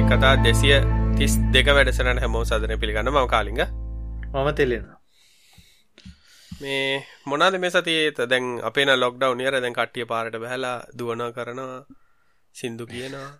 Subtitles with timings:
[0.00, 0.76] Tech කතා දෙසිය
[1.16, 3.08] තිස් දෙක වැඩසරන හැමෝ සදන පිළිගන්න.
[3.12, 3.60] ම කාලිග.
[4.32, 4.86] මම තෙලෙන.
[6.60, 11.84] මේ මොනාද මේ සතියේත දැන් අපේන ලොක්ඩව් නියර දැන් කට්ටිය පාරට බැහලා දුවන කරනවා
[12.54, 13.30] සින්දු කියනවා.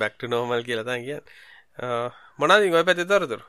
[0.00, 1.20] බැක්ට නෝමල් කියලතා කිය
[2.38, 3.42] මොනාද ගොය පැති තොරතුර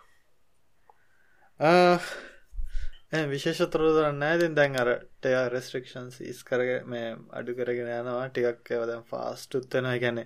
[3.11, 4.89] විශේෂ තොරතුරන්න ඇතින් දැන් අර
[5.21, 8.27] ටය රෙස්ට්‍රක්ෂන්ස් ඉස් කරග මේ අඩු කරගෙන යනවා.
[8.29, 10.19] ටිකක් ඇවදැන් ෆාස්ට උත්තන ගැන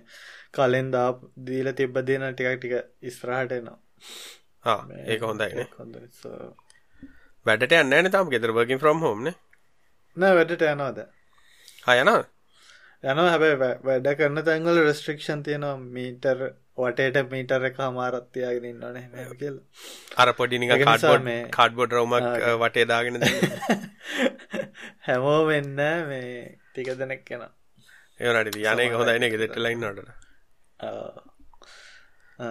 [0.52, 1.08] කලෙන් දා
[1.46, 2.74] දීල තිබ්බ දෙන ටිකක් ටික
[3.10, 3.78] ඉස්රහට එනවා.
[5.06, 5.96] ඒක හොඳයි හොඳ
[7.46, 8.30] වැඩට යන්න තාම.
[8.34, 9.32] ගෙතර වකින් ෆ්‍රම් හෝම්න
[10.16, 10.34] නෑ.
[10.40, 11.00] වැඩට යනවාද
[11.86, 12.12] හයන
[13.04, 13.56] යන හැබැයි
[13.88, 15.76] වැඩ කරන්න තැන්ගල රෙස්ට්‍රික්ෂන් තියෙනවා.
[15.96, 16.38] මීටර්
[16.78, 19.58] වටේට මීටර එක හමාරත්තියාගෙන ඉන්නන මෙ කියල.
[20.16, 23.20] අර පොඩිනික කාඩ්බොඩ් කාඩ්බොඩ් රවමක් වටේ දාගෙන
[25.06, 25.70] හැමෝ වෙන්න
[26.08, 27.46] මේ ටික දෙනෙක් කෙන
[28.20, 30.02] ඒනට යනක හොඳයින ගෙදෙට ලයින්නට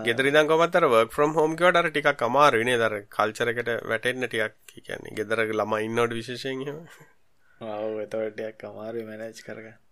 [0.08, 5.44] ගෙදරිදන් කොමත්තර වර්ක් ෆ්‍රම් හෝම් කට අර ටිකක් අමාරුනේ දර කල්චරකට වැටෙන්න්න ටිකක් කියන්නේ ගෙදර
[5.50, 6.64] ළම ඉන්නොට විශේෂයෙන්
[7.62, 9.83] ඔව එතවටයක් අමාරු මැනේජ් කරගන්න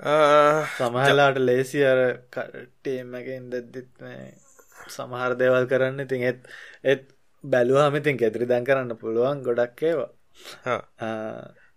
[0.00, 3.90] සමහලාට ලේසි අර කටේම එක ඉදද්දිත්
[4.88, 6.00] සමහර දේවල් කරන්න.
[6.00, 6.40] ඉතින් එත්
[6.84, 7.02] එත්
[7.44, 10.10] බැලුවහම ඉතින් කෙතරි දැන් කරන්න පුළුවන් ගොඩක් ඒවා.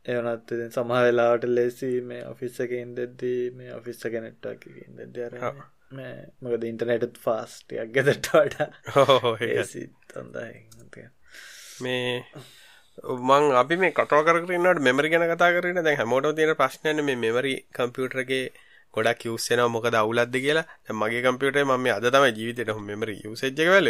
[0.05, 5.37] එවනත් සමහ වෙලාවට ලේසි මේ ඔෆිස්ස එක ඉන්දද්දී මේ ඔෆිස්ස කෙනෙට්ටක් ඉදදර
[5.91, 8.69] මේ මොකද ඉන්ටනෙටත් ෆාස්ටයක් ගෙදට වඩා
[10.15, 11.07] හොඳයි
[11.81, 12.21] මේ
[12.97, 17.53] මං අපි මේ කතා කරනට මෙමරි ගැන කතා කරන දැන් හැමෝට තියෙන ප්‍රශ්නයන මේ මෙමරි
[17.71, 18.43] කම්පියුටරගේ
[18.93, 20.65] ගොඩක් යස්සෙනවා මොකද අවුලද්ද කියලා.
[20.91, 23.89] මගේ කම්පියුටේ මම අද තමයි ජීවිතයට හොම මෙමරි යුසෙජ්ජක වෙල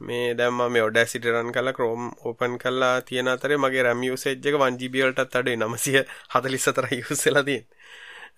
[0.00, 5.36] මේ දැම්ම මේ ඔඩ සිටරන් කලා ක්‍රෝම් ඕපන් කල්ලා තියෙන අතරේ මගේ රැම් යුසෙජ්ජක වන්ජිබියල්ටත්
[5.36, 6.00] අඩේ නමසිය
[6.32, 7.62] හතලිස්සතර යුස්සලතින්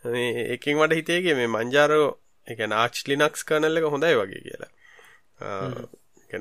[0.55, 2.09] එකින් වට හිතේගේ මේ මංජාරෝ
[2.47, 4.73] එක නාච් ලිනක්ස් කනල්ල එක හොඳයි වගේ කියලා.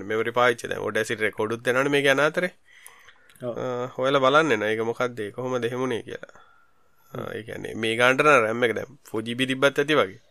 [0.05, 2.51] මෙමරි පාච්ච ඔඩ සිට කොඩුත් දෙනන මේ ගැන අතරේ
[3.95, 4.63] හොයල බලන්න න.
[4.63, 6.35] එක මොකක්දේ කොහොම දෙහෙමුණේ කියලා.
[7.33, 10.21] ඒන්නේ මේ ගාන්ටන රැම්ම එක දැම් ෆෝජිබි තිබත් ඇති වගේ.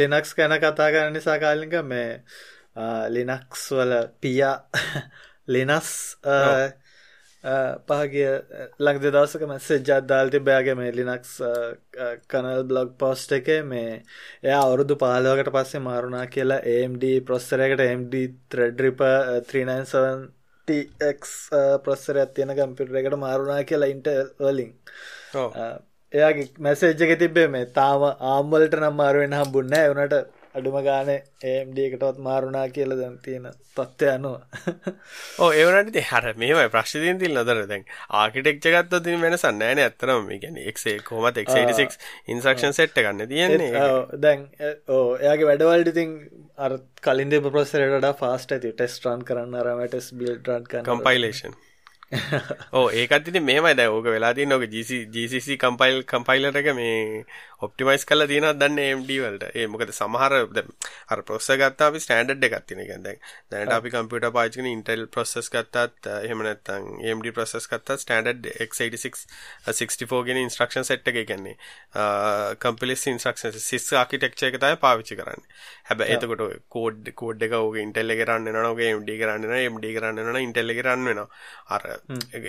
[0.00, 2.22] ලිනක්ස් ගැන කතා කරන්න නිසා කාලික මේ
[3.08, 4.56] ලිනක්ස් වල පියා
[5.54, 5.90] ලිනස්
[7.42, 8.32] පහගේ
[8.78, 11.30] ලං දෙදසක මැස්සේ ජත්දාල්ති බෑගේ මේ ලිනක්ස්
[12.28, 14.02] කනල් බ්ලොග් පෝස්ට් එක මේ
[14.42, 18.14] එය අවුරුදු පාලෝකට පස්සේ මාරුණා කියලා AMD ප්‍රොස්සරයකට MD
[18.48, 19.00] ත්‍රඩ්රිප
[19.48, 21.24] 397ටක්
[21.84, 24.74] ප්‍රොස්සර ඇත්තියෙන කම්පිටර එකට මාරුණා කියලා ඉන්ට වලින්.
[26.12, 30.20] එයාගේ මැසේජ්ජක තිබේ මේ තාම ආම්වලට නම් මාරුවෙන් හම්බුන්න එවනට
[30.54, 33.46] අඩුම ගාන ඒම්ඩ එකටවත් මාරුණා කියල දැන් තියෙන
[33.76, 34.40] තත්ත්ය අනුව.
[35.38, 37.86] ඕ ඒවනට හර මේ ප්‍රශ්තිීන් තිල් නදර දැන්
[38.22, 41.54] ආකිටෙක්්ජගත්ත තින් වෙන සන්නෑන ඇතරම ගැන එක්සේ කොමත් එක්
[42.28, 43.86] ඉන්සක්ෂන් සෙට්ට ගන්න තියන්නේ
[44.26, 44.46] දැන්
[44.88, 46.18] ඕ එයාගේ වැඩවල්ඩ ඉතින්
[46.58, 48.74] අර කලින්ද ප්‍රසරට ෆාස්ට ඇති.
[48.74, 51.58] ටෙස්ට්‍රන් කරන්න අරමටස් බිල් ටන් කම්පයිලේෂන්
[52.72, 57.22] ඕ ඒකත් ඉතින් මේමයි දැන් ඕක වෙලා තියෙන ඕක GCC කම්පයිල් කම්පයිලර් එක මේ
[57.66, 59.50] ඔප්ටිමයිස් කරලා තියෙනවා දන්නේ AMD වලට.
[59.54, 60.32] ඒ මොකද සමහර
[61.12, 62.84] අර ප්‍රොසෙසර් ගත්තා අපි ස්ටෑන්ඩඩ් එකක් තියෙන.
[62.90, 63.16] කියන්නේ
[63.50, 68.48] දැන් දැනට අපි කම්පියුටර් පාවිච්චි කරන Intel process ගත්තත් එහෙම නැත්නම් AMD process ගත්තත් ස්ටෑන්ඩඩ්
[68.66, 69.26] x86
[69.68, 71.56] 64 කියන ඉන්ස්ට්‍රක්ෂන් සෙට් එක කියන්නේ
[72.64, 75.46] කම්පිලස් ඉන්ස්ට්‍රක්ෂන් sys ආකිටෙක්චර් එක තමයි පාවිච්චි කරන්නේ.
[75.90, 76.44] හැබැයි එතකොට
[76.76, 80.04] කෝඩ් කෝඩ් එක ඕක Intel එකේ රන් වෙනවා ඕක AMD එකේ රන් වෙනවා AMD එකේ
[80.04, 81.28] රන් වෙනවා Intel එකේ රන් වෙනවා.
[81.76, 81.82] අර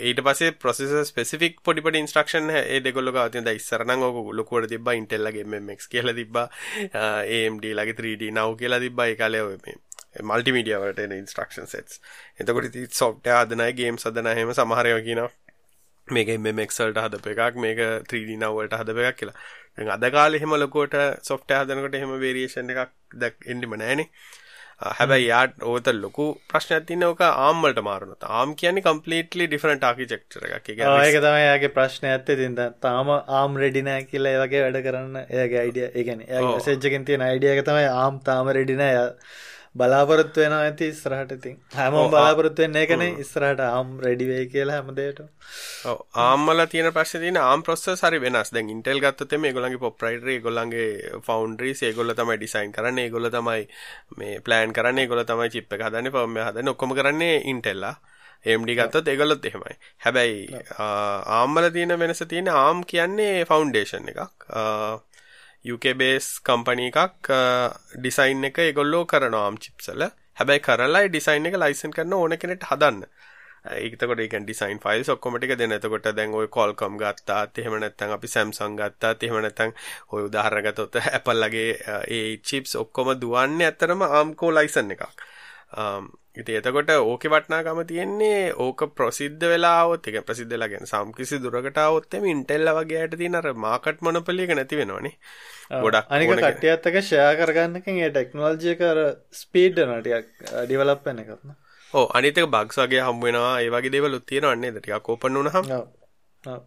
[0.07, 4.33] ඊට පස්සේ ප්‍රොසෙසර් ස්පෙસિෆික් පොඩි පොඩි ඉන්ස්ට්‍රක්ෂන් ඒ දෙකොල්ලෝ ගාව තියෙන දැන් ඉස්සර නම් ඕක
[4.39, 6.47] ලොකුවට තිබ්බා Intel ලගේ MMX කියලා තිබ්බා.
[7.37, 9.07] AMD ලගේ 3D now කියලා තිබ්බා.
[9.11, 9.77] ඒ කාලේ ඔය මේ
[10.29, 12.01] මල්ටිමීඩියා වලට එන ඉන්ස්ට්‍රක්ෂන් සෙට්ස්
[12.39, 15.31] එතකොට ඉතින් සොෆ්ට්වෙයාර් හදන අය ගේම්ස් හදන අය එහෙම සමහර ඒවා කියනවා.
[16.07, 17.79] මේක MMX වලට හදපු එකක් මේක
[18.11, 19.37] 3D now වලට හදපු එකක් කියලා.
[19.77, 20.97] දැන් අද කාලේ එහෙම ලොකුවට
[21.29, 22.93] සොෆ්ට්වෙයාර් හදනකොට එහෙම වේරියේෂන් එකක්
[23.23, 24.07] දැක් එන්නෙම නැහනේ
[24.81, 30.71] හැබැයි යාට ඕත ලොකු ප්‍රශ්නයක් තියන්න ඕක ආම්වලට මාරුණත ආම් කියන්නේ කම්පලීට්ලි ඩිෆරන්ට් ආකිටෙක්චර් එකක්.
[30.71, 32.39] ඒක තමයි යාගේ ප්‍රශ්නය ඇත්තේ.
[32.41, 35.21] තින්ද තාම ආම් රෙඩි නෑ කියලා ඒ වගේ වැඩ කරන්න.
[35.27, 39.07] එයාගේ අයිඩියා ඒ කියන්නේ එයාගේ මෙසේජ් එකෙන් තියෙන අයිඩියා එක තමයි ආම් තාම රෙඩි නෑ
[39.75, 41.55] බලාපොරොත්තු වෙනවා ඇති ඉස්සරහට ඉතින්.
[41.75, 45.27] හැමෝම බලාපොරොත්තු වෙන්නේ ඒකනේ ඉස්සරහට ආම් රෙඩි වෙයි කියලා හැමදේටම
[45.91, 48.51] ඔව් ආම් වල තියෙන ප්‍රශ්නේ තියෙන ආම් ප්‍රොසෙසර් හරි වෙනස්.
[48.55, 50.87] දැන් ඉන්ටෙල් ගත්තොත් මේ ඒගොල්ලන්ගේ ප්‍රොප්‍රයිටරි ඒගොල්ලන්ගේ
[51.27, 53.67] ෆවුන්ඩරිස් ඒගොල්ලෝ තමයි ඩිසයින් කරන්නේ ඒගොල්ලෝ තමයි
[54.17, 57.95] මේ ප්ලෑන් කරන්නේ ඒගොල්ලෝ තමයි චිප් එක හදන්නේ එක හදන්නේ ඔක්කොම කරන්නේ ඉන්ටෙල්ලා
[58.45, 59.77] AMD ගත්තොත් ඒගොල්ලොත් එහෙමයි.
[60.03, 60.61] හැබැයි
[61.37, 64.47] ARM වල තියෙන වෙනස තියෙන්නේ ARM කියන්නේ ෆවුන්ඩේෂන් එකක්.
[65.65, 70.07] UK බේස් කම්පනී එකක් uh, ඩිසයින් එක ඒගොල්ලෝ කරනවා ආම් චිප්සල
[70.39, 73.05] හැබැයි කරලා ඩිසයින් එක ලයිසන් කරන ඕන කෙනෙට හදන්න
[73.69, 75.71] ඒතකොට ඒක ඩිසයින් ෆයිල්ස් ඔක්කොම ටික දෙන.
[75.71, 79.73] එතකොට දැන් ඔය Qualcomm ගත්තාත් එහෙම නැත්නම් අපි Samsung ගත්තාත් එහෙම නැත්නම්
[80.09, 85.21] ඔය උදාහරණ ගත්තොත් Apple ලගේ uh, ඒ chips ඔක්කොම දුවන්නේ ඇත්තරම ARM core license එකක්.
[85.77, 90.91] Um, ඉතින් එතකොට ඕකේ වටිනාකම තියෙන්නේ ඕක ප්‍රසිද්ධ වෙලා આવොත් ඒ කියන්නේ ප්‍රසිද්ධ වෙලා කියන්නේ
[90.91, 95.13] සම්කිසි දුරකට આવොත් එමේ ඉන්ටෙල් වගේ ඇයට තියෙන අර මාකට් මොනොපොලි එක නැති වෙනවනේ.
[95.83, 99.01] ගොඩක් අනික කට්ටියත් එක්ක ෂෙයා කරගන්නකෙන් ඒ ටෙක්නොලොජි එක අර
[99.41, 100.29] ස්පීඩ් වෙනවා ටිකක්
[100.63, 101.57] ඩෙවලොප් වෙන එකත් න ะ.
[101.93, 105.39] ඔව් අනිත් එක බග්ස් වගේ හම් වෙනවා ඒ වගේ දේවල් උත් තියෙනව නේද ටිකක් ඕපන්
[105.39, 105.65] වුණාම.
[105.79, 105.85] ඔව්.
[106.43, 106.61] ඔව්.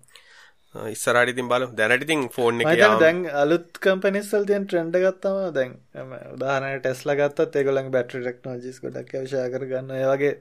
[1.52, 1.70] බලමු.
[1.80, 5.76] දැනට ඉතින් ෆෝන් එකේ දැන් අලුත් කම්පැනිස් වල තියෙන ට්‍රෙන්ඩ් ගත්තම දැන්
[6.34, 9.94] උදාහරණයක් ටෙස්ලා ගත්තත් ඒගොල්ලන්ගේ බැටරි ටෙක්නොලොජිස් ගොඩක් අවශ්‍ය කරගන්න.
[10.00, 10.34] ඒ වගේ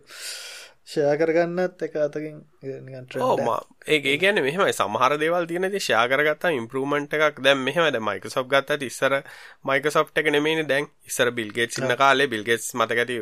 [0.85, 7.39] ෂයා කරගන්නත් එක අතකින් ඒ ගැන මෙහම සමහර දේවල් තියන ෂයා කරගත්තා ඉම්පරමන්ට් එකක්.
[7.45, 9.15] දැම් මෙහම ද මයිකසොප් ගත්තට ඉස්සර
[9.69, 13.19] මයිකසොප් එක නෙමේ දැන් ඉස්සර බිල්ගෙට් සින්න කාලේ බිල්ගෙට් මතකති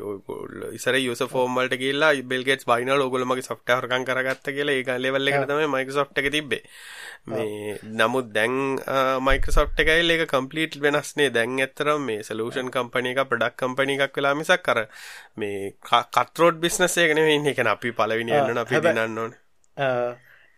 [0.71, 6.30] ඉසර යුස ෆෝර්මල්ට කියලා බිල්ගෙට් බයින ලෝගලමගේ සොෆ්ටහරකන් කරගත්ත කියලා ඒ ලෙවල්ල තම මයිකසොප් එක
[6.30, 6.63] තිබේ
[7.27, 8.56] මේ නමුත් දැන්
[9.21, 14.33] මයිකසොට් එකයි ඒක කම්පලීට් වෙනස්නේ දැන් ඇත්තරම් මේ සලූෂන් කම්පනි එක ප්‍රඩක් කම්පනි එකක් වෙලා
[14.36, 14.81] මිසක් කර
[15.38, 17.54] මේ කත්රෝඩ් බිස්නස් එක නෙවෙයි ඉන්නේ.
[17.54, 19.39] කියන්නේ අපි පළවෙනි යන්න අපි දිනන්න ඕනේ.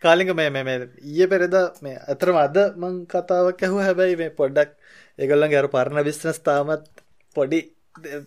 [0.02, 3.84] කාලික මේ මේ ඊයේ පෙරේද මේ අතරම අද මං කතාවක් ඇහුවා.
[3.84, 4.70] හැබැයි මේ පොඩ්ඩක්
[5.18, 6.88] ඒගොල්ලන්ගේ අර පරණ බිස්නස් තාමත්
[7.36, 7.60] පොඩි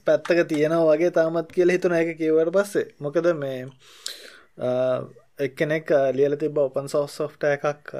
[0.05, 2.01] පැත්තක තියෙනවා වගේ තාමත් කියලා හිතුණා.
[2.03, 2.85] ඒක කිව්වට පස්සේ.
[3.03, 3.59] මොකද මේ
[5.45, 7.93] එක්කෙනෙක් ලියල තිබ ඔපන් සෝස් සොෆ්ට එකක්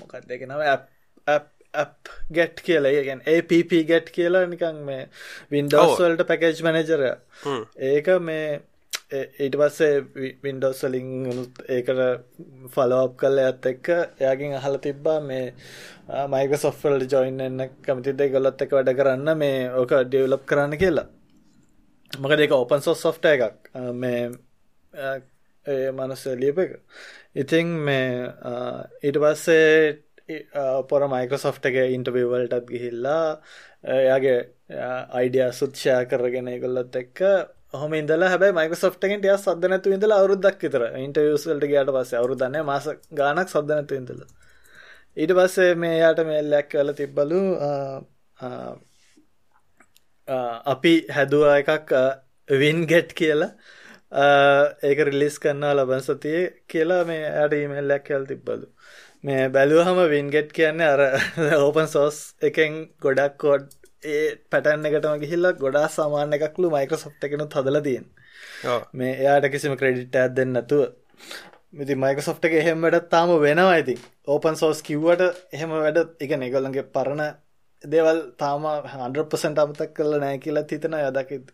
[0.00, 2.92] මොකක්ද එක නව ඇප් ගැට් කියලා.
[2.98, 5.02] ඒගෙන් APP ගැට් කියලා නිකං මේ
[5.52, 7.02] වින්ඩෝස් වල්ට පැකේජ් මැනජර
[7.90, 8.46] ඒක මේ
[9.10, 10.00] ඊට පස්සේ
[10.42, 11.28] වින්ඩෝස් වලින්
[11.68, 12.00] ඒකට
[12.74, 15.54] ෆලෝප් කල්ල ඇත් එක්ක එයාගින් අහල තිබ්බා මේ
[16.28, 18.20] මයික සොෆ්වල් ජොයින් එන්න කමතිද?
[18.32, 21.06] ගොලොත් එක වැඩ කරන්න මේ ඕක ඩියවලප් කරන්න කියලා.
[22.12, 23.72] මොකද ඒක ඔපන් සෝස් සොෆ්ට එකක්.
[23.94, 24.20] මේ
[25.66, 26.76] ඒ මනස ලියප එක.
[27.34, 28.28] ඉතිං මේ
[29.02, 30.04] ඊට පස්සේ
[30.88, 33.40] පොර මයිකසොෆ්ට එක ඉන්ටබවල්ටත් ගිහිල්ලා
[33.94, 34.40] එයාගේ
[35.12, 37.22] අයිඩිය සුත්ෂයා කරගෙන ගොල්ලත් එක්ක
[37.74, 42.86] හොම ඉදල හැබයි මයිකසොෆ්ටගෙන් ටිය සද නැතු ඉදල අවරුද්දක් විතර ඉන්ටවියස්වල්ට ගයාට පස්ස අවරුදන්න මාස
[43.12, 44.22] ගානක් සද නැතු ඉදල
[45.16, 47.40] ඊට පස්සේ මේ යාට මෙල්ලැක් කල තිබ්බලු
[50.66, 51.92] අපි හැදුවා එකක්
[52.48, 53.52] වින් ගෙට් කියලා.
[54.82, 58.66] ඒක රිලිස් කන්නා ලබන් සතිය කියලා මේ ඇයට ඊමල්ලක් කියල් තිබ්බලු.
[59.24, 61.00] මේ බැලුවහම වින්ගෙට් කියන්නේ අර
[61.64, 63.66] ඕපන් සෝස් එකෙන් ගොඩක් කෝඩ්
[64.02, 68.06] ඒ පැටන් එකටම ගිහිල්ලා ගොඩා සාමාන්‍ය එකක්ලු මයිකසොප් එකනුත් හදල තියෙන්.
[68.92, 70.82] මේ එයාට කිසිම ක්‍රඩිට් ඇත් දෙන්න නැතුව.
[71.72, 73.94] මිති මයිකසොප් එක එහෙම වැඩත් තාම වෙනවා ඇති
[74.26, 75.22] ඕපන් සෝස් කිව්වට
[75.52, 77.22] එහෙම වැඩ එක නිගොල්ලන්ගේ පරණ
[77.84, 81.50] දේවල් තාම 100% අමතක් කරලා නෑ කියලා හිතන යදකිද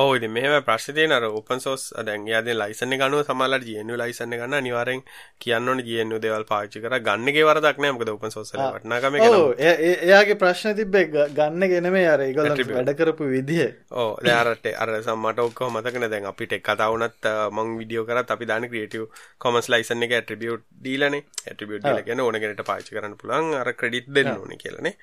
[0.00, 3.66] ඔව් ඉතින් මෙහෙම ප්‍රශ්නේ තියෙන අර ඕපන් සෝස් දැන් එයා දැන් ලයිසන් එක අනුව සමහරවිට
[3.68, 5.02] GNU ලයිසන් එක ගන්න අනිවාර්යෙන්
[5.44, 7.00] කියන්න ඕනේ GNU දේවල් පාවිච්චි කරා.
[7.08, 7.92] ගන්න එකේ වරදක් නෑ.
[7.96, 12.68] මොකද ඕපන් සෝස් වල වටිනාකම එක ඔව් එයාගේ ප්‍රශ්නේ තිබ්බේ ගන්න එක නෙමෙයි අර ඒගොල්ලෝ
[12.70, 13.66] වැඩ කරපු විදිය.
[14.04, 16.12] ඔව් දැන් අරට අර සම්මට ඔක්කොම මතක නෑ.
[16.14, 19.04] දැන් අපිට එක් කතා වුණත් මම වීඩියෝ කරත් අපි දාන ක්‍රියේටිව්
[19.46, 24.08] කොමර්ස් ලයිසන් එක ඇට්‍රිබියුට් දීලානේ ඇට්‍රිබියුට් දීලා කියන්නේ ඕන කෙනෙක්ට පාවිච්චි කරන්න පුළුවන් අර ක්‍රෙඩිට්
[24.08, 24.96] දෙන්න ඕනේ කියලානේ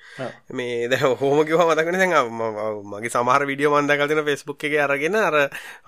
[0.58, 2.12] මේ දැන් ඔහොම කිව්වම මතක නෑ.
[2.18, 2.36] දැන්
[2.96, 5.36] මගේ සමහර වීඩියෝ මම දැකලා තියෙන Facebook එකේ අරගෙන අර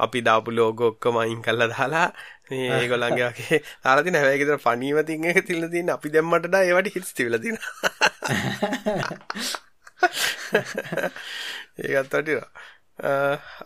[0.07, 2.09] අපි දාපු ලෝගෝ ඔක්කොම අයින් කරලා දාලා
[2.51, 5.91] මේ ඒගොල්ලන්ගේ වගේ දාලා තියෙන හැබැයි ඒකේ ෆනීම තින් එක තියලා තියෙන.
[5.97, 7.71] අපි දැම්මට ඩා ඒවට හිටස් තියලා තියෙනවා.
[11.87, 12.51] ඒකත් වටිනවා.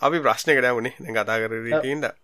[0.00, 0.94] අපි ප්‍රශ්නයකට යමුනේ.
[1.00, 2.14] දැන් කතා කරගෙන ඉඳලා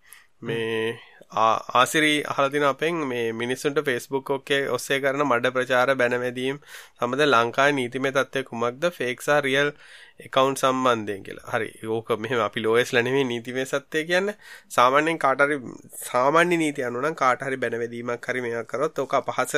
[0.43, 0.99] මේ
[1.41, 6.57] ආසිරි අහලා තින අපෙන් මේ මිනිස්සුන්ට Facebook ඔක්කේ ඔස්සේ කරන මඩ ප්‍රචාර බැනවැදීම්
[6.99, 9.71] සමග ලංකාවේ නීතිමය තත්ත්වය කුමක්ද ෆේක් සහ රියල්
[10.19, 11.47] account සම්බන්ධයෙන් කියලා.
[11.53, 11.69] හරි.
[11.87, 14.37] ඕක මෙහෙම අපි ලෝයස්ලා නෙමෙයි නීතිමය සත්‍යය කියන්නේ.
[14.77, 15.57] සාමාන්‍යයෙන් කාට හරි
[16.03, 19.55] සාමාන්‍ය නීති අනුව නම් කාට හරි බැනවැදීමක් හරි මේවා කරොත් ඕක අපහාස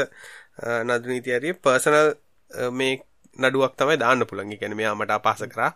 [0.83, 2.13] නඩු නීතිය හරි පර්සනල්
[2.79, 2.93] මේ
[3.39, 4.53] නඩුවක් තමයි දාන්න පුළුවන්.
[4.53, 5.71] ඒ කියන්නේ මෙයා මට අපහාස කරා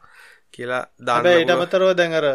[0.52, 1.20] කියලා දාන්න.
[1.20, 2.28] හැබැයි ඊට අමතරව දැන් අර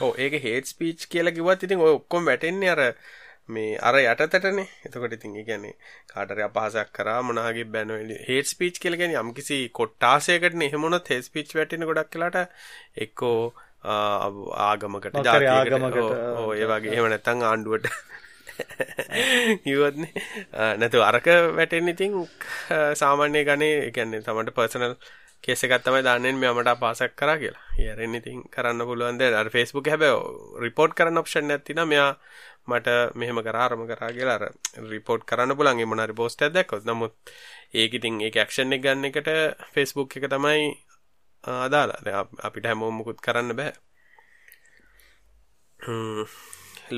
[0.00, 2.82] ඕ ඒක හේට් ස්පීච් කියලා කිව්වත් ඉතින් ඔය ඔක්කොම වැටෙන්නේ අර
[3.48, 4.66] මේ අර යටතටනේ.
[4.84, 5.74] එතකොට ඉතින් ඒ කියන්නේ
[6.08, 11.54] කාටරි අපහාසයක් කරා මොනාගේ බැනවෙලි හේට් ස්පීච් කියලා කියන්නේ යම්කිසි කොට්ටාසයකටනේ එහෙම වුණොත් හේට් ස්පීච්
[11.54, 12.40] වැටෙන ගොඩක් වෙලාට
[12.98, 13.38] එක්කෝ
[13.84, 15.88] ආගමකට ජාතියකට.
[16.36, 16.92] ඕ ඒ වගේ.
[16.92, 17.86] එහෙම නැත්නම් ආණ්ඩුවට.
[19.64, 20.12] කිව්වත්නේ.
[20.78, 22.18] නැතු අරක වැටෙන්නේ ඉතින්
[22.94, 24.96] සාමාන්‍ය ගණේ ඒ කියන්නේ තමන්ට පර්සනල්
[25.46, 27.64] කේස් එකක් තමයි දාන්නේ මේ මට අපහාසක් කරා කියලා.
[27.82, 30.16] ඊයරෙන් ඉතින් කරන්න පුළුවන් දේ අර Facebook හැබැයි
[30.64, 31.90] report කරන්න option එකක් තියෙනවා.
[31.92, 32.10] මෙයා
[32.70, 32.88] මට
[33.20, 34.44] මෙහෙම කරා අරම කරා කියලා අර
[34.94, 36.82] report කරන්න පුළුවන් ඒ මොනාරි post එකක් දැක්කොත්.
[36.90, 37.14] නමුත්
[37.80, 39.30] ඒක ඉතින් ඒක action එක ගන්න එකට
[39.74, 40.66] Facebook එක තමයි
[41.66, 41.92] අදාළ.
[42.04, 43.72] දැන් අපිට හැමෝම මුකුත් කරන්න බෑ.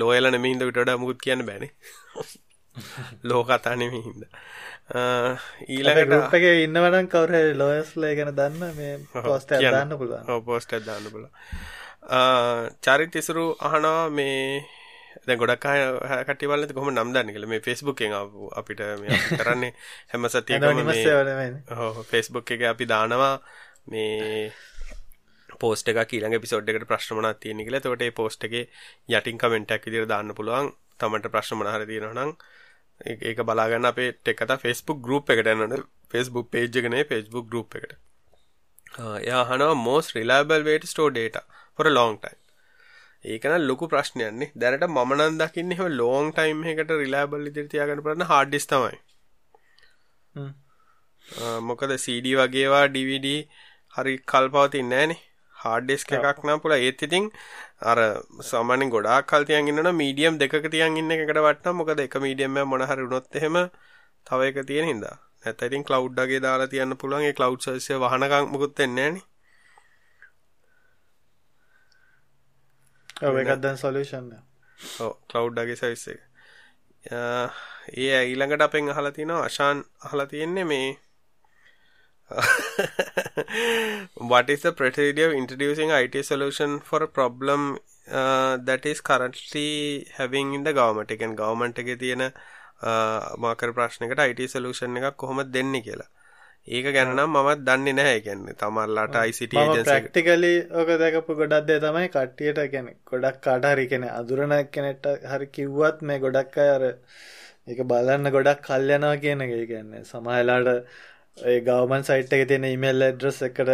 [0.00, 1.73] ලෝයල නෙමහින්ද විට මුකුත් කියන්න බෑනේ
[3.25, 4.23] ලෝ කතා නෙමහින්ද
[5.69, 10.43] ඊළඟට රුප්පක ඉන්නවනම් කවර ලෝයස්ලේ ගැන දන්න මේ පෝස්ට දන්න පුළුවන්.
[10.43, 11.27] පෝස්ට දන්න පුල
[12.81, 14.65] චරිත ඉසුරු අහනවා මේ
[15.27, 15.67] දැ ගොඩක්
[16.27, 18.01] කටිවල කොම නම් දන්න කළ මේ ෆෙස්බුක්
[18.55, 18.81] අපිට
[19.35, 19.73] කරන්නේ
[20.09, 21.61] හැම සතියකම
[22.05, 23.35] ෆෙස්බුක් එක අපි දානවා
[23.87, 24.53] මේ
[25.59, 27.83] පෝස්ට එක ඊළඟ පිසෝඩ් එකට ප්‍රශ්නමනක් තියෙන කියලා.
[27.83, 28.55] තොට පෝස්ට් එක
[29.09, 30.73] යටින් කමෙන්ටක් විදිර දාන්න පුළුවන්.
[31.00, 32.33] තමට ප්‍රශ්න මනහර තියෙනවා නම්
[33.25, 37.97] ඒක බලාගන්න අපේ ටෙකට ෆෙස්බුක් ගරුප් එකට යන්නට ෆෙස්බුක් පේජ්ගනේ ෆෙස්බුක් ගරුප් එකට.
[39.25, 41.43] යාහනවා most reliable way to store data
[41.77, 42.38] for long time
[43.25, 48.67] ඒකන ලොකු ප්‍රශ්නයන්නේ දැනට මනන් දකින්න එහ ලෝන් ටයිම් එකට රිලාබල් ඉදිරි තියාගන්න පරන්න හාඩිස්
[48.67, 48.99] තමයි.
[51.62, 53.33] මොකද CD වගේවා DVD
[53.95, 55.21] හරි කල්පවතින් නෑනේ
[55.62, 57.31] හාඩ්ඩෙස්ක එකක් නම් පුළ ඒත් ඉතින්
[57.83, 57.99] අර
[58.50, 62.69] සාමාන්‍යයෙන් ගොඩාක් කල් තියන් ඉන්නන මීඩියම් දෙකක තියන් ඉන්න එකට වටනම් මොකද එක මීඩියම් එක
[62.73, 63.57] මොන හරි වුණොත් එහෙම
[64.27, 65.17] තව එක තියෙන හින්දා.
[65.43, 67.27] නැත්නම් ඉතින් ක්ලවුඩ් වගේ දාලා තියන්න පුළුවන්.
[67.29, 69.27] ඒ ක්ලවුඩ් සර්විස් එක වහනකම් මුකුත් වෙන්නේ නැහනේ.
[73.23, 74.31] ඔව් ඒකත් දැන් සොලියුෂන්
[75.00, 76.21] ඔව් ක්ලවුඩ් වගේ සර්විස් එක.
[77.97, 80.88] ඒ ඊළඟට අපෙන් අහලා තිනවා අශාන් අහලා තියෙන්නේ මේ
[84.16, 87.78] what is the procedure of introducing IT solution for a problem
[88.11, 91.11] uh, that is currently having in the government?
[91.16, 92.32] එකෙන් government එකේ තියෙන
[93.38, 96.08] මාකර ප්‍රශ්නයකට IT solution එකක් කොහොමද දෙන්නේ කියලා.
[96.68, 98.20] ඒක ගැන නම් මමත් දන්නේ නැහැ.
[98.20, 103.87] කියන්නේ තමන්ලාට ICT agency ප්‍රැක්ටිකලි ඔක දැකපු ගොඩක් දේ තමයි කට්ටියට කියන්නේ ගොඩක් කාට හරි
[103.92, 106.85] කියන්නේ අඳුරන කෙනෙක්ට හරි කිව්වත් මේ ගොඩක් අය අර
[107.68, 109.54] ඒක බලන්න ගොඩක් කල් යනවා කියන එක.
[109.73, 110.68] කියන්නේ සමහරලාට
[111.47, 113.71] ඒ ගවමන් සයිට් එක තියෙන ඊමේල් ඇඩ්‍රස් එකට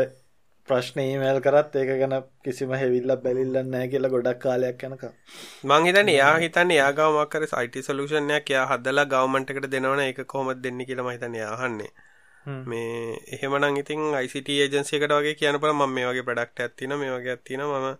[0.68, 5.12] ප්‍රශ්න ඊමේල් කරත් ඒක ගැන කිසිම හෙවිල්ලක් බැලිල්ලක් නැහැ කියලා ගොඩක් කාලයක් යනකම්.
[5.64, 9.71] මං හිතන්නේ එයා හිතන්නේ එයා ගාව මොකක් හරි IT සොලියුෂන් එකක් එයා හදලා ගවර්න්මන්ට් එකට
[9.75, 11.92] දෙනවනේ ඒක කොහොමද දෙන්නේ කියලා එයා අහන්නේ.
[12.66, 17.14] මේ එහෙමනම් ඉතින් ICT ඒජන්සි එකට වගේ කියන්න පුළුවන් මම මේ වගේ ප්‍රොඩක්ට් තියෙනවා මේ
[17.16, 17.97] වගේ තියෙනවා මම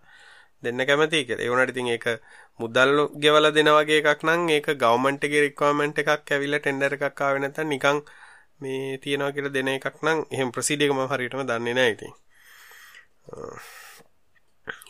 [0.63, 1.45] දෙන්න කැමතියි කියලා.
[1.45, 2.05] ඒ වුණාට ඉතින් ඒක
[2.59, 2.93] මුදල්
[3.23, 7.73] ගෙවලා දෙන වගේ එකක් නම් ඒක ගවර්න්මන්ට් එකේ රික්වයර්මන්ට් එකක් ඇවිල්ලා ටෙන්ඩර් එකක් ආවේ නැත්නම්
[7.73, 8.05] නිකන්
[8.61, 12.13] මේ තියෙනවා කියලා දෙන එකක් නම් එහෙම ප්‍රසිද්ධියක මම හරියටම දන්නේ නැහැ ඉතින්.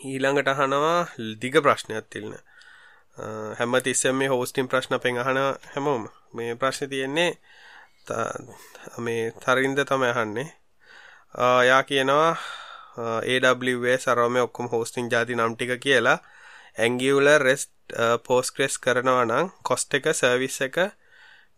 [0.10, 1.00] ඊළඟට අහනවා
[1.42, 2.36] දිග ප්‍රශ්නයක් තියෙන.
[3.60, 5.40] හැමතිස්සෙම මේ හෝස්ටින් ප්‍රශ්න අපෙන් අහන
[5.74, 6.04] හැමෝම
[6.36, 7.32] මේ ප්‍රශ්නේ තියෙන්නේ
[9.06, 10.50] මේ තරින්ද තමයි අහන්නේ.
[11.70, 12.32] යා කියනවා
[12.98, 16.20] AWS අරම ඔක්කොම හෝස්ටින් ಜಾති නම් ටික කියලා
[16.86, 17.72] Angular REST
[18.28, 20.78] Postgres කරනවා නම් cost එක service එක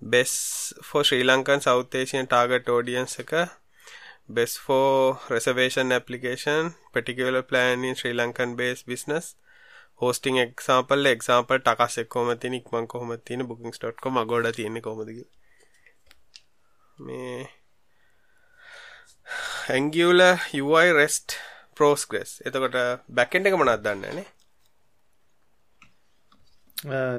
[0.02, 3.34] best for Sri Lankan South Asian target audience එක
[4.30, 9.36] best for reservation application particular plan in Sri Lankan based business
[9.96, 15.10] hosting example example ටකස් එක කොහොමද තියෙන ඉක්මන් කොහොමද තියෙන bookings.com අගොඩ තියෙන්නේ කොහොමද
[17.00, 17.48] මේ
[19.70, 21.38] Angular UI REST
[21.76, 22.78] Postgres එතකොට
[23.20, 24.28] backend එක මොනවද දන්නේ නේ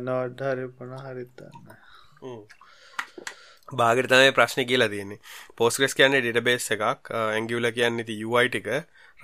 [0.07, 1.79] නෝඩ් හරි මොන හරි දන්නේ
[3.73, 5.21] බාගට තමයි ප්‍රශ්න කියලා තියෙන්නේ.
[5.57, 7.13] පෝස්කස් කියන්නේ ඩිටබේස් එකක්.
[7.35, 8.69] ඇංගියුල කියන්නේ ති UI ටික.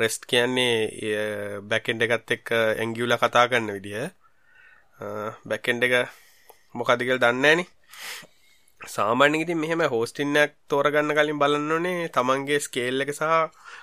[0.00, 4.10] රෙස්ට් කියන්නේ බැකෙන්ඩ එකත් එක් ඇංගියුල කතා කරන්න විදිහ
[5.50, 5.94] බැකෙන්ඩ එක
[6.74, 7.66] මොකදිකල් දන්නේනේ
[8.88, 12.08] සාමාන්‍යයෙන් ඉතින් මෙහෙම හෝස්ටින්යක් තෝරගන්න කලින් බලන්න ඕනේ.
[12.08, 13.24] තමන්ගේ ස්කේල් එක සහ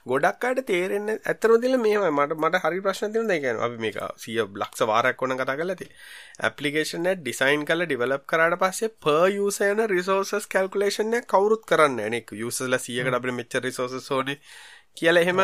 [0.05, 2.12] ගොඩක් අයට තේරෙන්නේ ඇත්තටම දෙල මෙහෙමයි.
[2.12, 3.36] මට මට හරි ප්‍රශ්න තියෙනවා.
[3.36, 6.01] ඒ කියන්නේ අපි මේක 100 ලක්ෂ වාරයක් වුණා කතා කරලා තියෙන්නේ.
[6.41, 12.10] ඇප්ලිකේෂන් එක ඩිසයින් කරලා ඩෙවලොප් කරාට පස්සේ per user යන resources calculation එක කවුරුත් කරන්නේ
[12.10, 12.43] නැහැ නේ.
[12.43, 14.39] යූසර්ලා 100කට අපිට මෙච්චර resources ඕනේ
[14.98, 15.39] කියලා එහෙම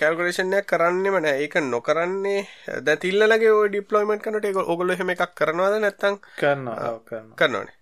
[0.00, 2.40] කැල්කුලේෂන් එකක් කරන්නෙම නෑ ඒක නොකරන්නේ
[2.86, 6.22] දැන් තිල්ලලගේ ඔය ඩිප්ලොයිමන්ට් කරනකොට ඒක ඕගොල්ලෝ එහෙම එකක් කරනවද නැත්නම්?
[6.40, 7.36] කරනවා කරනවා.
[7.40, 7.77] කරනවනේ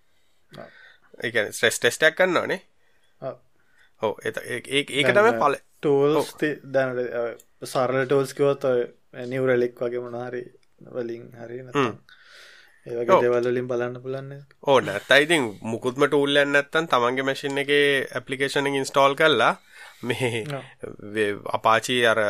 [1.19, 2.61] ඒකන ස්ට්‍රෙස් ටෙස්ටක් කරන්නවානේ
[4.01, 6.35] හෝ ඒක තම පල ටෝල්ස්
[6.73, 7.01] දැනට
[7.65, 8.69] සරල ටෝල්ස් කිවොත්
[9.27, 10.43] නිවරලික් වගේ මොනාහරි
[10.91, 11.63] වලින් හරි
[12.87, 19.55] ඒවගේ දෙවල්ලින් බලන්න පුලන්න ඕ නැත්තයිතින් මුකුත්ම ටූල්ලන්න නැත්තන් තමන්ගේ මැසින් එක ඇපලිකේෂන ඉන්ස්ටෝල් කරලා
[20.03, 20.45] මේ
[21.53, 22.21] අපාචි අර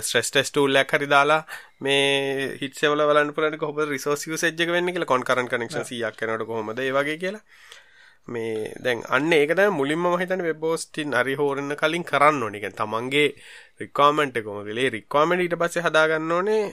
[0.00, 1.40] ස්ට්‍රෙස් ටෙස් ටූල්ලක් හරි දාලා
[1.80, 6.78] මේ හිටසවල වලන්න පුලට කොහොම රිසෝස් සෙජ්ජක වෙන්න කියලා කොන්කරන් කනෙක්ෂන් සියක් කනට කොහොමද?
[6.78, 7.42] ඒ වගේ කියලා
[8.34, 12.60] මේ දැන් අන්න ඒක තමයි මුලින්ම මම හිතන්නේ වෙබ් හෝස්ටින් හරි හොරන්න කලින් කරන්න ඕනේ.
[12.62, 13.28] කියන්නේ තමන්ගේ
[13.82, 14.72] රික්වයර්මන්ට් එක කොහොමද?
[14.72, 16.64] ඒ රික්වයර්මන්ට් ඊට පස්සේ හදා ගන්න ඕනේ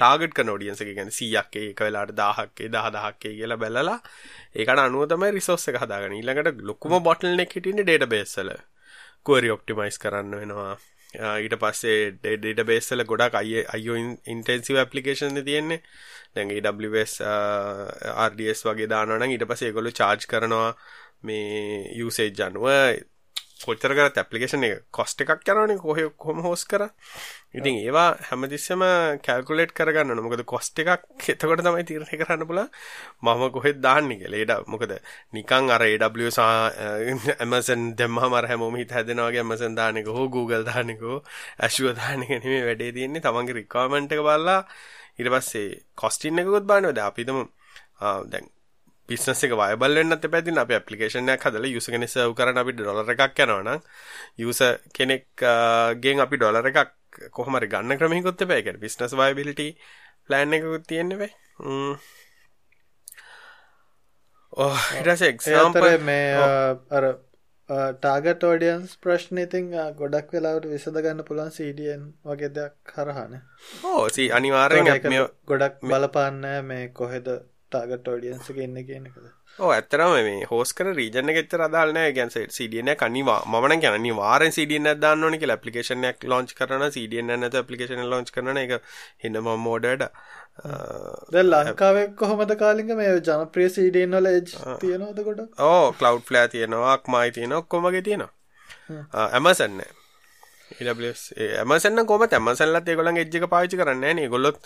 [0.00, 3.98] ටාගට් කරන ඔඩියන්ස් එක කියන්නේ 100ක් එක වෙලාවට 1000ක් 10000ක් කියලා බැලලා
[4.54, 6.20] ඒකට අනුව තමයි රිසෝස් එක හදාගන්නේ.
[6.20, 8.50] ඊළඟට ලොකුම බොටල් නෙක් හිටින්නේ ඩේටාබේස් වල.
[9.26, 10.74] query optimize කරන්න වෙනවා.
[11.14, 15.82] ඊට පස්සේ ඩේට බේස්සල ගොඩක් අය අයෝ ඉන්ටෙන්සිව ඇපලිකේෂන් තියෙන්නේ.
[16.34, 17.14] දැන් AWS
[18.28, 20.70] RDS වගේ දානවනම් ඊට පස්සේ ඒගොල්ලෝ charge කරනවා
[21.22, 22.68] මේ යුසේජ් අනුව.
[23.66, 26.82] කොච්චර කරත් ඇප්ලිකේෂන් එක කොස්ට් එකක් යනවනේ කොහේ කොහොම හොස් කර.
[27.58, 28.82] ඉතින් ඒවා හැමතිස්සෙම
[29.26, 30.22] කැල්කුලේට් කරගන්න ඕන.
[30.26, 32.70] මොකද කොස්ට් එකක් එතකොට තමයි තීරණය කරන්න පුළුවන්
[33.24, 34.40] මම කොහෙද දාන්නේ කියලා.
[34.42, 34.92] ඒඩ මොකද
[35.36, 36.38] නිකන් අර AWS
[37.46, 41.20] Amazon දැම්මම අර හැමෝම හිත හැදෙනවා වගේ Amazon දාන එක හෝ Google දාන එක හෝ
[41.68, 43.24] Azure දාන එක නෙමෙයි වැඩේ තියෙන්නේ.
[43.26, 44.60] තමන්ගේ රික්වයර්මන්ට් එක බලලා
[45.18, 45.68] ඊට පස්සේ
[46.00, 46.96] කොස්ටින් එකකුත් බලනවා.
[46.96, 47.44] දැන් අපි හිතමු
[48.32, 48.51] දැන්
[49.12, 50.42] බිස්නස් එක වයබල් වෙන්නත් එපා.
[50.44, 53.80] ඉතින් අපි ඇප්ලිකේෂන් එකක් හදලා යූසර් කෙනෙක් සර්ව් කරන්න අපිට ඩොලර් එකක් යනවා නම්
[54.38, 55.46] යූසර් කෙනෙක්
[56.00, 56.96] ගෙන් අපි ඩොලර් එකක්
[57.30, 58.56] කොහොම හරි ගන්න ක්‍රමයකට එපා.
[58.56, 59.68] ඒ කියන්නේ බිස්නස් වයබිලිටි
[60.28, 61.32] ප්ලෑන් එකකුත් තියෙන්න බෑ
[64.52, 66.24] ඔව් ඊට පස්සේ එක්සැම්පල් මේ
[66.92, 67.06] අර
[67.96, 73.38] ටාගට ෝඩියන්ස් ප්‍රශ්න ඉතින් ගොඩක් වෙලාවට විසඳ ගන්න පුළන් සඩියන් වගේ දෙයක් කරහන
[73.84, 74.90] ඕ සී අනිවාරයෙන්
[75.48, 77.32] ගොඩක් බලපාන්න මේ කොහෙද
[77.72, 83.40] ටාගට ෝඩියන්ස ඉන්න කියනකද ඕ ඇත්තරම මේ හෝස් කර රීජන ෙච්චර දාලන ගැන්ස සිඩියන කනිවා
[83.52, 88.78] මන ගැන වාර සිඩියන දන්නන එක පපිකේෂනයක් ලෝච් කරන සිඩියන් ඇත පපිකේෂන ලෝච් කරන එක
[89.24, 90.08] හින්නම මෝඩට
[91.30, 94.28] ද ලංකාවක් කොහොමද කාලික මේ ජනප්‍රිය සිඩියන් වල
[94.80, 95.42] තියෙනවද කොට?
[95.62, 98.32] ඕ කලව් ෆලෑ තියෙනවාක් මයි තියෙන ඔක්කොමගේ තියෙනවා.
[99.30, 99.82] ඇමසන්න
[101.56, 104.58] ඇමසන්න කොම ඇමසල්ලත් ඒගොලන් එජ්ජක පාචි කරන්න නේ ගොල්ලොත්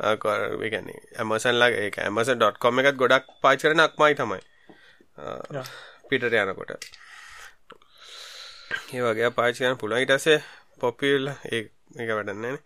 [0.00, 4.40] ඒගැන්නේ ඇමසන්ලා ඒ ඇමස.කොම එකත් ගොඩක් පාච කරන අක්මයි තමයි.
[6.08, 7.00] පිටට යනකොට.
[8.92, 10.38] ඒ වගේ පාචිකන පුළන් ඉටසේ
[10.80, 11.60] පොපිල් ඒ
[11.96, 12.56] එක වැඩන්නේ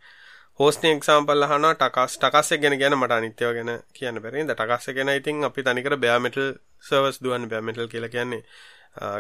[0.61, 5.11] හෝස්න එක්සාම්පල් හන ටකස් ටකස්ස ගෙන ගැන මට අනිත්‍යව ගැන කියන්න බැරි ද ටකස්ස ගෙන
[5.11, 6.47] ඉතින් අපි තනිකර බෑමටල්
[6.83, 8.43] සර්වස් දුවන් බෑමටල් කියලා කියන්නේ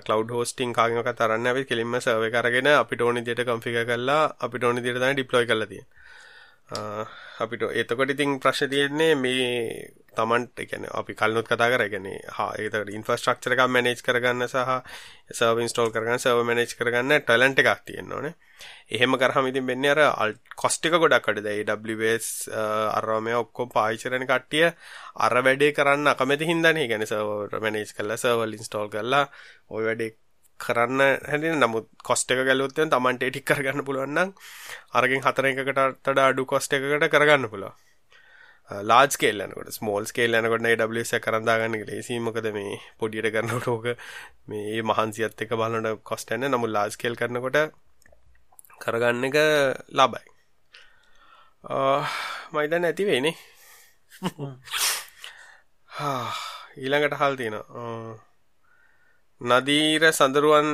[0.02, 4.80] කලව් හෝස්ටිං කාගක තරන්න ඇවි කෙලින්ම සර්ව කරගෙන අපිට ඕනි දිට කම්ෆික කරලා අපිට ඕනි
[4.80, 5.82] දිට තනි ඩිප්ලොයි කරලතිය
[6.68, 12.90] අපිට එතකොට ඉතින් ප්‍රශ්න තියෙන්නේ මේ තමන්ට එකන අපි කල්නුත් කතා කර ගැන හා ඒතට
[12.90, 14.72] ඉන්ෆස්ට්‍රක්චර එකක් මැනේජ් කරගන්න සහ
[15.33, 18.35] සර්ව ඉන්ස්ටෝල් කරගන්න සර්ව මැනේජ් කරගන්න ටැලන්ට් එකක් තියෙන්න ඕනේ.
[18.90, 21.46] එහෙම කරහම ඉතින් වෙන්නේ අර කොස්ට් එක ගොඩක් අඩද?
[21.55, 26.90] AWS අරම ඔක්කොම පාවිච්චි කරන කට්ටිය අර වැඩේ කරන්න අකමැති හින්දානේ.
[26.90, 29.26] කියන්නේ සර්වර් මැනේජ් කරලා සර්වර් ඉන්ස්ටෝල් කරලා
[29.70, 30.14] ওই වැඩේ
[30.60, 34.32] කරන්න හැදි නමුත් කොස්ට එක ගැලුත්තෙන් තමන්ට ටික් කරගන්න පුළුවන්නම්
[34.92, 37.74] අරගෙන් හතර එකකට තඩ අඩු කොස්ට එකකට කරගන්න පුළුව
[38.82, 43.86] ලාජ් කේල්ලනකොට ස්මෝල් කේල් යනකොට ඩස කරදාගන්න ලේසිීමකද මේ පොඩියට කරන්නට ඕක
[44.46, 47.58] මේ මහන්සිත් එක බලට කොස්ටන්න නමු ලාජ් කේල් කරනකොට
[48.80, 49.38] කරගන්න එක
[49.90, 50.24] ලබයි.
[52.52, 53.34] මයිදන්න ඇතිවෙනේ
[56.76, 58.25] ඊළඟට හල් තියෙනවා
[59.40, 60.68] නදීර සඳරුවන්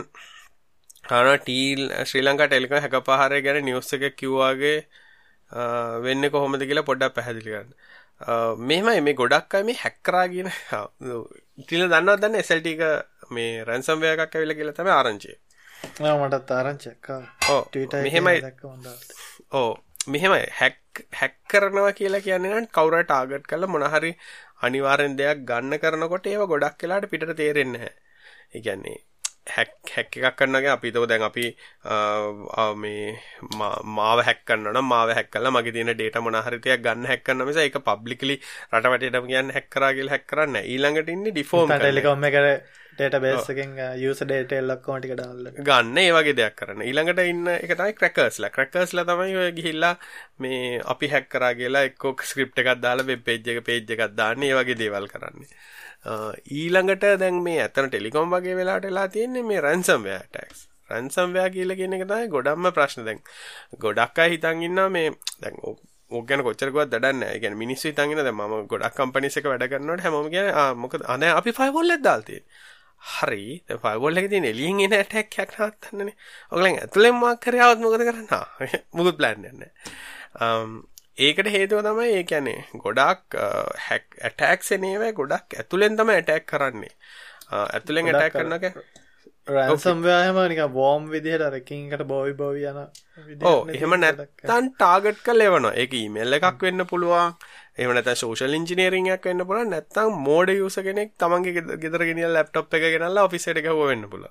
[1.11, 4.77] හන ටීල් ශ්‍රී ලංකා ටෙලික හැක පහරය ගැන නිවස්ස එක කිව්වාගේ
[6.01, 7.72] වෙන්න කොහොමද කියලා පොඩ්ඩක් පැහැදිලි කරන්න
[8.62, 10.51] මෙහෙමයි මේ ගොඩක් අය මේ හැක්කරාගෙන
[11.59, 12.83] ඉතිල දන්නවත් දන්න SLT එක
[13.31, 15.35] මේ රැන්සම් වේගයක් ඇවිල්ලා කියලා තමයි ආරංචිය.
[16.01, 17.22] ආ මටත් ආරංචියක් ආ.
[17.51, 17.62] ඔව්
[18.07, 18.38] මෙහෙමයි.
[19.53, 19.70] ඔව්
[20.09, 24.14] මෙහෙමයි හැක් හැක් කරනවා කියලා කියන්නේ නම් කවුරු ටාගට් කරලා මොන හරි
[24.62, 28.12] අනිවාර්යෙන් දෙයක් ගන්න කරනකොට ඒව ගොඩක් වෙලාට පිටට තේරෙන්නේ නැහැ.
[28.54, 28.98] ඒගැන්නේ
[29.46, 31.46] හැක් හැක් එකක් කරන්නගේ අපි තෝ දැන් අපි
[32.76, 33.06] මේ
[33.90, 38.36] මාව හැක්කන්න මාව හැක්කල මගේ තියෙන ඩේට මොනහරිතයක් ගන්න හැක්කන්න මිස එක පබ්ලිකලි
[38.72, 42.38] රටවටටම කියන්න හැක්කරගල් හැක්කරන්න ඊළඟට ඉන්න ඩිෆෝම් ටෙලිකොම් එක
[42.96, 43.76] ඩේට බේසකින්
[44.07, 46.83] යස ඩේට එල්ලක්කෝටික ඩල්ල ගන්න ඒ වගේ දෙයක් කරන්න.
[46.88, 49.94] ඊළඟට ඉන්න එක තමයි ක්‍රකර්ස්ල ක්‍රකර්ස්ල තමයි ඔය ගිහිල්ලා
[50.44, 54.52] මේ අපි හැක්කරා කියලා එක්කෝ ස්ක්‍රප් එකක් දාලා වෙබ් පේජ් එක පේජ් එකක් දාන්න ඒ
[54.59, 55.48] වගේ දේවල් කරන්නේ.
[56.59, 61.96] ඊළඟට දැන් මේ ඇතන ටෙලිකොම් වගේ වෙලාට වෙලා තියෙන්නේ මේ රැන්සම්වෑ ටැක්ස් රැන්සම්වෑ කියලා කියන
[61.98, 63.07] එක තමයි ගොඩක්ම ප්‍රශ්න.
[63.09, 63.24] දැන්
[63.85, 66.92] ගොඩක් අය හිතන් ඉන්නවා මේ දැන් ඕක ගැන කොච්චරකවත්.
[67.28, 71.09] ඒ කියන්නේ මිනිස්සු ඉන්න දැන් මම ගොඩක් කම්පැනිස් එක වැඩ කරනකොට හැමෝම කියන්නේ ආ මොකද
[71.16, 72.70] අනේ අපි ෆයර්වෝල් එකක් දාලා තියෙන්නේ.
[73.02, 73.44] හරි
[73.82, 76.16] ෆයර්වෝල් එකේ තියෙන එළියෙන් එන ඇටැක් එකක් නවත්තන්නනේ.
[76.52, 78.80] ඔයගලන් ඇතුලෙන් මොකක් හරි ආවොත් මොකද කරන්නේ?
[78.92, 79.70] මොකද ප්ලෑන් නැහැ.
[81.18, 83.36] ඒකට හේතුව තමයි ඒ කියන්නේ ගොඩක්
[83.86, 86.94] හැක් ඇටැක්ස් එනේව ගොඩක් ඇතුලෙන් තමයි ඇටැක් කරන්නේ
[87.50, 88.64] ඇතුලෙන් ඇටැක් කරනක
[89.46, 92.78] රැන්සම්වයාහම නික බෝම් විදිහට රකින්කට බෝවි බෝවි යන
[93.44, 97.35] ඕ එහෙම නැත්තන් ටාගට් කල එවන එක ඊමෙල්ල එකක් වෙන්න පුළුවන්.
[97.76, 103.57] එමනත ශෝෂල් ඉංජිනීරිංයක් වෙන්න පුළ නැත්තම් මෝඩ යුස කෙනෙක් තමන්ගේ ගෙදරගෙන ලැප්ටප් එක ගෙනල්ලා ඔෆිසට
[103.57, 104.28] එක වෙන්න පුල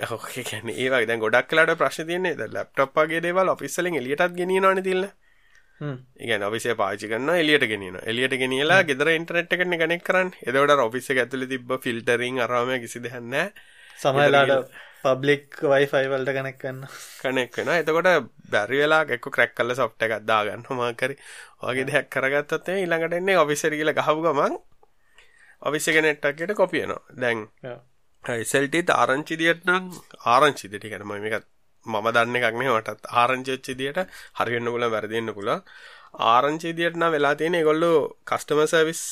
[0.00, 5.12] ඒ දැ ගොඩක් කලාට ප්‍රශ් තියන්නේ ලැප්ටප්ගේ දේවල් ඔෆිස්සලින් එලියටත් ගෙනනවාන තිල්ලා
[6.18, 10.32] ඉගැන ඔෆිසේ පාචි කන්න එලියට ගෙනන එලියට ගෙනලා ගෙදර ඉන්ටරට් එකන ගනෙක් කරන්න.
[10.42, 13.36] එදවට ඔෆිස ඇතුල තිබ ෆිල්ටරින් අරාමය කිසි දෙහන්න
[14.00, 14.72] සමහලාට
[15.04, 16.80] පබ්ලික් වයිෆයි වලට කනෙක් කන්න
[17.20, 18.10] කනෙක් වෙන එතකොට
[18.50, 21.16] බැරි වෙලා එක්ක ක්‍රැක් කල්ල සොෆ්ට එකක් දාගන්න මාකරි
[21.62, 24.58] වගේ දෙයක් කරගත්තත් ඊළඟට එන්නේ ඔෆිසර් කියලා ගහපු ගමන්
[25.62, 27.02] ඔෆිස් එක නෙට්වර්ක් එකට කොපි වෙනවා.
[27.14, 27.38] දැන්
[28.24, 29.88] SLT ආරංචි දියට නම්
[30.26, 31.46] ආරංචි දිට කියන්නේ මම මේක
[31.86, 34.00] මම දන්න එකක් නෙවෙයි මටත් ආරංචි වෙච්ච දියට
[34.38, 35.64] හරි වෙන්න පුළුවන් වැරදි වෙන්න පුළුවන්.
[36.26, 39.02] ආරංචි දියට නම් වෙලා තියෙන ඒගොල්ලෝ කස්ටමර් සර්විස්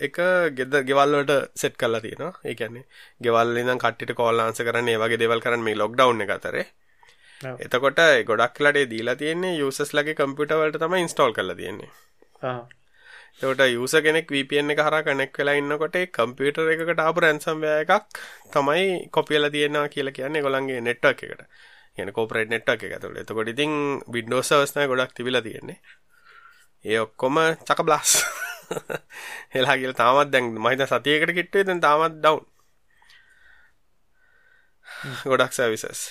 [0.00, 0.18] එක
[0.58, 2.32] ගෙද ගෙවල් වලට සෙට් කරලා තියෙනවා.
[2.44, 2.84] ඒ කියන්නේ
[3.22, 6.66] ගෙවල් ඉඳන් කට්ටියට කෝල් ආන්සර් කරන්න ඒ වගේ දේවල් කරන්න මේ ලොක්ඩවුන් එක අතරේ.
[7.58, 11.90] එතකොට ගොඩක් වෙලාට දීලා තියෙන්නේ යූසර්ස් ලගේ කම්පියුටර් වලට තමයි ඉන්ස්ටෝල් කරලා තියෙන්නේ.
[12.42, 12.60] ආ.
[13.36, 18.20] එතකොට යූසර් කෙනෙක් VPN එක හරහා කනෙක්ට් වෙලා ඉන්නකොට ඒ කම්පියුටර් එකකට ආපු ransomware එකක්
[18.52, 21.46] තමයි කොපි වෙලා තියෙනවා කියලා කියන්නේ ඒගොල්ලන්ගේ network එකට.
[21.96, 23.24] කියන්නේ corporate network එක ඇතුළේ.
[23.24, 23.72] එතකොට ඉතින්
[24.16, 25.78] Windows servers තමයි ගොඩක් තිබිලා තියෙන්නේ.
[26.84, 28.10] ඒ ඔක්කොම චකබ්ලාස්.
[29.54, 32.44] එලා කියලා තාමත් දැන් මම හිතා සතියකට කිට්ටුවේ දැන් තාමත් ඩවුන්.
[35.24, 36.02] ගොඩක් සර්විසස්.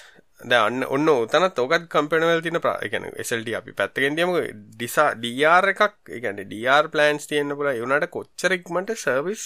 [0.42, 4.38] දැන් ඔන්න උතනත් ඔකත් කම්පැනි වල තියෙන ඒ කියන්නේ SLT අපි පැත්තකින් තියමු
[4.76, 9.44] ඩිසා DR එකක් ඒ කියන්නේ DR ප්ලෑන්ස් තියෙන්න පුළුවන් ඒ උනාට කොච්චර ඉක්මනට සර්විස්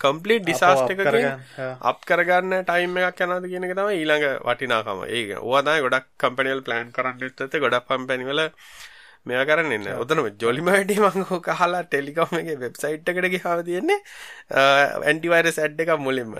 [0.00, 1.26] කම්ප්ලීට් ඩිසාස්ටර් එකකින්
[1.90, 5.00] අප් කරගන්න ටයිම් එකක් යනවාද කියන එක තමයි ඊළඟ වටිනාකම.
[5.08, 8.42] ඒක ඕවා තමයි ගොඩක් කම්පැනි වල ප්ලෑන් කරන්න ඉත්තත් ගොඩක් කම්පැනි වල
[9.28, 13.98] මෙයා කරන්න ඔතන ජොලිම වැඩි මං ඕක අහලා ටෙලිකොම් එකේ වෙබ්සයිට් එකට ගිහාම තියෙන්නේ
[15.04, 16.36] ඇන්ටිවයිරස් ඇඩ් එකක් මුලින්ම.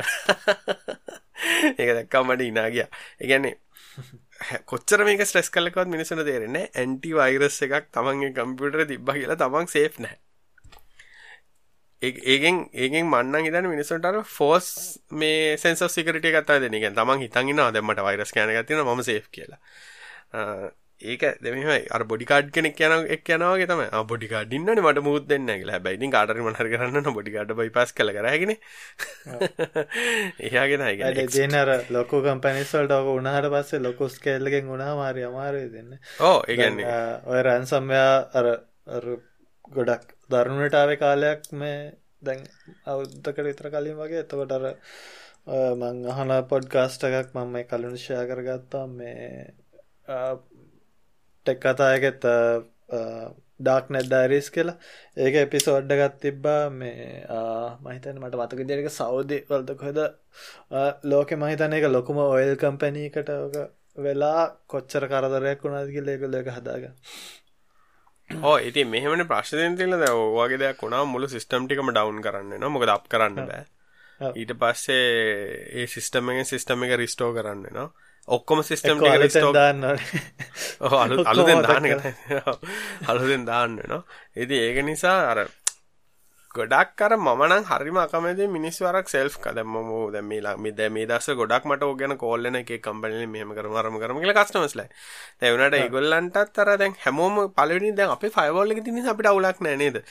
[1.80, 2.88] ඒක දැක්කම මට ඉනා ගියා.
[3.20, 3.54] ඒ කියන්නේ
[4.70, 10.00] කොච්චර මේක ස්ට්‍රෙස් කළකවත් මිනිස්සුන්ට තේරෙන්නේ ඇන්ටි වෛරස් එකක් තමන්ගේ කම්පියුටරේ තිබ්බා කියලා තමන් සේෆ්
[10.04, 10.24] නැහැ
[12.02, 14.66] ඒගෙන් ඒගෙන් මන්නන් හිතන මිනිස්සුන්ට අර ෆෝස්
[15.12, 16.80] මේ සෙන්ස් තමයි දෙන්නේ.
[16.80, 19.60] කියන්නේ තමන් හිතන් ඉන්නවා දැන් මට වෛරස් ස්කෑන් එකක් තියෙනවා මම සේෆ් කියලා.
[21.00, 25.46] ඒක දෙමයි අර බොඩිකාඩ් කෙනෙක් යන එක් යනවාගේ තමයි ආ බොඩිකාඩ් ඉන්නනේ මට මුකුත් දෙන්නේ
[25.46, 25.74] නැහැ කියලා.
[25.74, 28.58] හැබැයි ඉතින් කාටරි මොන හරි කරන්න ඕන බොඩිකාඩ් බයිපාස් කළා කරා හැකිනේ.
[30.48, 31.24] එයාගේ නෑ කියන්නේ.
[31.24, 35.70] ඒ දෙන අර ලොකු කම්පැනිස් වලට ඔක උනාට පස්සේ ලොකු ස්කේල් එකෙන් උනාම හරි අමාරුයි
[35.72, 36.00] දෙන්නේ.
[36.22, 38.50] ඔව් ඒ කියන්නේ ඔය රැන්සම්වැර් අර
[38.88, 39.06] අර
[39.70, 41.78] ගොඩක් දරුණුවට ආවේ කාලයක් මේ
[42.22, 42.44] දැන්
[42.86, 44.68] අවුරුද්දකට විතර කලින් වගේ එතකොට අර
[45.78, 49.18] මං අහන පොඩ්කාස්ට් එකක් මම මේ කලින් ෂෙයා කරගත්තා මේ
[51.48, 52.26] ටෙක් කතායකෙත්
[53.60, 54.76] ඩාක් නැඩ් ඩයිරිස් කියලා.
[55.16, 57.24] ඒක එපිසෝඩ්ඩ ගත් තිබ්බා මේ
[57.82, 59.98] මහිතන මට මතක දිරක සෞදි වලද කොහෙද?
[61.04, 63.34] ලෝක මහිතන එක ලොකුම ඔයල් කම්පැනීකට
[63.98, 66.84] වෙලා කොච්චර කරදරයක් වුණාද කියලා ඒක ලේක හදාග
[68.30, 72.72] ඕ ඉති මෙහමන ප්‍රශ්යෙන් තිල ද ඕවාගේ දෙයක් වුණා මුළු සිස්ටම් ටිකම ඩවන්් කරන්න න
[72.74, 73.64] මොකද අප් කරන්න බෑ.
[74.34, 75.08] ඊට පස්සේ
[75.74, 77.88] ඒ සිිස්ටම එක සිිස්ටම එක රිස්ටෝ කරන්න නවා
[78.28, 79.00] ඔක්කොම සිස්ටම්
[79.52, 81.86] දාන්න අලු අලුදෙන් දාන්න
[83.06, 84.02] අලුදෙන් දාන්න නවා
[84.36, 85.40] ඉති ඒක නිසා අර
[86.50, 89.74] ගොඩක් කර මනං හරිම අකමද මිනිස්වරක් සෙල්් කදම
[90.12, 94.34] දැමලා මිද මේ දස ගොඩක් මට ඕගැන කෝල්ලන එක කම්පනල මෙහම කරම රම කරම කියල
[94.34, 94.84] කස්ටමස්ල
[95.40, 100.02] දැවනට ඒගොල්ලන්ටත් තර දැන් හැමෝම පලවෙනි දැන් අපේ ෆයිවෝල්ල තිනි අපිට අවුලක් නෑනේද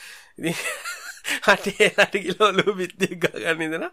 [1.46, 3.88] හටේ හට කිලෝලු බිත්තික් ගගන්නදන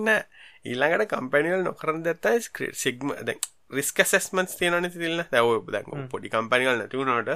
[0.00, 0.22] නෑ
[0.64, 7.00] ඊළඟට කම්පැනිවල් නොකරන දත්තයි සිග්ම දැන් රිස්ක සෙස්මන්ස් තියෙනවනේ තිල්න දැව දැන් පොඩි කම්පැනිවල් නැති
[7.00, 7.30] වුණාට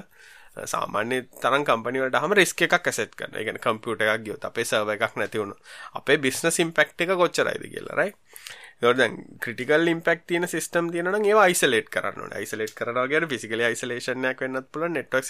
[0.73, 3.33] සාමාන්‍ය තරම් කම්පැනිවලට හැම රිස්ක් එකක් ඇසෙට් කරන.
[3.35, 5.61] ඒ කියන්නේ කම්පියුටර් එකක් ගියොත් අපේ සර්වර් එකක් නැති වුණොත්
[6.01, 8.19] අපේ බිස්නස් ඉම්පැක්ට් එක කොච්චරයිද කියලා රයිට්.
[8.83, 12.39] ඒකට දැන් ක්‍රිටිකල් ඉම්පැක්ට් තියෙන සිස්ටම් තියෙනවා නම් ඒවා අයිසොලේට් කරන්න ඕනේ.
[12.43, 15.25] අයිසොලේට් කරනවා කියන්නේ ෆිසිකලි අයිසොලේෂන් එකක් වෙන්නත් පුළුවන්, නෙට්වර්ක්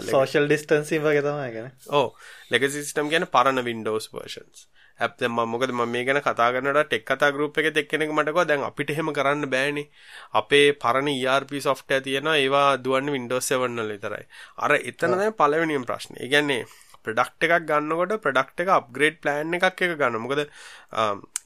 [0.00, 2.14] සෝෂල් ඩිස්ටන්සිම් වගේ තමයි ගැන ඕ
[2.50, 7.58] ලෙග සිස්ටම් ගැන පරණ වින්ඩෝස් වර්ෂන්ස් ඇප්ත මොකද ම මේ ගැන කතාගන්නට ටෙක් කතා ගරුප්
[7.58, 9.90] එක එක්කෙනෙක් මටක දැන් අපිට හෙම කරන්න බෑනි.
[10.32, 14.24] අපේ පරණ ERP සොෆ්ටය තියෙන ඒවා දුවන්න වින්ඩෝස් සෙවන්නල විතරයි.
[14.56, 16.16] අර එතනද පලවෙනියම් ප්‍රශ්න.
[16.16, 16.64] ඉගැන්නේ
[17.04, 20.46] ප්‍රඩක්් එකක් ගන්නකොට ප්‍රඩක්් එක අප්ග්‍රේඩ් ප්ලෑන් එකක් එක ගන්න මොකද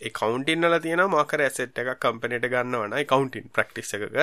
[0.09, 4.17] කවන්ටින්නල තියෙන මාකර ඇසෙට් එකක් කම්පනට ගන්නවන කවන්ටින් ප්‍රක්ටිස් එකක.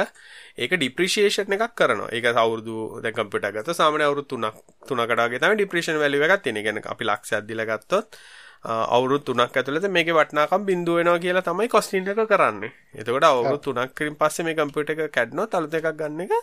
[0.57, 6.01] ඒක ඩිප්‍රිශේෂන් එකක් කරන ඒක අවුරදු ද කම්පිට ගත සාමන අවුරු තුනක් තුනකටගේ තම ඩිප්‍රේෂන්
[6.01, 8.19] වැලි එකක් තියෙන ගැන අපි ලක්ෂ අදදිල ගත්තොත්
[8.65, 12.73] අවුරු තුනක් ඇතුළත මේක වටනාකම් බින්දුවෙනවා කියලා තමයි කොස්ටින්ට එක කරන්නේ.
[12.95, 16.33] එතකොට අවුරු තුනක් කරින් පස්සේ මේ කම්පිට එක කැඩ්නො තලත එකක් ගන්න එක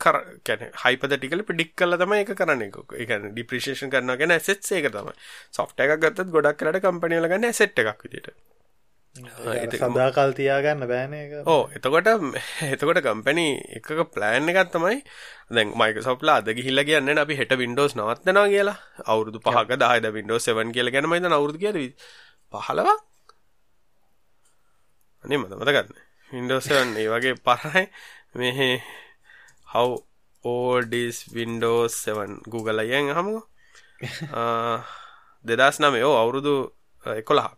[0.00, 2.62] කර කැන හයිපදටිකල පිඩික් කල තම එක කරන්න.
[2.96, 5.16] එක ඩිප්‍රේෂන් කරන ගැන ඇසෙත් ඒක තමයි.
[5.52, 8.30] සොෆ්ට එකක් ගත්තත් ගොඩක් කරට කම්පනියල ගන්න ඇසෙට් එකක් විදිට
[9.16, 12.08] සඳාකල් තියාගන්න බෑන එක ඕ එතකොට
[12.72, 13.46] එතකොට කම්පැනි
[13.78, 15.00] එකක ප්ලෑන් එකත් තමයි
[15.50, 18.78] දැන් මයික සොප්ලා අද ගිහිල්ල කියන්න අපි හෙට වින්ඩෝස් නවත්තනවා කියලා.
[19.04, 21.78] අවුරුදු පහක දායද වින්ඩෝ සෙවන් කියල ගැන මයිත අවුරුදු කියල
[22.52, 22.96] පහලවා
[25.24, 25.98] අනේ මත මතගන්න
[26.30, 27.84] වින්ඩෝසවන් ඒ වගේ පරයි.
[28.34, 28.58] මෙහ
[29.68, 29.88] how
[30.44, 33.44] ඕඩිස් වින්ඩෝස් 7 Google අයෙන් හමුකෝ
[35.44, 36.54] දෙදස් නමේ ඕ අවුරුදු
[37.04, 37.54] එකොළහක්.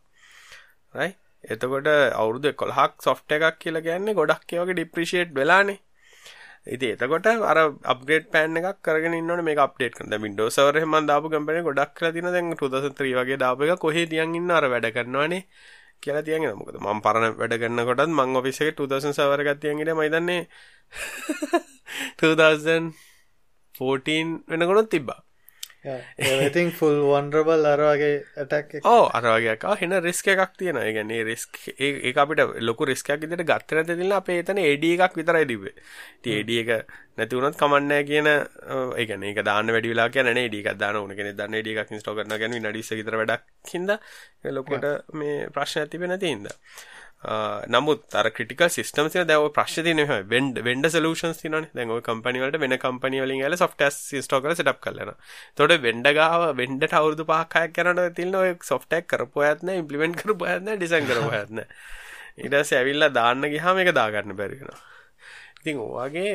[0.95, 1.11] රයි
[1.45, 5.79] එතකොට අවුරුදු කොල්හක් සොෆ්ට එකක් කියලා ගැන්නේ ගොඩක් කියවගේ ඩිප්‍රිෂේට් වෙලානේ.
[6.67, 11.29] ඉති එතකොට අර අපගේට පෑන් එකක් කරගෙන ඉන්නවන මේ අප්ඩේට් කරන වින්ඩෝ සවර ම දාපු
[11.29, 15.43] කම්පන ගොඩක් තින දැන් තුදසත්‍රී වගේ දාප එක කොහේ තියන් ඉන්න අර වැඩ කරනවානේ
[16.03, 20.47] කියලා තියන් මොකද ම පරණ වැඩ කරන්න කොටත් මං ඔෆිසක තුදසන් සවර ගත්තියන්ගට මයිදන්නේ
[22.19, 25.23] 2014 වෙනකොනොත් තිබ්බා.
[26.47, 32.41] ඉතින් ෆුල් වන්ඩරබල් අරවාගේ ඇටක් ඕ අරවාගේක හෙන රිස්ක එකක් තියෙන ගැන්නේ රිස්ක් ඒ අපිට
[32.61, 35.75] ලොකු රිස්කයක් ඉදිට ගත්තර තිල්න්න අපේ එතන එඩිය එකක් විතරයි තිබේ
[36.35, 36.87] ඒඩිය එක
[37.21, 42.17] නැතිවුණත් කමන්නෑ කියන ඒගන එක දාන වැඩිලා කියන ඩික දාන ඕන කෙන දන්න ඩියක් ස්ටෝ
[42.17, 43.93] කරන ගැන නඩිස තර වැඩක් හිද
[44.51, 46.51] ලොකොට මේ ප්‍රශ්න ඇතිබෙන තින්ද
[47.69, 52.75] නමුත් අර ක්‍රටිකල් සිස්ටම් සින දැව ප්‍රශ් තින වෙන්ඩ වෙන්ඩ සලූෂන් තින දැව කම්පනිවලට වෙන
[52.79, 55.13] කම්පනිවලින් ල සොෆ්ටස් ස්ටෝකර සටප් කලන
[55.55, 61.29] තොට වෙන්ඩගාව වෙන්ඩ අවුදු පහකයක් කරන තිල්න සොෆ්ටක් කරපු ඇත්න ඉම්පලිමෙන්ට කරපු ඇත්න ඩිසන් කරපු
[61.33, 61.61] ඇත්න
[62.39, 64.73] ඉඩස ඇවිල්ල දාන්න ගහම එක දාගන්න බැරිෙන
[65.61, 66.33] ඉතින් ඕවාගේ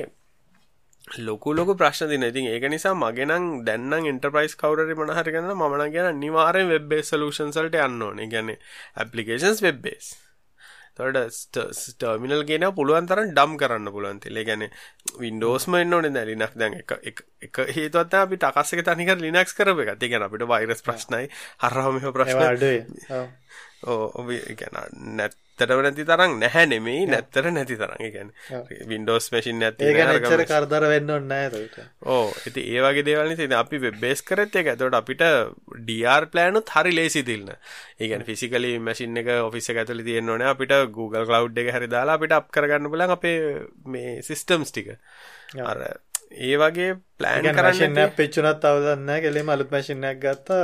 [1.13, 5.91] ලොකු ලොක ප්‍රශ්න දින ඉතින් ඒක නිසා මගෙනම් දැන්නම් එන්ටර්ප්‍රයිස් කවුරරි මොනහරි ගන්න මම නම්
[5.93, 8.25] කියන අනිවාර්යෙන් වෙබ් බේස් සොලියුෂන්ස් වලට යන්න ඕනේ.
[8.25, 8.57] ඒ කියන්නේ
[9.01, 10.07] ඇප්ලිකේෂන්ස් වෙබ් බේස්.
[10.97, 11.17] තොට
[11.75, 14.65] ස්ටර්මිනල් ගෙන පුළුවන් තරන් ඩම් කරන්න පුළුවන් තිලේ ගැන
[15.21, 20.47] වින්ඩෝස්ම එන්න ඕන ලිනක් දැන් එක හේතුවත්ත අපි ටකස්සක තනික ලිනක්ස් කරප එක තිගෙන අපිට
[20.49, 21.29] වෛරස් ප්‍රශ්නයි.
[21.61, 22.39] හරහම ප්‍රශ්න.
[23.85, 24.79] ඕ ගැන
[25.19, 29.99] නැත් ඇත්තටම නැති තරම් නැහැ නෙමෙයි නැත්තර නැති තරම් ඒ කියන්නේ Windows machine නැති ඒක
[30.03, 31.77] ඇත්තට කරදර වෙන්න ඕනේ නැහැ ඒකට.
[32.15, 34.71] ඔව් ඉතින් ඒ වගේ දේවල් නිසා ඉතින් අපි වෙබ් බේස් කරත් ඒක.
[34.73, 35.23] එතකොට අපිට
[35.89, 37.47] DR plan උත් හරි ලේසි දිල්න.
[37.51, 40.51] ඒ කියන්නේ ෆිසිකලි මැෂින් එක ඔෆිස් එක ඇතුලේ තියෙන්න ඕනේ.
[40.51, 43.39] අපිට Google Cloud එක හරි දාලා අපිට අප් කරගන්න පුළුවන් අපේ
[43.95, 44.93] මේ සිස්ටම්ස් ටික.
[45.71, 45.83] අර
[46.31, 49.25] ඒ වගේ ප්ලෑන් කරන්න එකක් පිච්චුනත් අවුලක් නැහැ.
[49.27, 50.63] කෙලින්ම අලුත් මැෂින් එකක් ගත්තා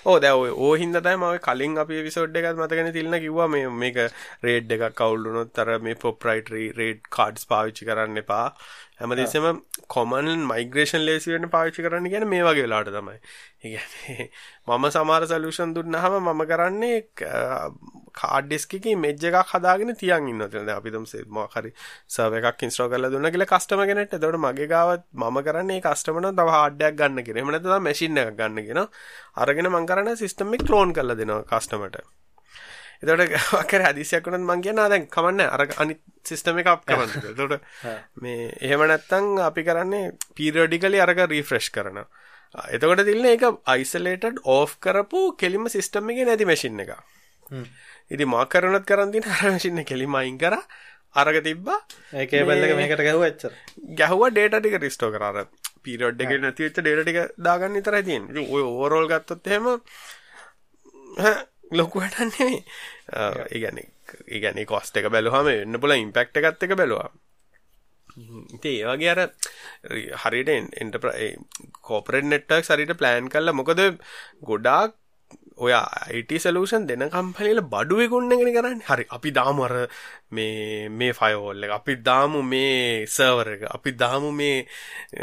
[0.00, 0.06] අරක.
[0.06, 0.10] ඔව්.
[0.10, 3.98] ඕ දැව ඕ හින්දතයි ම කලින් අපි විසෝඩ් එකත් මතගෙන තිල්න්න කිවවා මේ මේක
[4.42, 8.54] රේඩ් එකක් කවුල්ලුනොත් තර මේ පොප්‍රයිටරී රේඩ් කාඩ්ස් පාවිච්චි කරන්න එපා
[9.00, 13.16] හැමදෙසම කොමන් මයිග්‍රේෂන් ලේසිවෙන පාවිච්චි කරන්න ගැන මේ වගේ වෙලාට තමයි.
[14.68, 16.98] මම සමාර සලූෂන් දුන්නහම මම කරන්නේ
[18.12, 21.72] කාඩ්ඩෙස්කි මෙජ් එකක් හදාගෙන තියන් ඉන්න ද අපිතම් මහරි
[22.08, 26.56] සව එකක් ඉස්ට්‍රෝ කල දුන්න කියල කස්ටම ගෙනට දොට මගේ ගවත් ම කරන්නේ කස්ටමන තව
[26.56, 28.82] හඩයක් ගන්න කියෙන මනත මැසිින්න එක ගන්නගෙන
[29.36, 32.02] අරගෙන මංකරන සිස්ටමික් ක්ලෝන් කල දෙනවා කස්ටමට
[33.02, 37.12] එතට අකර හදිසියකුණත් මං කියන දැන් කමන්න අර අනි සිස්ටම එක අප් කරන්න.
[37.38, 37.60] තොට
[38.16, 42.02] මේ එහෙම නැත්තං අපි කරන්නේ පීරඩිකලි අරක රීෆ්‍රෙෂ් කරන
[42.70, 46.94] එතකොට තිල්න එක අයිසලේටඩ් ඕෆ් කරපු කෙලිම සිස්ටම් එක නැති මැසින් එක
[48.10, 50.56] ඉති මාකරනත් කරන්තින හරමසින්න කෙලිම අයින් කර
[51.14, 51.78] අරග තිබ්බා.
[52.14, 53.52] ඒකේ බල්ලක මේකට ගැහුව එච්චර.
[53.94, 55.46] ගැහුව ඩේට ටික රිස්ටෝ කරර
[55.82, 59.66] පිරඩ් එක නැතිවෙච්ච ඩේට ටික දාගන්න තර තියෙන් ඔය ඕරෝල් ගත්තොත් හෙම
[61.70, 62.60] ලොකු හටන්නේ
[63.50, 63.80] ඒගැන
[64.28, 67.10] ඒගැන කොස්ට එක බැලුහම එන්න පුල ඉම්පෙක්ට එකත් එක බැලවා.
[68.54, 69.20] ඉති ඒවගේ අර
[70.22, 70.96] හරිට එන්ට
[71.82, 73.84] කෝපරෙන් නෙට්ටක් සරිට ප්ලෑන් කල්ල මොකද
[74.42, 74.96] ගොඩාක්
[75.56, 78.80] ඔය අයිට සලූෂන් දෙන කම්පනල බඩුව ගොන්නගෙන කරන්න.
[78.82, 79.74] හරි අපි දාමර
[80.30, 83.66] මේ මේ ෆයෝල්ල අපි දාමු මේ සර්වර එක.
[83.68, 84.56] අපි දාමු මේ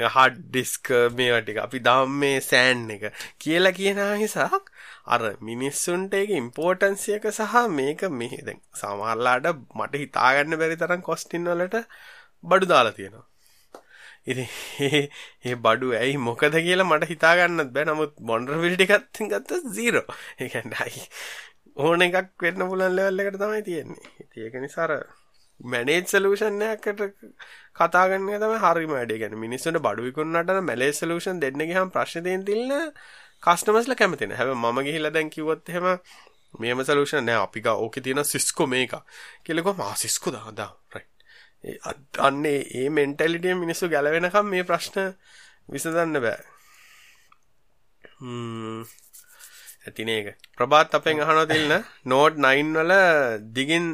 [0.08, 3.10] හඩ් ඩිස්ක මේ වටික අපි දාම් මේ සෑන් එක.
[3.38, 4.72] කියලා කියන හිසාක්
[5.08, 8.50] අර මිනිස්සුන්ට ඒක ඉම්පෝර්ටන්සියක සහ මේක මෙහෙද
[8.82, 11.84] සමහරලාට මට හිතාගන්න බැරි තරම් කොස්ටින් වලට
[12.44, 13.26] බඩු දාලා තියෙනවා.
[14.26, 14.50] ඉතින්
[15.48, 17.86] ඒ බඩු ඇයි මොකද කියලා මට හිතාගන්නත් බෑ.
[17.92, 20.04] නමුත් මොන්ඩරබිලිටි එකත් ගත්ත 0.
[20.40, 21.06] ඒ කියන්නේ
[21.78, 24.12] ඕන එකක් වෙන්න පුළුවන් ලෙවල් එකට තමයි තියෙන්නේ.
[24.24, 24.94] ඉතින් ඒක නිසා අර
[25.60, 27.02] මැනේජ් සොලියුෂන් එකකට
[27.80, 29.22] කතා කරන එක තමයි හරිම වැඩේ.
[29.22, 32.76] කියන්නේ මිනිස්සුන්ට බඩු විකුණනට මැනේජ් සොලියුෂන් දෙන්න ගියාම ප්‍රශ්න තියෙන තිල්න
[33.44, 35.88] කස්ටමස්ල කැමතින හැබ ම ගිහිල දැන් කිවොත් හෙම
[36.60, 37.44] මේම සලූෂණ නෑ.
[37.46, 38.94] අපික ඕක තියෙන සිස්කෝ මේක.
[39.46, 41.06] කෙලෙකො මා සිස්කු දාදා රයි
[42.28, 44.98] අන්නේ ඒ මෙන්ටලිටිය මිනිස්සු ගැලවෙනකම් මේ ප්‍රශ්න
[45.72, 46.40] විසදන්න බෑ.
[49.88, 50.28] ඇතින ඒක.
[50.58, 52.94] ප්‍රභාත් අපෙන් අහන තිල්න්න නෝඩ් 9 වල
[53.58, 53.86] දිගින්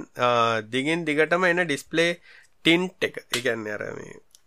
[0.73, 2.12] දිගින් දිගටම එන ඩිස්පලේ
[2.65, 3.15] ටින්ට් එක.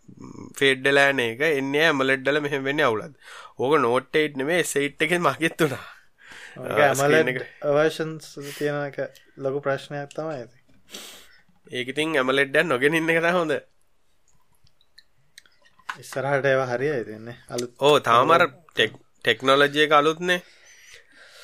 [0.07, 1.41] ඉගන්න අරමේ ෆෙඩ්ඩලෑන එක.
[1.41, 3.15] එන්නේ ඇමලෙඩ්ඩල මෙහෙම වෙන්නේ අවුලද
[3.59, 5.85] ඕක නෝට් 8 නෙමෙයි S8 එකෙන් මගෙත් උනා.
[6.57, 8.27] ඇමලෙඩ් අවර්ෂන්ස්
[8.59, 8.97] තියෙන එක
[9.37, 10.59] ලොකු ප්‍රශ්නයක් තමයි ඇති
[11.79, 13.53] ඒක ඉතින් ඇමලෙඩ් දැන් නොගෙන ඉන්න එක තමයි හොඳ.
[16.03, 17.37] ඉස්සරහට ඒවා හරියයි තියන්නේ.
[17.55, 20.41] අලුත් ඕ තාම අර ටෙක්නොලොජි එක අලුත්නේ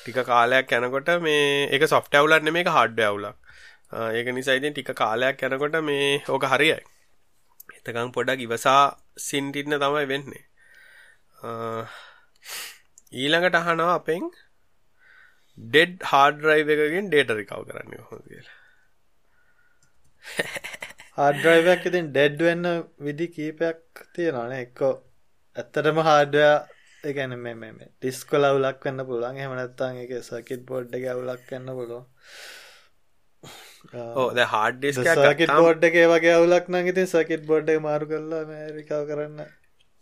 [0.03, 3.37] ටික කාලයක් යනකොට මේ ඒක සොෆ්ට්වෙයාර් අවුලක් නෙමෙයි ඒක හાર્ඩ්වෙයාර් අවුලක්.
[4.17, 6.79] ඒක නිසා ඉතින් ටික කාලයක් යනකොට මේ ඕක හරියයි
[7.85, 8.81] එතකං පොඩක් ඉවසා
[9.19, 10.43] සින්ටින්න තමයි වෙන්නේ.
[13.13, 14.25] ඊළඟට අහනවා අපෙන්
[15.57, 18.59] ඩෙඩ් හාඩ රයිව එකගෙන් ඩේට රිකව් කරන්න හො කියලා.
[21.17, 22.69] හාඩ්‍රයිවයක් ඉතින් ඩෙඩ් වෙන්න
[22.99, 24.93] විදි කීපයක් තියෙනවාන එක්කෝ
[25.55, 26.55] ඇත්තටම හාඩයා
[27.03, 31.99] එකන මෙ මෙ ඩිස්කොල අවුලක් වන්න පුළන් එහමනත්තාන් එක සකිට් බෝඩ් එක අවුලක් කන්න පුලො
[34.15, 39.43] ඕ හාඩ සකිට බෝඩ් එක වගේ අවුලක් නං ඉතින් සකිට් බෝඩ් මාරු කරලා මරිකාව කරන්න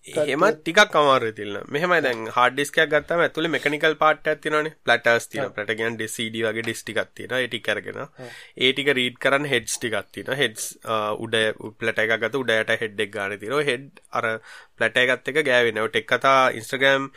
[0.05, 5.97] එහෙමත් ටිකක් අමාරු තිල්න්න මෙහම දැන් හඩිස්කයක් ගත්තම ඇතුළ මෙකනිකල් පාට ඇතිනන පලටස් තින පටගන්
[5.97, 8.01] ඩෙසිඩ වගේ ඩිස්ටිකත්තින ඒටි කරගෙන
[8.67, 10.65] ඒටික රීඩ් කරන්න හෙඩ්ස් ටිකත්තින හෙඩ්ස්
[11.25, 11.37] උඩ
[11.79, 14.27] පලට එක ගත උඩයට හෙඩ්ඩෙක් ගාන තිර හෙඩ් අර
[14.79, 15.87] පලට එකත් එක ගෑවෙනව.
[15.91, 17.07] ටෙක් කතා ඉන්ස්ට්‍රගෑම්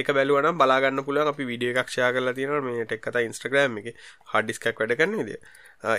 [0.00, 1.30] එක බැලුවන බලාගන්න පුළුවන්.
[1.32, 3.92] අපි විඩිය එකක්ෂයා කරලා තියෙන මේ ටෙක් කතා ඉන්ස්ට්‍රගෑම් එක.
[4.32, 5.40] හඩිස්කක් වැඩ කරන්න විදිිය.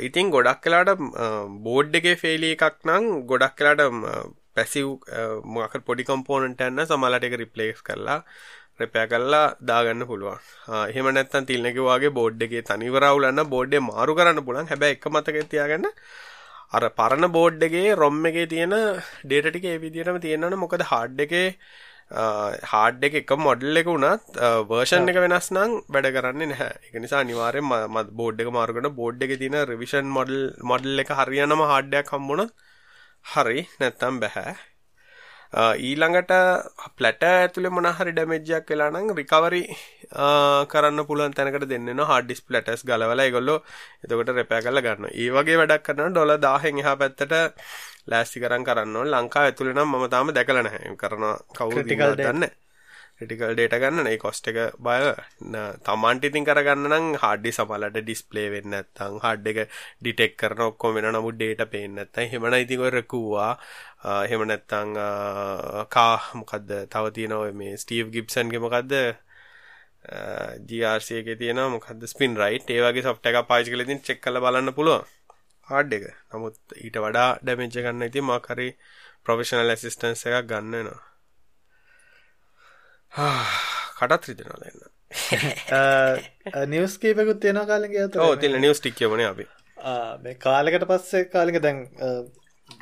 [0.07, 0.93] ඉතින් ගොඩක් කලාට
[1.67, 3.83] බෝඩ් එක ෆෙලි එකක් නම් ගොඩක් කලාට
[4.57, 4.87] පැසිව්
[5.55, 8.19] මොක පොඩි කම්පෝනට යන්න සමලට එක රිප්ලේස් කරලා
[8.79, 10.39] රැපෑ කල්ලා දාගන්න පුළුවන්.
[10.91, 15.87] එහෙම නැත්තන් තිල්නකවාගේ බෝඩ්ඩගේ තනිවරවුලන්න බෝඩ්ඩේ මාරු කරන්න පුළන් හැබැ එක මතක තියාගන්න
[16.77, 18.77] අර පරණ බෝඩ්ඩගේ රොම් එකේ තියෙන
[19.25, 21.45] ඩේටටික ඒ විදිටම තියෙනන මොකද හාඩ් එකේ
[22.71, 24.39] හාඩ් එක එක මොඩල් එක වුණත්
[24.69, 26.73] වර්ෂන් එක වෙනස් නම් වැඩ කරන්නේ නැහැ.
[26.87, 30.39] එක නිසා අනිවාරෙන් මත් බෝඩ් එක මාරුගන බෝඩ් එක තින රිවිෂන් මොඩල්
[30.71, 32.53] මොඩල් එක හරියනම හාඩ්ඩයක් හම්බුණත්
[33.25, 34.55] හරි නැත්තම් බැහැ.
[35.79, 36.31] ඊළඟට
[36.97, 39.61] පලට ඇතුළේ මොනහරි ඩැමෙජ්ජක් වෙලා නම් රිකවරි
[40.71, 43.55] කරන්න පුළුවන් තැනකට දෙන්න හඩිස් පලටස් ගලවල ගොල්ලො
[44.03, 47.33] එතකොට රැපෑ කල ගන්න ඒ වගේ වැඩක් කරන්න ඩොල දාහෙන් එහා පැත්තට
[48.07, 50.95] ලෑස්ති කරන් කරන්න ලංකා ඇතුළේ නම් මම තාම දැකල නැහැ.
[50.97, 51.23] කරන
[51.55, 52.43] කවුරු ටිකල් දන්න
[53.19, 54.97] ටිකල් ඩේට ගන්න ඒ කොස්ට එක බය.
[55.81, 61.09] තමන්ට ඉතින් කරගන්න නම් හඩි සමලට ඩිස්පලේ වෙන්න ඇත්තං හඩ් එක ඩිටෙක් කරන ඔක්කොම වෙන
[61.11, 63.51] නමුත් ඩේට පේන්න ඇත්තයි හෙමන ඉතිකොරකුවා
[64.25, 64.97] හෙම නැත්තං
[65.89, 68.93] කා මොකක්ද තව තියෙනව මේ ස්ටීව් ගිප්සන්ගේ මොකක්ද
[70.69, 75.03] ජRCක තියෙන මොකද ස්පින් රයිට් ඒවගේ සොෆ්ට එක පාචි කලතින් චෙක් කල බලන්න පුළුව
[75.67, 78.69] හඩ් එක නමුත් ඊට වඩා ඩැමෙච්ච ගන්න ඉති මකරි
[79.23, 81.01] ප්‍රොෆෙෂනල් ඇසිස්ටන්ස එකක් ගන්නනවා
[83.99, 84.97] කටත් රිදෙනවා දෙන්න
[86.67, 89.45] නිවස් කීපකුත් තියෙන කාලගේ ඇත ඕ තිල නිවස් ටික් කියවන අපි.
[90.23, 91.79] මේ කාලෙකට පස්සේ කාලික දැන්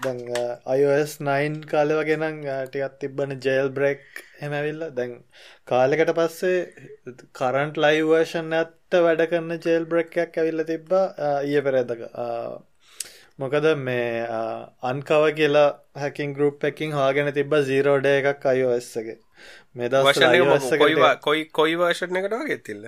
[0.04, 0.22] දැන්
[0.66, 4.06] අයිස් 9 කාලෙ වගෙනම් ටිකත් තිබ්බන ජෙල් බ්‍රෙක්
[4.42, 5.14] හෙමැවිල්ල දැන්
[5.68, 6.58] කාලෙකට පස්සේ
[7.34, 11.06] කරන්ට් ලයිවර්ෂන් ඇත්ත වැඩ කරන්න ජෙල් බ්‍රෙක්යක් ඇවිල්ල තිබ්බා.
[11.44, 12.02] ඊය පෙරේදක
[13.40, 14.26] මොකද මේ
[14.90, 15.70] අන්කව කියලා
[16.02, 19.18] හැකින් ගරුප් එකින් හාගෙන තිබ සීරෝඩ එකක් අයෝස්සගේ
[19.76, 20.02] මෙදා
[21.26, 22.84] කොයි කොයි වර්ෂණ එකට වගේ තිල්ල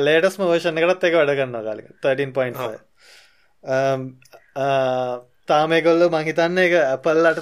[0.00, 2.78] ලේටස්ම වර්ෂණ එකටත් එක වැඩ ගන්න කාලක 13.5
[5.48, 7.38] තාමකොල්ල මහිතන්න එක ඇපල්ලට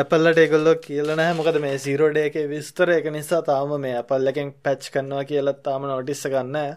[0.00, 5.28] ඇපල්ලට එකොල්ලො කියලනෑ මොකද මේ සිරෝඩ එක විස්තර එක නිසා තාම මේ ඇපල්ලකින් පැච් කරනවා
[5.28, 6.74] කියලත් තාම නොටිස්ස ගන්න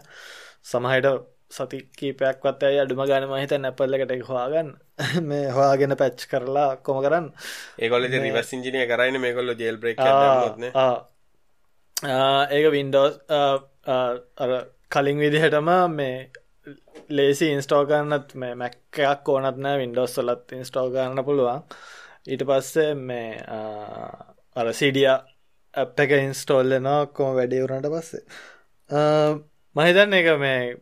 [0.70, 1.08] සමහයට
[1.50, 4.70] සති කීපයක්වත් ඇයි අඩුම ගන මහිත නැපල්ලකට හවාගන්න
[5.28, 7.30] මේ හවාගෙන පැච් කරලා කොම කරන්න?
[7.78, 10.02] ඒකොල රිවස් ඉංජිනය කරයින මේ කොල්ල ජෙල් බ්‍රේක්
[11.98, 13.18] ඒක වින්ඩෝස්
[14.88, 16.30] කලින් විදිහටම මේ
[17.10, 21.64] ලේසි ඉන්ස්ටෝ කරන්නත් මේ මැක්කයක් ඕනත් නෑ වින්ඩෝස් සොලත් ඉන්ස්ටෝ කරන්න පුළුවන්.
[22.26, 23.42] ඊට පස්සේ මේ
[24.56, 25.08] අර සිඩිය
[25.74, 28.22] අප් එක ඉන්ස්ටෝල්ලනවා කොම වැඩිවුරට පස්සේ.
[29.76, 30.76] මහිතන්න එක මේ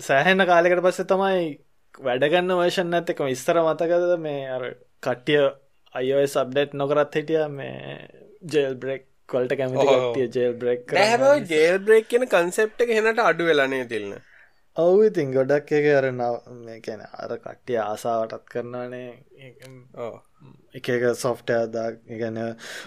[0.00, 1.46] සෑහෙන්න කාලෙකට පස්සේ තමයි
[2.00, 4.64] වැඩගන්න වර්ෂන් ඇත්තකම ඉස්තර මතකද මේ අර
[5.02, 5.42] කට්ටිය
[5.94, 7.98] අයෝය සබ්ඩෙට් නොකරත් හිටිය මේ
[8.52, 10.94] ජෙල් බ්‍රෙක් කොල්ට කැමති ජෙල් බ්‍රෙක්
[11.48, 14.14] ජෙල් බ්‍රේක් කියන කන්සෙප්ට එක හෙනට අඩු වෙලනේ තිල්න්න
[14.76, 16.06] ඔවු ඉතින් ගොඩක් එක අර
[16.82, 19.12] කැන අර කට්ටිය ආසාවටත් කරනවානේ.
[20.74, 22.40] එක එක සොෆ්ටදා ගැන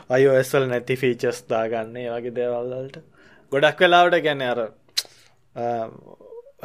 [0.09, 2.99] අයෝස්වල් නැති ෆීචස් දාගන්නේ වගේ දේවල්ලට
[3.51, 4.64] ගොඩක් වෙලාවට ගැන අර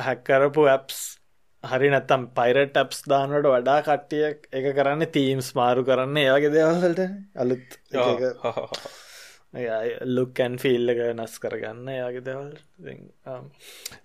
[0.00, 1.00] හැක්කරපු ඇප්ස්
[1.64, 7.78] හරි නැත්තම් පයිරට ට්ස් දානට වඩා කට්ටිය එක කරන්න තීම්ස් මාරු කරන්න ඒවගේ දේවල්ලට අලුත්
[9.52, 12.50] ලුක්කැන් ෆිල් එක වෙනස් කරගන්න යාගේ දෙවල්.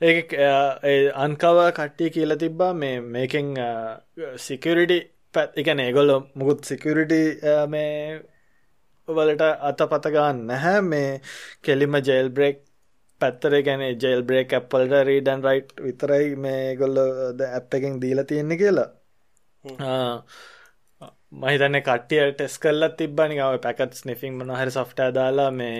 [0.01, 3.53] ඒ අන්කව කට්ටිය කියල තිබ්බා මේ මේකෙන්
[4.37, 4.99] සිකරිටි
[5.33, 7.21] පැත් එකන ඒගොල්ල මුකුත් සිකරිටි
[7.67, 8.21] මේ
[9.07, 10.81] වලට අත පතගන්න නැහැ.
[10.83, 11.21] මේ
[11.63, 12.57] කෙලිම ජෙල් බ්‍රෙක්
[13.21, 16.97] පැත්තර ගැන ජෙල් බ්‍රේක් ඇපල්ට රීඩන් රයිට් විතරයි මේ ගොල්ල
[17.47, 18.89] ඇප් එකෙන් දීලා තියෙන්නේ කියලා
[21.31, 25.79] මහිතන්න කට්ටිය ටෙස් කල්ලත් තිබ්බනිකාව පැකත් ස්නිෆිං මනහරි සොෆ්ට දාලා මේ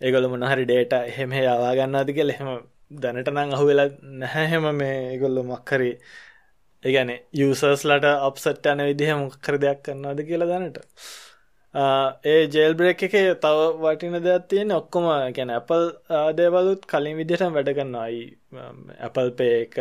[0.00, 2.50] ඒගොල මොනහරි ඩේට එහෙම යවා ගන්නාද කියල එහෙම
[2.96, 3.88] දැනට නං අහු වෙලා
[4.20, 5.90] නැහැහෙම මේ ඒගොල්ලු මක්කරි
[6.82, 10.78] ඒගැන යසර්ස්ලට අප්සට් යන විදිහ මොක්කර දෙයක් කරන්නද කියලා දැනට.
[12.26, 15.84] ඒ ජෙල් බ්‍රේක් එක තව වටින දෙයක් තියෙන ඔක්කොම ගැන ඇපල්
[16.34, 18.24] දේවලුත් කලින් විදිට වැඩ කරන්නයි
[19.00, 19.76] ඇපල් පේ එක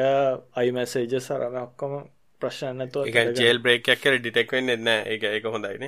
[0.56, 1.96] අයිමැසේජ සරම ඔක්කොම
[2.42, 3.06] ප්‍රශ්නතු
[3.40, 5.86] ජෙල් බ්‍රේක්යක් කර ඩිටෙක් වෙන්න එන්න එක එක හොඳයින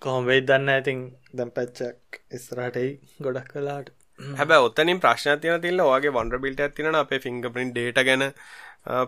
[0.00, 3.90] කොහොම වෙයි දන්න ඇතින් දැම් පැච්චක් ඉස්රටයි ගොඩක් කලාට
[4.38, 8.24] හැබ ඔත්තනින් ප්‍රශ්න තියන තිල්ල වගේ වන්ඩ බිල්ට ඇතින අපේ ෆිංග පින් ඩේට ගැන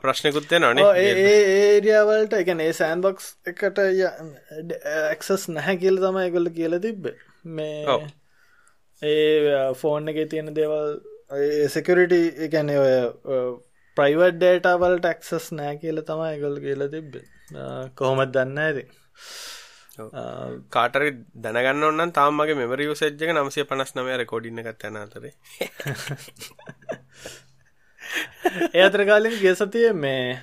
[0.03, 7.11] ප්‍රශ්නකුත්තේ නොන ඒරියාවලට එකන ඒ සෑන්බොක්ස් එකට ඇක්සස් නැහැ කියල තමයි කොල්ල කියල තිබ්බ.
[7.57, 7.99] මේ
[9.03, 10.97] ඒ ෆෝන් එක තියෙන දේවල්
[11.69, 12.15] සෙකරිට
[12.47, 12.95] එකන ඔය
[13.97, 17.17] ප්‍රයිවට් ඩේටවල්ට ඇක්සස් නෑ කියල තමයි ගොල් කියල තිබ්බ.
[17.95, 18.89] කොහොමත් දන්න ඇති
[20.71, 21.03] කාටර
[21.37, 25.33] දැනගන්න ඔන්න තාමගේ මෙමර යුසෙජ්ක නමසේ පනස් නමය රෙකෝඩින්න එකත් යන අතරේ.
[28.71, 30.39] ඒ අතර කාලින් ගේ සතිය මේ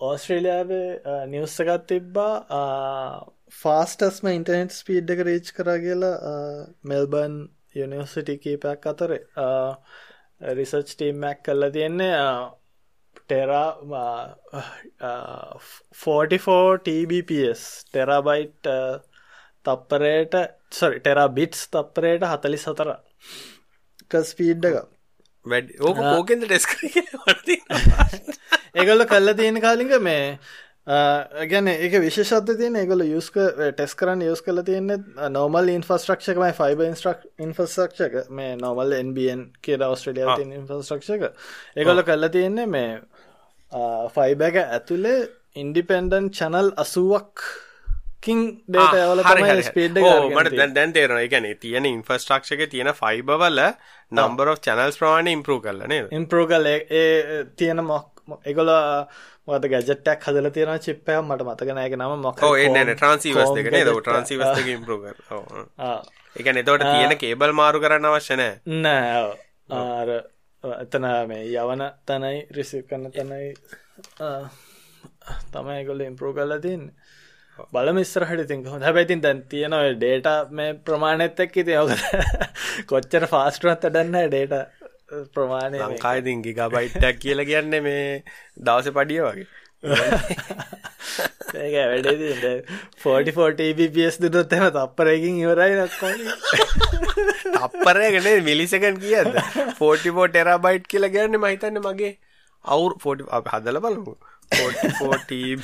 [0.00, 3.26] ඕස්ට්‍රේලියාවේ නිවස්සකත් තිබ්බා.
[3.52, 6.16] ෆාස්ටස්ම ඉන්ටනෙට් ස්පීඩ් එක රීච් කර කියලා
[6.84, 9.18] මෙල්බන් යනිවර්සිටි කීපයක් අතර
[10.40, 12.14] රිසර්ච් ටීම්මැක් කල්ල තියෙන්නේ
[13.20, 13.70] ටෙරා
[15.94, 18.68] 44 TBPS ටෙරාබයිට්
[19.64, 20.34] තප්පරයට
[20.72, 22.94] සොරි ටෙරා බිට්ස් තප්පරයට හතලි සතර
[24.24, 24.78] ස්පීඩ් එක
[25.46, 26.64] වැඩ ඕක ඕකෙන්ද ටෙස්
[28.74, 30.24] ඒගොල්ල කල්ල තියෙන කාලික මේ
[30.88, 33.36] ගැන එක විශෂත්ත තියෙන ඒගොල යස්ක
[33.76, 40.28] ටෙස් කරන්න යස් කල තියන්නේ නොමල් ඉන්ෆස්ට්‍රක්ෂකමයි ෆයිබ ඉන්ස්ට්‍රක් ඉන්ෆස්ට්‍රක්ෂක මේ නොමල් එන්බන් කියද ඔස්ට්‍රලිය
[40.32, 41.28] තින් ඉන්ෆස්ට්‍රක්ෂක
[41.76, 42.98] ඒගොල කල්ල තියෙන්නේ මේ
[44.14, 47.48] ෆයිබැක ඇතුළේ ඉන්ඩිපෙන්ඩන් චනල් අසුවක්
[50.34, 53.60] මට දැන් තේරන එකන තියෙන ඉන්ෆස්ට්‍රක්ෂක තියෙන ෆයිබවල
[54.12, 58.70] නම්බර චැනල්ස් ප්‍රමාණය ඉම්පරූ කරලන ඉම්පරෝ කල ඒ තියෙන මොක් එකොල
[59.48, 65.12] මත ගැජටක් හදල තියෙන චිප්පය මට මතකනයක නම මොක එන්න ට්‍රන්සිවස් දෙක ද ට්‍රන්සිවස් ඉම්පරෝ
[66.36, 69.22] එක එතවට තියෙන කේබල් මාරු කරන්න අවශ්‍යනෑ නෑ
[69.74, 70.10] ආර
[70.64, 73.54] එතන මේ යවන තනයි රිසි කන්න තනයි
[75.52, 77.16] තමයි ගොල ඉම්පරෝ කල්ල තින්නේ
[77.68, 82.02] බලම ඉස්සරහට තින් හොඳ හැබැයිතින් දැන් තියෙනව ඩේට මේ ප්‍රමාණයත් එක් ඉති යවක
[82.90, 84.77] කොච්චර ෆාස්ටුවත් අඩන්න ඩේට
[85.34, 88.02] ප්‍රමාණය ලංකායිතින් ගිගබයිට්ටක් කියල කියන්න මේ
[88.60, 89.46] දවස පඩිය වගේ.
[91.58, 92.08] ඒක වැඩ
[93.02, 96.06] 44ටබස් දුටොත් එම තප්පරයකින් ඉවරයි නක්කො
[97.66, 99.30] අපරයගෙන මිලිසකන් කියද
[99.80, 102.12] 44 ටෙරබයිට් කියලා ගැන්න මහිතන්න මගේ
[102.64, 104.14] අවුර් ෆෝටි හදල බලමු.
[104.52, 105.58] 44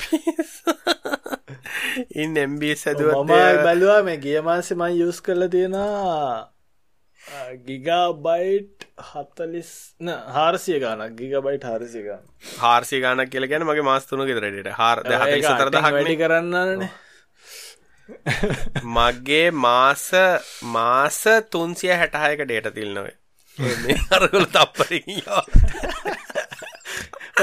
[2.23, 3.31] ඉන් එම්බී සැදුව මම
[3.65, 6.54] බැලවා මේ ගිය මාසෙ මං යස් කරල තියෙනවා
[7.65, 9.71] ගිගා බයිට් හත්තලිස්
[10.29, 11.15] හාරසිය ගානක්.
[11.15, 12.21] ගිග බයිට් හාරසිය ගන්න
[12.59, 16.89] හාර්සි ගානක් කියල ගැන මගේ මාස්තුන ගෙදරට හාර වැඩි කරන්නනේ.
[18.83, 20.11] මගේ මාස
[20.61, 23.15] මාස තුන්සිය හැටහයක ඩේට තිල්නොවේ
[24.11, 25.43] අරගොල තප්පරවා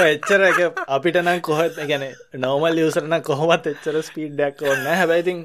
[0.03, 2.05] එච්චර එක අපිට නම් කොහත් ගැන
[2.39, 5.43] නෝමල් යසරන කොහොමත් එච්චර ස්පීඩ්ඩක් ඕන්න හැබැයිතින්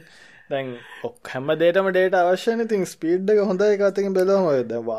[0.51, 0.69] දැන්
[1.05, 4.47] ඔක් හැම දේටම ඩේට අවශ්‍යන තින් ස්පීඩ්ඩ හොඳ එකතින් බෙලම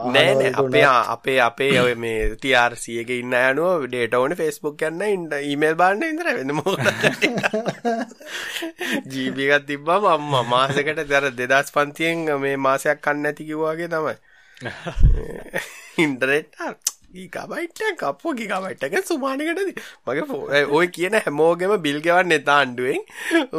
[0.09, 5.79] නෑ අපේ අපේ අපේ ඔය මේ තියාර්සියක ඉන්න යනුව ඩේට ඕන ෆෙස්බුක් යන්න ඉන්න ඊමේල්
[5.79, 6.75] බාන්න ඉදර වෙන මෝ
[9.07, 14.15] ජීපිකත් තිබ්බම අම්ම මාසකට දර දෙදස් පන්තියෙන් මේ මාසයක් කන්න ඇතිකිවාගේ තමයි.
[16.03, 16.55] ඉන්ටරෙට්
[17.11, 23.01] ගීකබයිට්ට කප්පෝ ගිකබයිට්ටක සුමානකටද මගේ ඔය කියන හැමෝගෙම බිල් ගෙවන්න තාන්ඩුවෙන්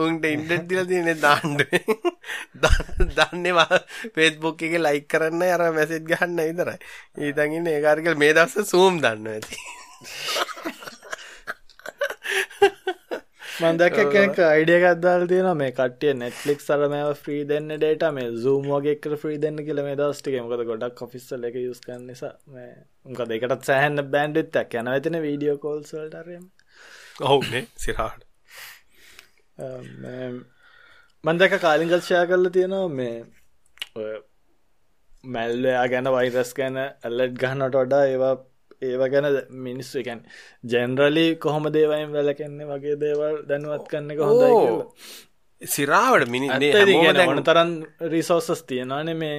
[0.03, 1.87] උන්ට ඉන්ඩට් දිල තියනෙ දාන්ඩුවෙන්
[3.17, 3.81] දන්නවා
[4.15, 6.79] පේස්බුක් එක ලයික් කරන්න අර මැසෙත් ගහන්න ඉතරයි
[7.21, 10.79] ඊතඟන්න ඒකාරකල් මේ දස්ස සූම් දන්න ඇති.
[13.61, 19.09] මන්දක කෙනෙක් අයිඩියකත් දාල තියෙන මේ කටිය නෙට්ලික් සරමෑව ්‍රී දෙන්න ඩේට මේ සූම් වගේක
[19.15, 22.71] ්‍රී දෙන්න කියල මේ දස්ටික මොකද ගොඩක් කොෆිස්සල එක යුස් කන්න නිසා මේ
[23.09, 26.47] උකද එකටත් සෑහන්න බෑන්ඩිත්තක් යන ඇතින වීඩියෝ කෝල්සල්ටරම
[27.27, 28.25] ඔහුනේ සිරාට
[31.25, 33.17] මන්දක කාලිගල්ෂයා කරල තියෙනවා මේ
[35.25, 38.37] මැල්ලයා ගැන වෛරස් ගැන ඇල්ලට් ගහනට වඩා ඒවා
[38.83, 39.27] ඒව ගැන
[39.63, 40.21] මිනිස්සු එකැන්
[40.67, 46.49] ජෙනරලි කොහොම දේවයින් වැලකෙන්නේ වගේ දේවල් දැනුවත් කන්න හොඳයි සිරාවට මිනි
[47.25, 47.73] ඕන තරන්
[48.09, 49.37] රිසෝසස් තියෙනවාන මේ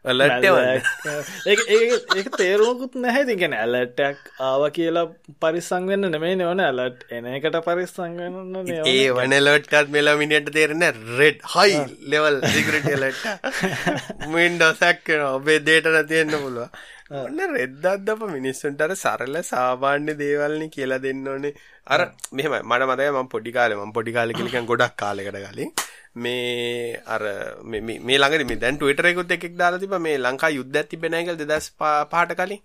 [1.50, 3.24] ඒ තේරුවකුත් නැහැ.
[3.26, 5.06] තිගෙන ඇලටක් ආව කියලා
[5.42, 10.86] පරිසං වෙන්න නෙමේ නවන ඇලට් එන එකට පරිස්සං වෙන්න ඒ වනලොට්කත් මෙලාමිනිට තේරෙන
[11.18, 20.16] රෙඩ් හයි ලෙවල් සිගරටලට මින්ඩසැක්කෙන ඔබේ දේට නැතියෙන්න්න පුළුව ඔන්න රෙද්දත් අප මිනිස්සුන්ටර සරල සාමාන්‍ය
[20.18, 21.54] දේවල්නි කියලා දෙන්න ඕනේ.
[21.86, 22.00] අර
[22.32, 25.72] මෙහම මට මතය ම පොඩිකාල ම පොඩිකාල කලිකන් ගොඩක් කාලෙකට කලින්
[26.16, 27.22] මේ අර
[27.64, 31.24] මේ මේ ළඟදී මේ දැන් Twitter එකෙත් එකෙක් දාලා තිබ්බා මේ ලංකා යුද්ධයක් තිබ්බේ නැහැ
[31.24, 32.60] කියලා 2005ට කලින්.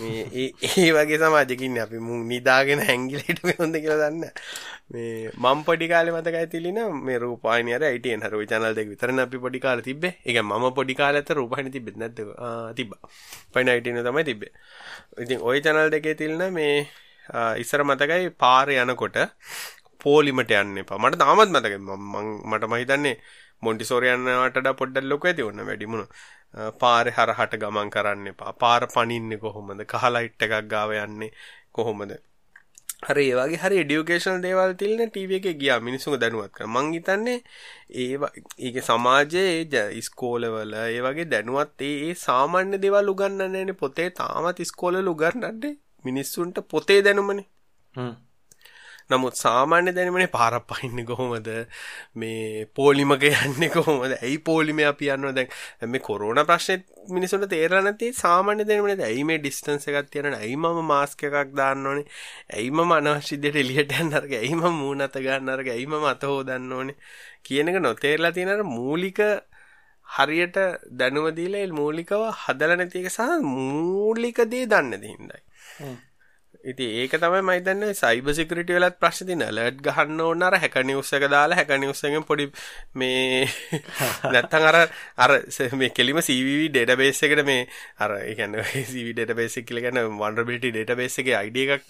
[0.00, 4.32] මේ ඒ වගේ සමාජයක ඉන්නේ අපි මු නිදාගෙන හැංගිලා හිටුවේ හොඳ කියලා දන්නේ
[4.90, 9.38] මේ මම පොඩි කාලේ මතකයි තිලින මේ රූපාහිනිය අර ITN හරෝ channel දෙක විතරනේ අපි
[9.38, 10.14] පොඩි කාලේ තිබ්බේ.
[10.26, 12.20] ඒ කියන්නේ මම පොඩි කාලේ අත රූපාහිනිය තිබ්බෙත් නැද්ද?
[12.38, 13.00] ආ තිබ්බා.
[13.54, 14.52] පයින් ITN තමයි තිබ්බේ.
[15.18, 16.86] ඉතින් ওই channel දෙකේ තිලින මේ
[17.58, 19.16] ඉස්සර මතකයි පාරේ යනකොට
[19.98, 20.98] පෝලිමට යන්න එපා.
[20.98, 21.74] මට තාමත් මතක
[22.46, 23.16] මට මහිතන්නේ
[23.62, 26.06] මොන්ටිසෝර යන්නවටට පොඩ්ඩල් ලොක ඇති ඔන්න වැඩිමුණ
[26.80, 28.52] පාරෙ හරහට ගමන් කරන්න එපා.
[28.54, 29.84] පාර පනින්න කොහොමද?
[29.86, 31.30] කහලයිට් එකක් ගාව යන්නේ
[31.72, 32.12] කොහොමද?
[33.02, 35.80] හරි ඒවගේ හරි ඩියුකේෂන් දේවල් තිල්න ටීව එක ගියා.
[35.80, 36.66] මිනිසුන් දැනුවත් කර.
[36.66, 37.38] මං හිතන්නේ
[37.94, 38.16] ඒ
[38.58, 44.08] ඒක සමාජයේ ඉස්කෝලවල ඒ වගේ දැනුවත් ඒ සාමාන්‍ය දේවල් උගන්නන්නේ පොතේ.
[44.12, 45.74] තාමත් ඉස්කෝලවල උගන්නන්නේ
[46.04, 47.46] මිනිස්සුන්ට පොතේ දැනුමනේ.
[49.10, 51.48] නමුත් සාමාන්‍ය දැනුමනේ පාරක් පහින්නේ කොහොමද?
[52.14, 54.12] මේ පොලිමක යන්නේ කොහොමද?
[54.16, 55.50] ඇයි පොලිමේ අපි යනවා දැන්
[55.92, 56.78] මේ කොරෝනා ප්‍රශ්නේ
[57.08, 61.86] මිනිසුන්ට තේරලා නැති සාමාන්‍ය දැනුමනේ ඇයි මේ ඩිස්ටන්ස් එකක් තියනවනේ ඇයි මම මාස්ක් එකක් දාන්න
[61.86, 62.06] ඕනේ
[62.54, 66.08] ඇයි මම අනවශ්‍ය දෙයට එළියට යන්න අරග ඇයි මම මූණ අත ගන්න අරග ඇයි මම
[66.12, 66.96] අත හොදන්න ඕනේ
[67.46, 69.22] කියන එක නොතේරලා තියෙන අර මූලික
[70.06, 70.58] හරියට
[70.98, 75.44] දැනුම දීලා මූලිකව හදලා නැති එක සහ මූලික දේ දන්නේ නැති හින්දායි.
[76.66, 80.82] ඉතින් ඒක තමයි මම හිතන්නේ සයිබර් සිකියුරිටි වලත් ප්‍රශ්න තියෙන ඇලර්ට් ගහන්න ඕන අර හැකර්
[80.82, 82.46] නිවුස් එක දාලා හැකර් නිවුස් එකෙන් පොඩි
[82.94, 83.44] මේ
[84.32, 84.78] නැත්තම් අර
[85.18, 85.30] අර
[85.74, 87.60] මේ කෙලිම CVV ඩේටාබේස් එකට මේ
[87.98, 91.86] අර ඒ කියන්නේ CVV ඩේටාබේස් එක කියලා කියන්නේ vulnerability database එකේ ID එකක්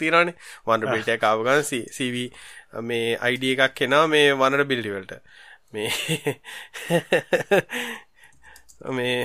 [1.09, 2.29] එක ආව ගමන් CV
[2.81, 5.21] මේ ID එකක් එනවා මේ vulnerability වලට.
[5.73, 5.89] මේ
[8.97, 9.17] මේ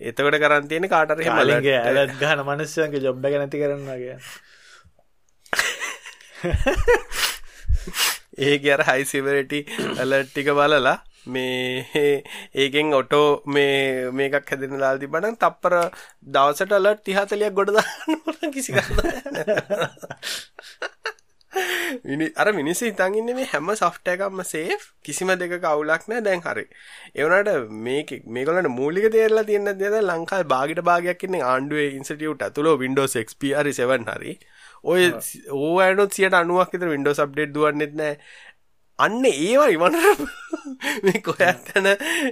[0.00, 3.98] එතකොට කරන් තියෙන්නේ කාට හරි මලගේ ඇලර්ට් ගහන මිනිස්සුන්ගේ ජොබ් එක නැති කරනවා
[6.40, 6.98] කියන්නේ
[8.48, 9.60] ඒක අර හයි සිවරිටි
[9.96, 11.94] ඇලර්ට් ටික බලලා මේ
[12.56, 15.76] ඒකෙන් ඔටෝ මේ මේකක් හැදෙන දාලා තිබ්බනම් තප්පර
[16.28, 18.72] දවසට අලර්ට් 30 40ක් ගොඩ දාන්න කිසි
[22.04, 26.44] මිනි අර මිනිස්සු හිතන් ඉන්නේ මේ හැම software එකක්ම safe කිසිම දෙකක අවුලක් නැහැ දැන්
[26.46, 26.64] හරි.
[27.16, 32.46] ඒ වුණාට මේක මේගොල්ලන්ට මූලික තේරලා තියෙන දේ දැන් ලංකාවේ භාගිට භාගයක් ඉන්නේ ආණ්ඩුවේ ඉන්ස්ටිටියුට්
[32.46, 34.34] ඇතුළේ Windows XP හරි 7 හරි.
[34.84, 35.02] ඔය
[35.50, 38.14] ඕඇනොත් සියට අනුවක් විතර වින්ඩෝස් අප්ඩේට් දුවන්නෙත් නෑ.
[38.98, 39.96] අන්න ඒවා ඉවන
[41.04, 41.86] මේ කොයත්තන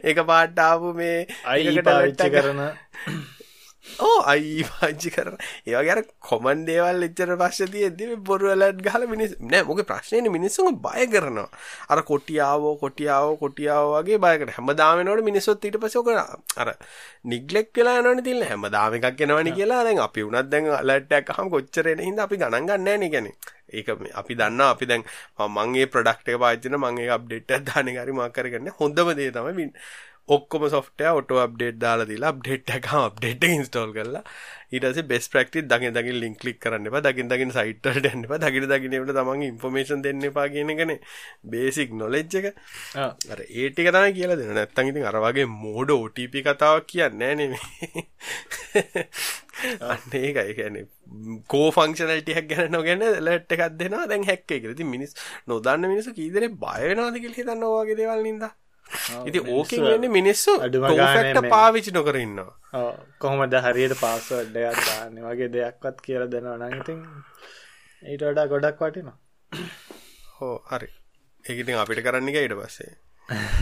[0.05, 2.61] එක පාට්ටාපු මේ අයි පාවිච්ච කරන
[4.01, 5.36] ඕ අයි පාච්චි කරන
[5.66, 11.07] ඒවගේර කොමන් දේවල් එච්චර පශ්ෂ තියෙද්දි බොරු ඇලට් ගහල මිනිස් නෑ මොක ප්‍රශ්නයන මිනිස්සුන් බය
[11.09, 11.49] කරනවා.
[11.89, 14.55] අර කොටියාවෝ කොටියාව කොටියාව වගේ බයකට.
[14.57, 16.09] හැම දාමනවට මිනිස්සොත් ඊට පසෝක
[16.57, 16.68] අර
[17.24, 21.49] නිගලෙක් කියලා නන තිල්න්න හැම දාම එකක් කෙනවනි කියලා දැන් අපි උනත් දැන් අලට්ටක් හම
[21.51, 23.32] කොච්චරෙන හිද අපි ගණන් ගන්න නෑන
[23.70, 25.03] ඒක අපි දන්න අපි දැන්
[25.51, 29.72] මගේ ප්‍රඩක්ට පාචන මගේ අප්ඩේට දානගරි මාකරගන්න හොඳම දේ තම
[30.37, 34.22] ඔක්කොම සොෆ්ටය ඔට අප්ඩේට් දාලා දීලා අප්ඩේට් එක අප්ඩේට් ඉන්ස්ටෝල් කරලා
[34.70, 38.26] ඊට පස්සේ බෙස් ප්‍රැක්ටිස් දකින් දකින් ලින්ක් ක්ලික් කරන්න එපා දකින් දකින් සයිට් වලට යන්න
[38.29, 40.99] එපා දකින් දකින් ඒකට තමන්ගේ ඉන්ෆර්මේෂන් දෙන්න එපා කියන එකනේ
[41.55, 42.51] බේසික් නොලෙජ් එක.
[43.33, 47.49] අර ඒ ටික තමයි කියලා දෙන්න නැත්තම් ඉතින් අර වගේ මෝඩ OTP කතාවක් කියන්නේ නැහැ
[47.49, 47.57] නේ
[49.91, 50.55] අන්න ඒකයි.
[50.61, 50.87] කියන්නේ
[51.49, 54.72] කෝ ෆංක්ෂනලිටි එකක් ගැන නොගෙන ඇලර්ට් එකක් දෙනවා දැන් හැක් එක.
[54.74, 55.16] ඉතින් මිනිස්
[55.47, 58.53] නොදන්න මිනිස්සු කී දෙනෙක් බය වෙනවද කියලා හිතන්න ඔය වගේ දේවල් නින්දා.
[59.26, 62.52] ඉති ඕකින් වෙන්නේ මිනිස්සු ටෝෆෙක්ට පාවිචි නොකර ඉන්නවා.
[63.18, 67.00] කොහොමද හරියට පාස්වඩ්ඩයක් දාන්න වගේ දෙයක්වත් කියල දෙනවා නගතින්
[68.02, 69.16] ඊට වඩා ගොඩක් වටිනවා.
[70.38, 70.90] හෝ හරි.
[71.44, 72.92] ඒකඉතින් අපිට කරන්න එක ඊට පස්සේ.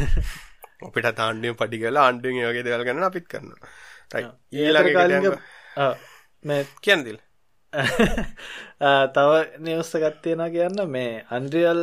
[0.86, 3.54] අපිට තාන්ඩුවෙන් පටි කලා ආණ්ඩුවෙන් වගේ දෙවල් ගන්න අපිත් කරන්න
[6.44, 7.18] මේ කියන්දිල්
[9.14, 10.82] තව නිවස්සගත් තියෙන කියන්න.
[10.88, 11.80] මේ අන්ඩියල්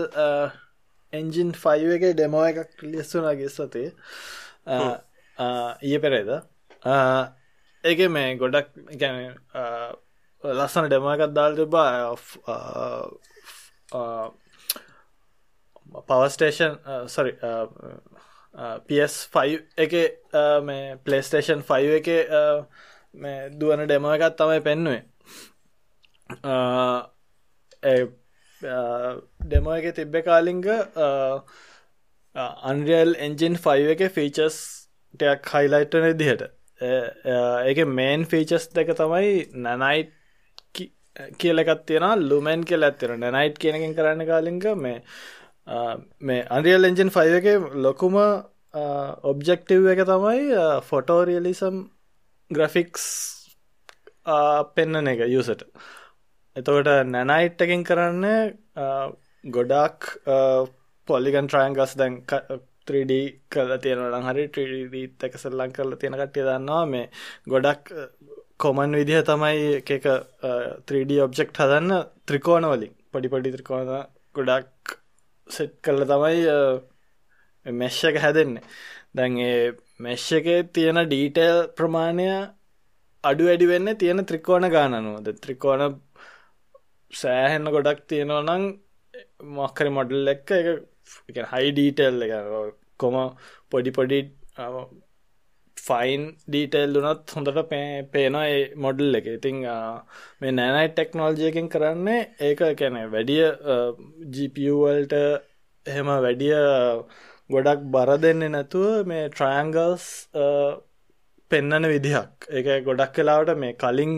[1.14, 3.90] එන්ජින් ෆයි එක ඩෙමෝ එකක් ලිස්සුනාගේ සතේ
[5.82, 6.30] ඊය පෙරේද.
[7.84, 8.68] ඒක මේ ගොඩක්
[9.02, 9.18] ගැන
[10.44, 11.92] ලස්සන ඩෙම එකක් දාල් තිබා
[16.08, 16.74] පවස්ටේෂන්
[17.08, 17.32] සරි
[18.88, 19.38] PS5
[19.86, 19.94] එක
[20.64, 22.08] මේ පලේස්ටේෂන් 5 එක
[23.16, 25.04] මේ දුවන ඩෙම එකත් තමයි පෙන්නුවේ
[28.64, 30.66] ඩෙමෝ එක තිබ්බ කාලිංග
[32.66, 34.58] අන්රියල් එන්ජින් ෆයි එක ෆීචස්
[35.14, 36.44] ටයක් හයිලයිට්න දිහට
[36.82, 40.12] ඒක මේන් ෆීචස් දෙක තමයි නැනයිට්
[41.38, 44.98] කියලකත් තියෙන ලුමෙන් කියල ඇත්තෙන නැනයිට් කියනකින් කරන්න කාලින්ක මේ
[46.22, 48.18] මේ අන්රියල් එන්ජන් ෆයි එක ලොකුම
[49.24, 51.84] ඔබ්ජෙක්ටව් එක තමයි ෆොටෝරියලිසම්
[52.52, 53.06] ග්‍රෆික්ස්
[54.76, 55.64] පෙන්නන එක යුසට
[56.56, 58.26] එතකොට නැනයිට් එකින් කරන්න
[59.56, 60.10] ගොඩක්
[61.08, 62.22] පොලිගන් ට්‍රයන්ගස් දැන්
[62.88, 63.14] 3D
[63.54, 66.86] කල තියෙනවන හරි 3D එක සල්ලං කරල තියෙන කට්ටිය දන්නවා.
[66.86, 67.10] මේ
[67.54, 67.94] ගොඩක්
[68.64, 70.08] කොමන් විදිහ තමයි එක
[70.88, 71.92] 3D ඔබ්ජෙක්් හදන්න
[72.28, 72.94] ත්‍රිකෝණ වලින්.
[73.12, 73.94] පඩි පඩි ත්‍රිකෝණ
[74.36, 74.98] ගොඩක්
[75.48, 76.42] සෙට් කරල තමයි
[77.66, 78.64] මෙශ්ෂ එක හැදෙන්නේ.
[79.16, 79.72] දැන් ඒ
[80.06, 82.30] මෙශ්ෂ එකේ තියෙන ඩීටේල් ප්‍රමාණය
[83.24, 86.02] අඩු වැඩි වෙන්න තියෙන ත්‍රිකෝණ ගානනුවද ත්‍රිකෝණ
[87.22, 88.64] සෑහෙන්න ගොඩක් තියෙනවා නං
[89.58, 90.52] මොක්කරි මොඩල් එක්ක
[91.30, 92.34] එක හයි ඩීටෙල් එක.
[93.02, 93.16] කොම
[93.72, 94.20] පොඩි පොඩි
[95.78, 97.60] ෆයින් ඩීටෙල් දුනත් හොඳට
[98.14, 99.28] පේනවා ඒ මොඩල් එක.
[99.38, 99.58] ඉතිං
[100.42, 103.44] මේ නෑනයි ටෙක්නෝල්ජයකින් කරන්නේ ඒක කැන වැඩිය
[104.36, 105.14] ජිපවල්ට
[105.86, 106.56] එහෙම වැඩිය
[107.54, 110.08] ගොඩක් බර දෙන්නේ නැතුව මේ ට්‍රයන්ගල්ස්
[111.52, 112.50] පෙන්නන විදිහක්.
[112.50, 114.14] ඒක ගොඩක් කලාවට මේ කලින්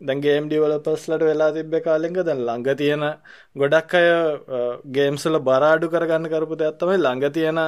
[0.00, 3.04] දැගේම් ඩිවලපස්ලට වෙලා තිබ්බ කාලෙක දැන් ළඟ තියෙන
[3.56, 4.08] ගොඩක් අය
[4.90, 7.60] ගේම්සල බරාඩු කරගන්න කරපු ඇත්තමයි ළඟ තියෙන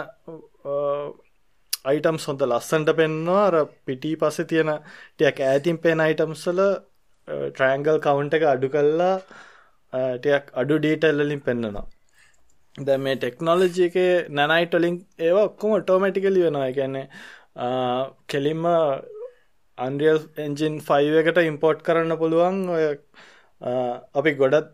[1.84, 3.56] අයිටම් සොඳ ලස්සන්ට පෙන්වා අර
[3.86, 6.60] පිටි පස තියෙන ටියක් ඇතින් පෙන් අයිටම්සල
[7.28, 9.14] ට්‍රෑන්ගල් කවුන්ට එක අඩු කල්ලා
[10.18, 11.86] ටයක් අඩු ඩීටල්ලින් පෙන්න්නනවා
[12.78, 13.96] දැ මේ ටෙක්නෝලජි එක
[14.30, 16.70] නැනයිටලින් ඒවා ඔක්කොම ටෝමටිකලි වෙනවා.
[16.70, 17.06] ගැන්නේ
[18.28, 18.64] කෙලින්ම
[19.78, 22.84] අන්ඩියල් එන්ජින් ෆයිව එකට ඉම්පෝට් කරන්න පුළුවන් ඔය
[24.14, 24.70] අපි ගොඩත්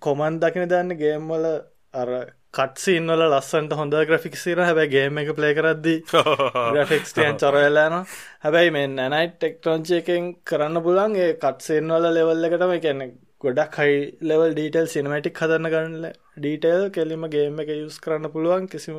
[0.00, 1.46] කොමන් දකින දන්න ගේම්වල
[1.94, 2.10] අර
[2.52, 7.94] කට්සින් වල ලස්සන්ට හොඳ ග්‍රෆික් සිර හැබැයි ගේම එක ප්ලේ කරද්දි ග්‍රෆික්ස්ටියන් චොරවෙලාන
[8.40, 12.72] හැබැයි මේ නැනයිට් ටෙක්ටෝන්චි එකෙන් කරන්න පුලන් ඒ කට්සෙන් වල ලෙවල් එකටම.
[12.78, 13.04] කියන්න
[13.40, 18.66] ගොඩක් හයි ලෙවල් ඩීටල් සිනමටික් හදන්න ගන්නල ඩීටේල් කෙලිම ගේම එක යුස් කරන්න පුළුවන්.
[18.68, 18.98] කිසිම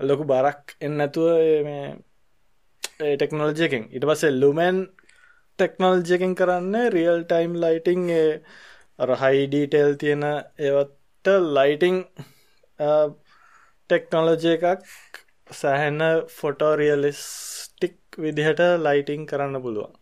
[0.00, 1.30] ලොකු බරක් එන්නැතුව
[1.64, 1.86] මේ
[3.00, 4.76] ටෙක්නෝලජයකින් ඉට පස්සේ ලුමෙන්
[5.58, 8.04] ටෙක්නෝල්ජයකින් කරන්න රියල් ටයිම් ලයිටිං
[9.10, 10.24] රහයි ඩීටේල් තියෙන
[10.60, 11.98] ඒවට ලයිටිං
[13.90, 14.86] ටෙක්නෝලජය එකක්
[15.52, 19.92] සැහැන්න ෆොටෝරියලිස්ටික් විදිහට ලයිටිං කරන්න පුළුවන්.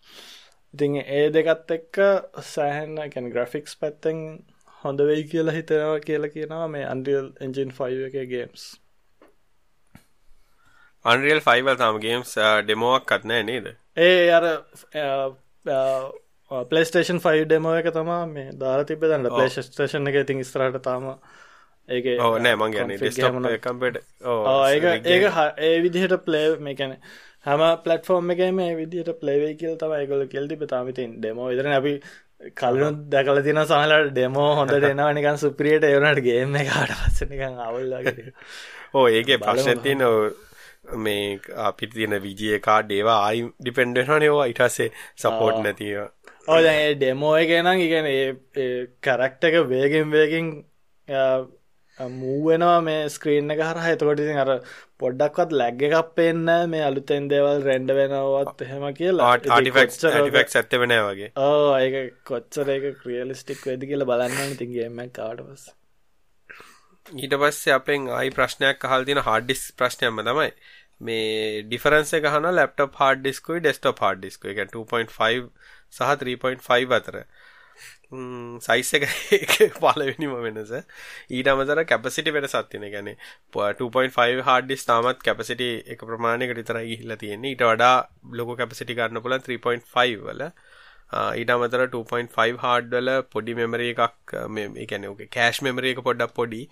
[0.75, 1.97] ඉතින් ඒ දෙකත් එක්ක
[2.47, 4.21] සෑහෙන්න කැන ග්‍රෆික්ස් පැත්තෙන්
[4.83, 8.63] හොඳ වෙයි කියලා හිතනවා කියලා කියනවා මේ අන්ඩියල් එන්ජින් ෆයි එක ගේම්ස්
[11.05, 13.71] අන්රියල් ෆයිවල් තාම ගේම්ස් ඩෙමෝවක් කත්නෑ නේද?
[13.99, 14.45] ඒ අර
[16.69, 21.09] පලේස්ටේෂන් ෆයි ඩෙමෝ එක තමා මේ දාර තිබ දන්න පලේස්ටේෂන් එක ඉතින් ස්ත්‍රට තාම
[21.89, 24.03] ඒක ඕ නෑ මං ගන්න කම්පට
[24.69, 25.25] ඒක ඒක
[25.61, 26.99] ඒ විදිහට පලේ මේකැන
[27.45, 31.97] හම පලටෆෝර්ම් එක මේ විදිහට පලේවේ කියල් තම එකගොල කෙල්ති පතාමිතින් ඩෙමෝ ඉදරන අපි
[32.55, 38.33] කලුත් දැකල තින සහල ඩෙමෝ හොඳට එනවා නිකන් සුප්‍රියට එවනට ගේම කාට පස්සනිකන් අවුල්ලාගේ
[38.95, 40.07] ඕ ඒක පක්ෂතින
[40.85, 45.99] මේ අපිට තියෙන විජය කාඩ් ඒවා ආයි ඩිපෙන්ඩෙනවා නවා ඉටස්සේ සපෝට් නැතිව
[46.49, 46.61] ඕ
[46.95, 48.09] ඩෙමෝ එක නම් ඉගැන
[49.01, 50.49] කරක්ට එක වේගෙන් වේගෙන්
[51.99, 54.51] මූවෙනවා මේ ස්ක්‍රීන් එක හර එතකොට අර
[54.99, 59.29] පොඩ්ඩක්වත් ලැග්ග එකක් පෙන්න මේ අලුතෙන් දේවල් රෙන්ඩ වෙනවත් එහෙම කියලා.
[59.49, 61.31] ආටිෆෙක්් ඇත්ත වෙන වගේ.
[61.39, 65.71] ඕ ඒක කොච්චර එක ක්‍රියලිස්ටික් වෙදි කියලා බලන්න තිගේම කාට පස්
[67.07, 70.51] ඊට පස්සේ අපෙන් ආයි ප්‍රශ්නයක් අහලා තියෙන hard disk ප්‍රශ්නයක්ම තමයි.
[71.01, 74.53] මේ ඩිෆරන්ස් එක අහනවා laptop hard disk කුයි desktop hard disk කුයි.
[74.53, 75.49] ඒ කියන්නේ 2.5
[75.91, 77.17] සහ 3.5 අතර.
[78.67, 80.73] සයිස් එක පලවෙනිම වෙනස
[81.37, 83.17] ඊට අමතර කැපසිටි වෙනසක් තියෙන කියන්නේ
[83.57, 87.97] 2.5 hard disk තාමත් කැපසිටි එක ප්‍රමාණයකට විතරයි ගිහිල්ලා තියෙන්නේ ඊට වඩා
[88.41, 90.45] ලොකු කැපසිටි ගන්න පුළුවන් 3.5 වල
[91.41, 96.01] ඊට අමතර 2.5 hard වල පොඩි මෙමරි එකක් මේ ඒ කියන්නේ ඔගේ කෑෂ් මෙමරි එක
[96.09, 96.63] පොඩ්ඩක් පොඩි.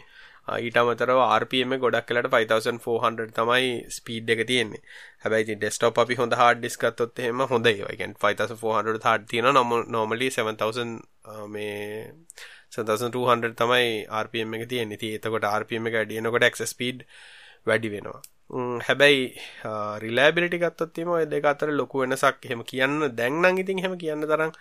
[0.66, 4.82] ඊට අමතරව RPM ගොඩක් කලට 5400 තමයි ස්පීඩ් එක තියෙන්නේ.
[5.24, 7.92] හැබැයි ඉතින් ඩෙස්ක්ටොප් අපි හොඳ hard disk ගත්තොත් එහෙම හොඳ ඒවා.
[7.92, 10.96] ඒ කියන්නේ 5400 hard තියෙනවා normally 7000
[11.54, 11.70] මේ
[12.78, 13.92] 7200 තමයි
[14.24, 15.00] RPM එක තියෙන්නේ.
[15.00, 17.06] ඉතින් එතකොට RPM එක වැඩි වෙනකොට access speed
[17.70, 18.20] වැඩි වෙනවා.
[18.86, 19.24] හැබැයි
[20.04, 24.26] රිලයබිලිටි ගත්තොත් එහෙම ඔය දෙක අතර ලොකු වෙනසක් එහෙම කියන්න දැන් නම් ඉතින් එහෙම කියන්න
[24.30, 24.52] තරම්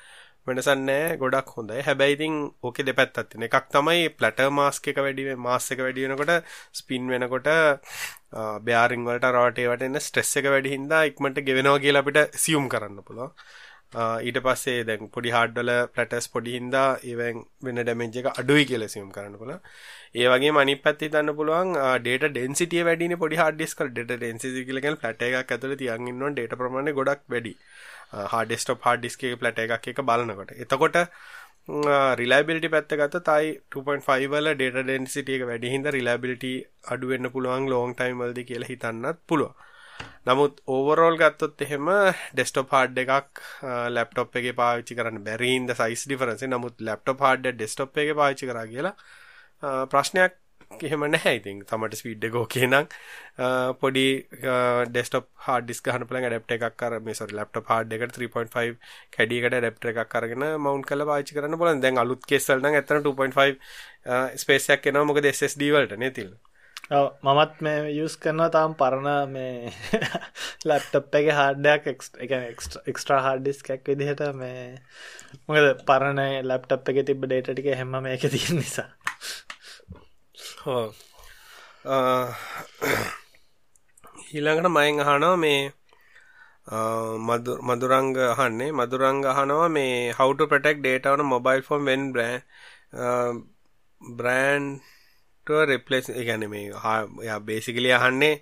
[0.48, 1.80] වෙනසක් නැහැ ගොඩක් හොඳයි.
[1.88, 2.36] හැබැයි ඉතින්
[2.68, 3.46] ඕකේ දෙපැත්තක් තියෙන.
[3.48, 6.34] එකක් තමයි ප්ලැටර් මාස්ක් එක වැඩි මාස් එක වැඩි වෙනකොට
[6.80, 7.50] ස්පින් වෙනකොට
[8.68, 13.34] බෙයාරින් වලට රවටේ වටෙන ස්ට්‍රෙස් එක වැඩි හින්දා ඉක්මනට ගෙවෙනවා කියලා අපිට සියුම් කරන්න පුළුවන්.
[14.28, 19.12] ඊට පස්සේ දැන් පොඩි හાર્ඩ්වල ප්ලැටර්ස් පොඩි හින්දා ඒවෙන් වෙන ඩැමේජ් එක අඩුයි කියලා assume
[19.16, 19.62] කරන්න පුළුවන්.
[20.16, 21.74] ඒ වගේම අනිත් පැත්තේ හිතන්න පුළුවන්
[22.06, 26.08] data density වැඩිනේ පොඩි hard disk වල data density කියලා කියන්නේ ප්ලැටර් එකක් ඇතුලේ තියන්
[26.12, 27.54] ඉන්නවනේ data ප්‍රමාණය ගොඩක් වැඩි.
[28.34, 30.56] hard desktop hard disk එකේ ප්ලැටර් එකක් එක බලනකොට.
[30.66, 30.98] එතකොට
[32.22, 36.54] රිලයිබිලිටි පැත්ත ගත්ත තයි 2.5 වල data density එක වැඩි හින්දා reliability
[36.96, 39.54] අඩු වෙන්න පුළුවන් long time වලදී කියලා හිතන්නත් පුළුවන්.
[40.28, 41.88] නමුත් ඕවරෝල් ගත්තොත් එහෙම
[42.34, 43.42] ඩෙස්ටොප් හාඩ් එකක්
[43.96, 48.20] ලැප්ටොප් එකේ පාවිච්චි කරන්න බැරි හින්දා සයිස් ඩිෆරන්ස් එක නමුත් ලැප්ටොප් හාඩ් එක ඩෙස්ටොප් එකේ
[48.22, 48.96] පාවිච්චි කරා කියලා
[49.62, 50.34] ප්‍රශ්නයක්
[50.88, 51.36] එහෙම නැහැ.
[51.40, 52.86] ඉතින් තමට ස්පීඩ් එක ඕකේ නම්
[53.82, 54.04] පොඩි
[54.92, 56.28] ඩෙස්ක්ටොප් හાર્ඩ් ඩිස්ක් ගන්න පුළුවන්.
[56.28, 58.76] ඇඩැප්ටර් එකක් අර මේ සෝරි ලැප්ටොප් හાર્ඩ් එකට 3.5
[59.16, 61.82] කැඩි එකට ඇඩැප්ටර් එකක් අරගෙන මවුන්ට් කරලා පාවිච්චි කරන්න පුළුවන්.
[61.86, 65.10] දැන් අලුත් කේස් වල නම් ඇත්තට 2.5 ස්පේස් එකක් එනවා.
[65.10, 66.46] මොකද SSD වලට නේ තියෙන්නේ?
[67.26, 68.50] මමත් මේ යස් කරනවා.
[68.54, 69.74] තාම් පරණ මේ
[70.70, 74.64] ලැප්ටප් එක හාඩයක් එක්ස්ට්‍රා හාඩිස් කැක් විදිහට මේ
[75.48, 78.90] මොකද පරණ ලැප්ටප් එක තිබ ඩේට ටික හෙම මේක තිය නිසා.
[84.34, 85.72] ඊළඟට මයෙන් අහනවා මේ
[87.62, 88.72] මදුරංග අහන්නේ.
[88.72, 92.42] මදුරංග අහනවා මේ how to protect data on a mobile phone when brand
[94.02, 94.80] brand
[95.48, 96.72] replace ගැන මේ
[97.46, 98.34] බේසිකලිය අහන්නේ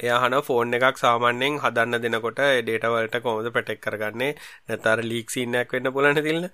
[0.00, 4.32] එයාහන ෆෝන් එකක් සාමාන්‍යෙන් හදන්න දෙනකොට ඩේටවලට කොමද පටෙක් කරගන්නේ?
[4.68, 6.50] නැතර ලීක් සින්නයක් වෙන්න පුලන තිල්න්න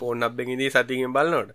[0.00, 1.50] පෝන් අබ්බෙහිදී සතිගෙන් බලනොට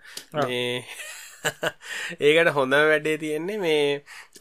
[2.20, 3.84] ඒකට හොඳ වැඩේ තියෙන්නේ මේ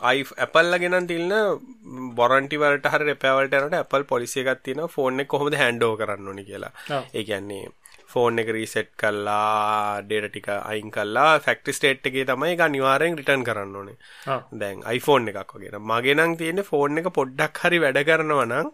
[0.02, 1.34] අයි ඇපල්ල ගෙනන් තිල්න්න
[2.18, 6.72] බොරන්ටිවලට හර රැපවලට යනට ඇපල් පොලිසියගත් තියෙන ෆෝන් එක කොහොමද හැන්ඩෝ කරන්න ඕනි කියලා.
[7.14, 7.66] ඒ කියන්නේ
[8.08, 13.44] ෆෝන් එක රීසෙට් කල්ලා ඩේට ටික අයින් කල්ලා ෆැක්ටි ස්ටේට් එකේ තමයි එක අනිවාර්යෙන් රිටර්න්
[13.44, 13.96] කරන්න ඕනේ.
[14.54, 18.70] දැන් iPhone එකක් වගේ මගේ නම් තියෙන්නේ ෆෝන් එක පොඩ්ඩක් හරි වැඩ කරනවා නම්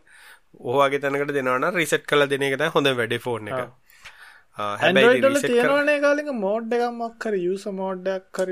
[0.60, 3.64] ඕවාගේ තැනකට දෙනවා නම් රීසෙට් කරලා දෙන එක හොඳ වැඩේ ෆෝන් එක.
[4.58, 8.44] හැබැයි තියෙනවනේ කාලෙක මෝඩ් එකක් මොකක් හරි යූසර් මෝඩ් එකක්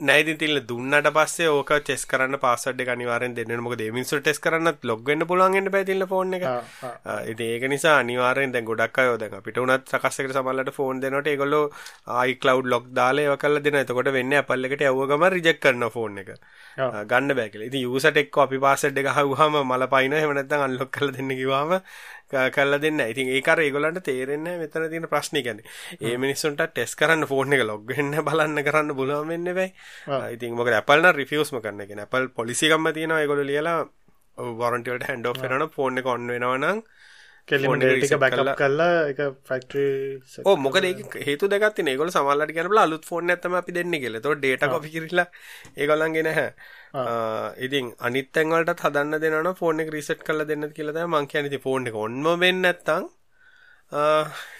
[0.00, 4.78] මේ නයිති තිල්ල දුන්නට පස්සේ ඕක චෙස් කරන්න පාසඩ් අනිවාරෙන් දෙන්න මොක දෙමින්සු ටෙස් කරන්න
[4.82, 6.44] ලොග් වෙන්න පුළුවන්ගට පැතිල්ල ෆෝන් එක.
[7.26, 11.60] ඉති ඒක නිසා අනිවාරෙන් දැ ගොඩක් අයෝද පිට උනත් සකස්සකට සමල්ලට ෆෝන් දෙනට ඒගොල්ලො
[12.36, 16.32] කලව් ලොක් දාලා කල දෙන එතකොට වෙන්න අපල්ලකට ඇවගම රිජෙක් කරන්න ෆෝන් එක.
[17.06, 21.34] ගන්න බැකල ඉති යුසට එක් අපි පාසඩ් එක හවහම මල පයින හමනත අල්ලොක් කල දෙන්න
[21.34, 21.76] කිවාම
[22.30, 23.00] කල්ල දෙන්න.
[23.02, 25.42] ඉතින් ඒකර ඒගොලන්ට තේරෙන්න මෙතන තියෙන ප්‍රශ්නි.
[25.42, 25.62] ගැන
[26.00, 29.68] ඒ මිනිස්සුන්ට ටෙස් කරන්න ෆෝන් එක ලොග්ගන්න බලන්න කරන්න බුලුවන් වෙන්න බයි
[30.34, 33.78] ඉතින් මොක ඇපල්න රිෆියස්ම කරන්න ඇපල් පොලිසිකම්ම තියෙන ඒගොල ලියලා
[34.60, 36.30] වරන්ටට හැන්ඩෝ කරන ෆෝන් එක ඔන්න
[37.52, 40.78] වෙනවනම් කෙලිමටික බැකල කල්ලා එක ෆක්ටරී ඕ මොක
[41.28, 45.26] හේතු දෙකත් ඒගොල සමල්ලට ගැනල අලුත් ෆෝන් ඇතම අපි දෙන්න කෙල තො ඩේට කොපි කරලා
[45.76, 46.48] ඒගොලන්ගෙන හැ
[47.60, 51.50] ඉතින් අනිත් තැන්වලටත් හදන්න දෙනවනම් ෆෝන් එක රීසෙට් කරලා දෙන්න කියලා තමයි මං කියන්නේ.
[51.50, 53.04] ඉතින් ෆෝන් එක ඔන්ම වෙන්නේ නැත්තම්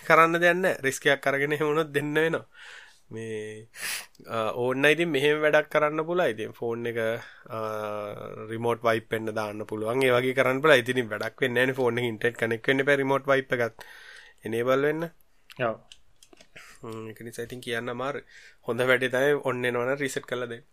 [0.07, 0.77] කරන්න නැහැ.
[0.83, 2.47] රිස්කයක් අරගෙන එහෙම වුණොත් දෙන්න වෙනවා
[3.11, 3.69] මේ
[4.55, 6.33] ඕන්න ඉතින් මෙහෙම වැඩක් කරන්න පුළුවන්.
[6.33, 6.99] ඉතින් ෆෝන් එක
[8.51, 10.03] රිමෝට් වයිප් වෙන්න දාන්න පුළුවන්.
[10.07, 10.83] ඒ වගේ කරන්න පුළුවන්.
[10.85, 13.87] ඉතින් වැඩක් වෙන්නේ නැහැ නේ ෆෝන් එක ඉන්ටර්නෙට් කනෙක්ට් වෙන්න බෑ රිමෝට් වයිප් එකත්.
[14.45, 15.09] එනේබල් වෙන්න.
[15.61, 15.77] ඔව්.
[17.09, 18.21] ඒක නිසා ඉතින් කියන්න අමාරු
[18.67, 20.65] හොඳ වැඩේ තමයි ඔන්න එනවනම් රීසෙට් කරලා දෙන්න.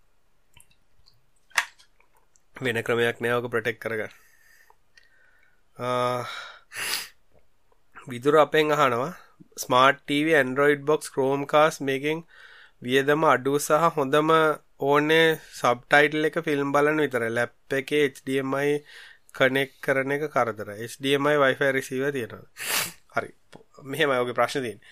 [2.55, 4.13] වෙන ක්‍රමයක් නෑ ඔක ප්‍රොටෙක්ට් කරගන්න.
[8.07, 9.11] විදුර අපෙන් අහනවා
[9.63, 12.23] smart TV Android box Chromecast මේකෙන්
[12.81, 14.31] වියදම අඩු සහ හොඳම
[14.79, 15.27] ඕනේ
[15.59, 17.31] සබ්ටයිටල් එක ෆිල්ම් බලන්න විතරයි.
[17.38, 18.71] ලැප් එකේ HDMI
[19.38, 20.88] කනෙක්ට් කරන එක කරදරයි.
[20.91, 22.45] HDMI Wi-Fi receiver තියෙනවා.
[23.15, 23.29] හරි.
[23.91, 24.91] මෙහෙමයි ඔගේ ප්‍රශ්නේ තියෙන්නේ.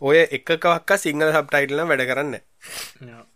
[0.00, 2.42] ඔය එකකවක්ක සිංහල සබ්ටයිටල් නම් වැඩ කරන්නේ
[3.02, 3.26] නැහැ.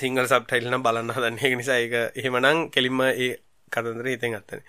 [0.00, 3.30] සිංහල සබ්ටයිල් නම් බලන්න හදන්නේ ඒක නිසා ඒක එහෙමනම් කෙලින්ම ඒ
[3.72, 4.62] කතන්දරේ හිතෙන් අත්තනේ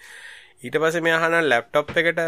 [0.62, 2.20] ඊට පස්සේ මේ අහන ලැප්ටොප් එකට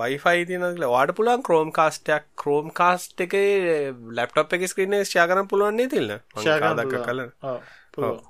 [0.00, 0.90] Wi-Fi තියෙනවා කියලා.
[0.94, 2.26] ඔයාට පුළුවන් Chromecast එකක්.
[2.42, 7.30] Chromecast එකේ ලැප්ටොප් එකේ ස්ක්‍රීන් එක ෂෙයා කරන්න පුළුවන් නේද ඉල්ල ෂෙයා කරන්න පුළුවන්.
[8.08, 8.20] ඔව්.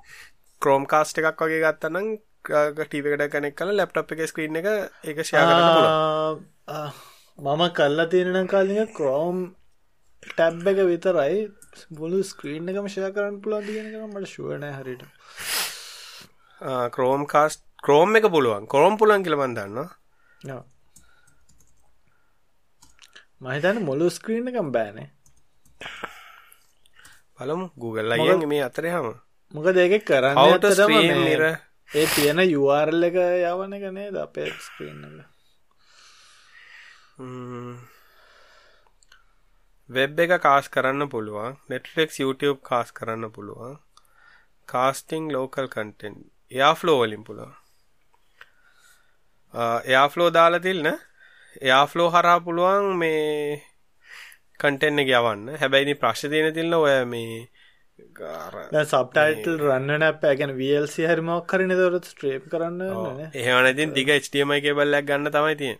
[0.61, 2.07] Chromecast එකක් වගේ ගත්තා නම්
[2.47, 6.41] ටීවී එකට කනෙක්ට් කරලා ලැප්ටොප් එකේ ස්ක්‍රීන් එක ඒක ෂෙයා කරන්න පුළුවන්.
[7.45, 9.43] මම කල්ලා තියෙන නම් කාලේ Chrome
[10.23, 11.35] ටැබ් එක විතරයි
[11.97, 15.03] මුළු ස්ක්‍රීන් එකම ෂෙයා කරන්න පුළුවන් කියන එක මට ෂුවර් නෑ හරියට.
[16.95, 18.65] ක්‍රෝම් කාස්ට් ක්‍රෝම් එක පුළුවන්.
[18.65, 19.89] ක්‍රෝම් පුළුවන් කියලා මම දන්නවා.
[23.41, 25.09] මම හිතන්නේ මුළු ස්ක්‍රීන් එකම බෑනේ.
[27.37, 27.65] බලමු.
[27.77, 29.09] Google අයියන්ගේ මේ අතරේ හැම.
[29.51, 31.51] මොකද ඒක කරන්නේ
[31.89, 33.19] ඒ තියෙන URL එක
[33.51, 35.17] යවන එක නේද අපේ ස්ක්‍රීන් එක?
[39.89, 41.59] වෙබ් එක කාස් කරන්න පුළුවන්.
[41.69, 43.77] Netflix YouTube කාස් කරන්න පුළුවන්.
[44.69, 47.55] කාස්ටිං ලෝකල් කන්ටෙන්ට් එයාෆ්ලෝ වලින් පුළුවන්
[49.53, 50.87] එයාෆ්ලෝ දාලා තිල්න.
[51.61, 53.61] එයාෆ්ලෝ හරහා පුළුවන් මේ
[54.59, 55.57] කන්ටෙන්න්න යවන්න.
[55.57, 57.47] හැබැයිනි ප්‍රශ්න තියෙන තිල්න්න ඔය මේ
[58.83, 62.81] සබ්ටයිටල් රන්න පැගෙන වල්සි හරිමක් කරන දොරත් ස්ට්‍රේප් කරන්න
[63.33, 65.75] එහෙවනතින් දිග HDMI කෙබල්ලක් ගන්න තමයි තිය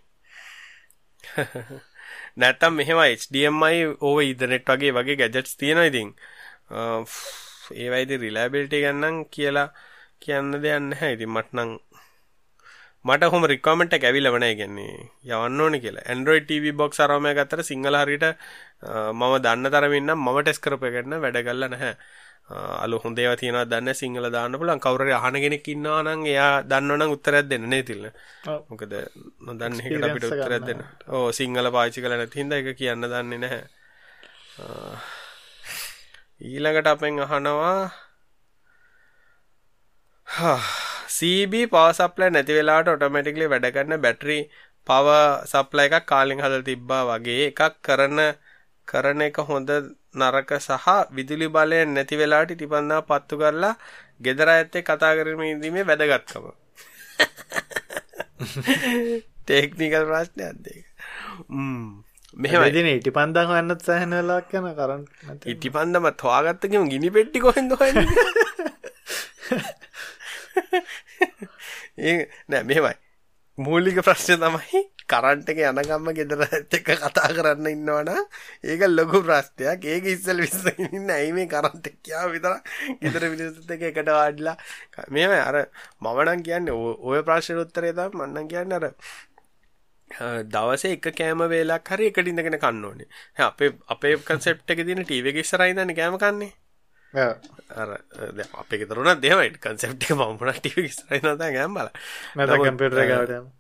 [2.42, 6.10] නැත්තම් මෙහෙම HDMI ඕව ඉදනෙට් වගේ වගේ ගැජට්ස් තියෙන ඉතින්.
[7.76, 9.70] ඒවයිද රිලබිලිටි ගන්නම් කියලා
[10.20, 11.72] කියන්න දෙයන්න හැ ඉතින් මටනං
[13.08, 14.96] මට හොම රිකමට ඇවිල වන ගැන්නේ
[15.32, 16.06] යවන්න ඕන කියලා.
[16.12, 18.26] ඇන්ඩරෝයි TV බොක් අරමය ගත්තර සිංහල හරිට
[19.20, 21.94] මම දන්න තරමින්න මම ටෙස් කරපයගන්න වැඩගල්ල නැහැ.
[22.84, 27.68] අලු හොඳේව තියෙනවා දන්න සිංහල දාන්න පුලන් කවුර අහනගෙනෙක් ඉන්නවා නම් එයා දන්නවනම් උත්තරත් දෙන්න
[27.72, 28.06] නේ තිල්ල
[28.70, 28.94] මොකද
[29.46, 30.82] නොදන්න එකට අපිට උත්තරත් දෙන්න.
[31.16, 33.64] ඕ සිංහල පාචි කල නැතිහින්ද එක කියන්න දන්නේ නැහැ.
[36.48, 37.80] ඊළඟට අපෙන් අහනවා
[41.08, 44.40] CB පවසප්ලයි නැති වෙලාට ඔටෝමැටික්ලි වැඩ කරන බැටරි
[44.88, 45.08] පව
[45.46, 48.20] සප්ලයි එකක් කාලින් හදලා තිබ්බා වගේ එකක් කරන
[48.88, 49.70] කරන එක හොඳ
[50.16, 53.74] නරක සහ විදුලි බලය නැති වෙලාට ඉටිපන්දා පත්තු කරලා
[54.20, 56.46] ගෙදර ඇත්තේ කතා කරමීදීමේ වැදගත්කම.
[59.48, 60.86] තෙක්නිකල් ප්‍රශ්නයක් දෙක.
[62.38, 65.04] මෙහම දින ඉටි පන්දක් වන්නත් සහනලාක් යන කරන්න.
[65.46, 67.72] ඉටි පන්දම තවාගත්තකම ගිනි පෙට්ටි කොහෙද
[72.00, 72.18] ඒ
[72.50, 72.96] නෑ මෙහෙමයි
[73.58, 74.82] මූලික ප්‍රශ්න තමයි
[75.12, 78.26] කරන්ට් එක යනගම්ම ගෙදර එක්ක කතා කරන්න ඉන්නවනම්
[78.64, 79.86] ඒක ලොකු ප්‍රශ්නයක්.
[79.86, 82.58] ඒක ඉස්සෙල් විශ්සගෙන ඉන්න ඇයි මේ කරන්ට් එක කියා විතර
[83.02, 84.58] ගෙදර මිනිස්සුත් එක්ක එකට වාඩිලා
[85.10, 85.58] මේව අර
[86.02, 86.78] මම නම් කියන්නේ
[87.08, 88.86] ඔය ප්‍රශ්නෙට උත්තරේ තමයි මම නම් කියන්නේ අර
[90.52, 93.10] දවසේ එක කෑම වේලක් හරි එකට ඉඳගෙන කන්න ඕනේ.
[93.42, 96.54] අපේ අපේ කන්සෙප්ට් එකේ තියෙන ටීවී එක ඉස්සරහින් ඉඳන් කෑම කන්නේ.
[97.14, 101.94] අපේ ගෙදරුණත් දෙමයි කන්සෙප්ට් එක මම මොනවා ටීවී ඉස්සරහින් ඉඳන් කෑම බලලා.
[102.36, 103.54] මම කම්පියුටර් එක ගාවට.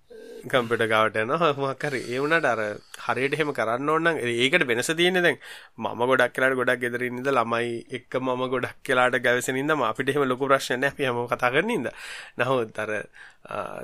[0.46, 2.60] කම්පිට ගවට යන හමක්කර ඒ වුණට අර
[3.06, 5.40] හරියට එහෙම කරන්න ඕන්න ඒකට වෙනස තියෙන දැන්.
[5.78, 10.88] මම ගොඩක් කියලාට ගොඩක් ගෙදරින්ද ළමයි එක්ක මම ගොඩක් කියලාට ගැවසෙනින්ද අපිට එහෙම ලොකු ප්‍රශ්නයක්
[10.92, 11.92] අපි හැම කතා කරනින්ද
[12.38, 12.92] නමුත් අර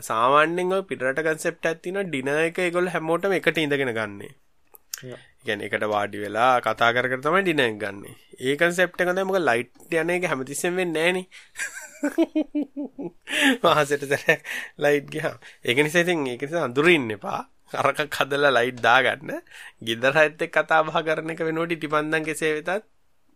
[0.09, 2.07] සාමාන්‍යයෙන් ඔය පිටරට කන්සෙප්ට් තියෙනවා.
[2.07, 4.29] ඩිනර් එක ඒගොල්ලෝ හැමෝටම එකට ඉඳගෙන ගන්නෙ.
[5.43, 8.11] කියන්නේ එකට වාඩි වෙලා කතා කර කර තමයි ඩිනර් එක ගන්නෙ.
[8.39, 11.25] ඒ කන්සෙප්ට් එක තමයි මොකද ලයිට් යන එක හැමතිස්සෙම වෙන්නේ නැහනේ.
[13.63, 14.41] මහසට සැරයක්
[14.79, 15.35] ලයිට් ගියා.
[15.63, 17.41] ඒක නිසා ඉතින් ඒක නිසා අඳුරින් එපා.
[17.73, 19.31] අරකක් හදලා ලයිට් දාගන්න.
[19.81, 22.85] ගෙදර ඇත්ත කතා බහ කරන එක වෙනකොට ඉටිපන්දන් කෙසේ වෙතත්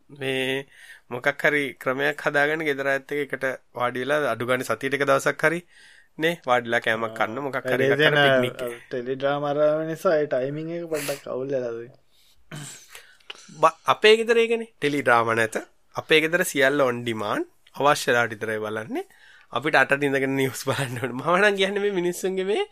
[0.10, 0.66] මේ
[1.10, 5.60] මොකක් හරි ක්‍රමයක් හදාගෙන ගෙදර ඇත්ත එකට වාඩි වෙලා අඩු ගන්න සතියට එක දවසක් හරි
[6.18, 6.36] නේ?
[6.46, 11.32] වාඩිලා කෑමක් කන්න මොකක් හරි එකක් කරලා පික්නික් ටෙලිග්‍රාම අරගෙන නිසා ඒ ටයිමින් එක පොඩ්ඩක්
[11.34, 11.74] අවුල් වෙලා
[13.94, 15.56] අපේ ගෙදර ඒකනේ ටෙලිග්‍රාම නැත.
[15.96, 19.06] අපේ ගෙදර සියල්ල ඔන් ඩිමාන්ඩ් අවශ්‍යලාට විතරයි බලන්නේ.
[19.52, 22.64] අපිට අට ඉඳගෙන නිවස් බලන්නට මවනම් කියන්න මේ මිනිස්සුන්ගේ මේ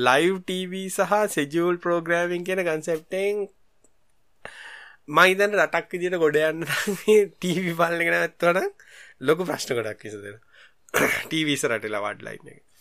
[0.00, 3.42] ලයිව් TV සහ සෙජූල් ප්‍රෝග්‍රෑමින් කියන කන්සෙප්ටෙන්
[5.08, 6.64] මයිතන් රටක් විදිට ගොඩ යන්න
[7.34, 8.70] ටීවි පාලගෙන ඇත්වන
[9.20, 10.38] ලොකු ප්‍රශ්න ගොඩක් කිසදෙන
[11.26, 12.71] ටීවිස රටලා වඩ් ලයින් එක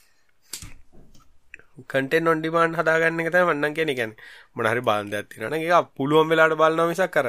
[1.85, 4.13] කටෙන් ඔන්ඩිමාන් හදාගන්න එක වන්න කියෙන ගැන
[4.53, 7.27] මොනහරි බාන්ධයක් තිනන එක පුළුවන් වෙලාට බලන්න මිසක් කර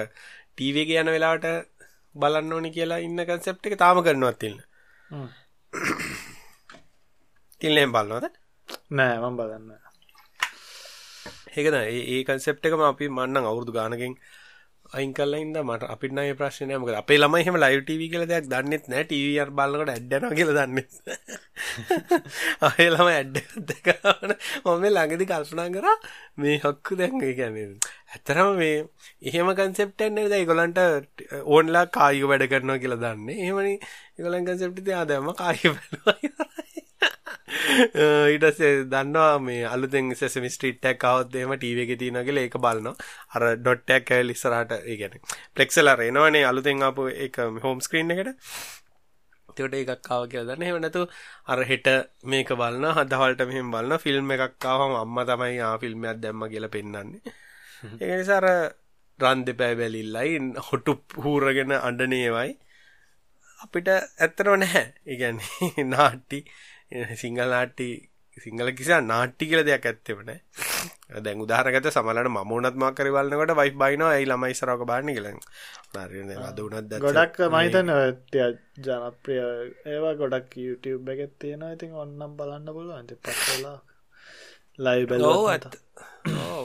[0.52, 1.46] ටීවගේ යන වෙලාට
[2.14, 4.58] බලන්න ඕනි කියලා ඉන්න කන්සෙප්ට් එක තාම කරනවත් තිල්න.
[7.60, 8.26] තිල්නෙන් බලන්නවද
[8.92, 9.70] නෑ මම බලන්න
[11.54, 14.14] ඒකද ඒ කන්සෙප්ට් එකම අපි මන්නම් අවුරුදු ගානකින්
[14.92, 16.80] අයින් කරලා ඉඳ මට අපිට නෑ ප්‍රශ්නේ නෑ.
[16.82, 19.04] මොකද අපේ ළමයි එහෙම ලයිව් ටීවී කියලා දෙයක් දන්නෙත් නෑ.
[19.06, 20.92] ටීවී අර බලනකොට ඇඩ් යනවා කියලා දන්නෙත්
[22.68, 24.36] අපේ ළමයි ඇඩ් එකක් දැකගෙන
[24.66, 25.96] මම ළඟදී කල්පනා කරා
[26.36, 27.66] මේ හක්කු දැන් ඒ කියන්නේ
[28.12, 28.76] ඇත්තටම මේ
[29.24, 30.80] එහෙම කන්සෙප්ට් එකක් නේද ඒගොල්ලන්ට
[31.42, 33.38] ඕන්ලා කායික වැඩ කරනවා කියලා දන්නේ.
[33.42, 33.76] එහෙමනේ.
[34.16, 36.50] ඒගොල්ලන් කන්සෙප්ට් එක ආ දැම්ම කායික
[38.02, 42.56] බලනවා ඊටසේ දන්නවා මේ අලුතෙන් සෙසමි ස්ට්‍රීට් එකක් આવොත් එහෙම ටීවී එකේ තියෙනවා කියලා ඒක
[42.58, 42.94] බලනවා.
[43.34, 45.22] අර ඩොට් එකක් ඇවිල්ලා ඉස්සරහට ඒ කියන්නේ
[45.56, 48.30] ප්ලෙක්සල් අර එනවනේ අලුතෙන් ආපු ඒක හෝම් ස්ක්‍රීන් එකට.
[49.52, 50.62] ඒකට එකක් ආවා කියලා දන්න.
[50.64, 51.06] එහෙම නැතු
[51.46, 51.88] අර හෙට
[52.24, 56.74] මේක බලනවා, හදවල්ට මෙහෙම බලනවා, ෆිල්ම් එකක් ආවම අම්මා තමයි ආ ෆිල්ම් එකක් දැම්මා කියලා
[56.76, 57.34] පෙන්වන්නේ.
[58.00, 58.48] ඒක නිසා අර
[59.18, 60.92] රන් දෙපෑ බැලිල්ලයි හොටු
[61.24, 62.52] හූරගෙන අඬනේවයි
[63.58, 64.86] අපිට ඇත්තටම නැහැ.
[65.06, 66.38] ඒ කියන්නේ නාට්ටි
[67.16, 67.88] සිංහල නාට්ටි
[68.36, 70.40] සිංහල කිසි නාට්ටි කියලා දෙයක් ඇත්තෙම නෑ
[71.20, 75.34] දැන් උදාහරණකට සමහරවිට මම උනත් මාක් කරි බලනකොට වයිෆ් බයිනවා ඇයි ළමයි ඉස්සරහක බලන්නේ කියලා.
[76.02, 78.48] හරියට අද උනත් දැන් ගොඩක් මම හිතන්නේ
[78.80, 79.40] ජනප්‍රිය
[79.86, 81.72] ඒවා ගොඩක් YouTube එකේ තියෙනවා.
[81.76, 83.78] ඉතින් ඔන්නම් බලන්න පුළුවන් ඉතින් පස්සලා
[84.78, 85.68] ලයි බැල ඇත්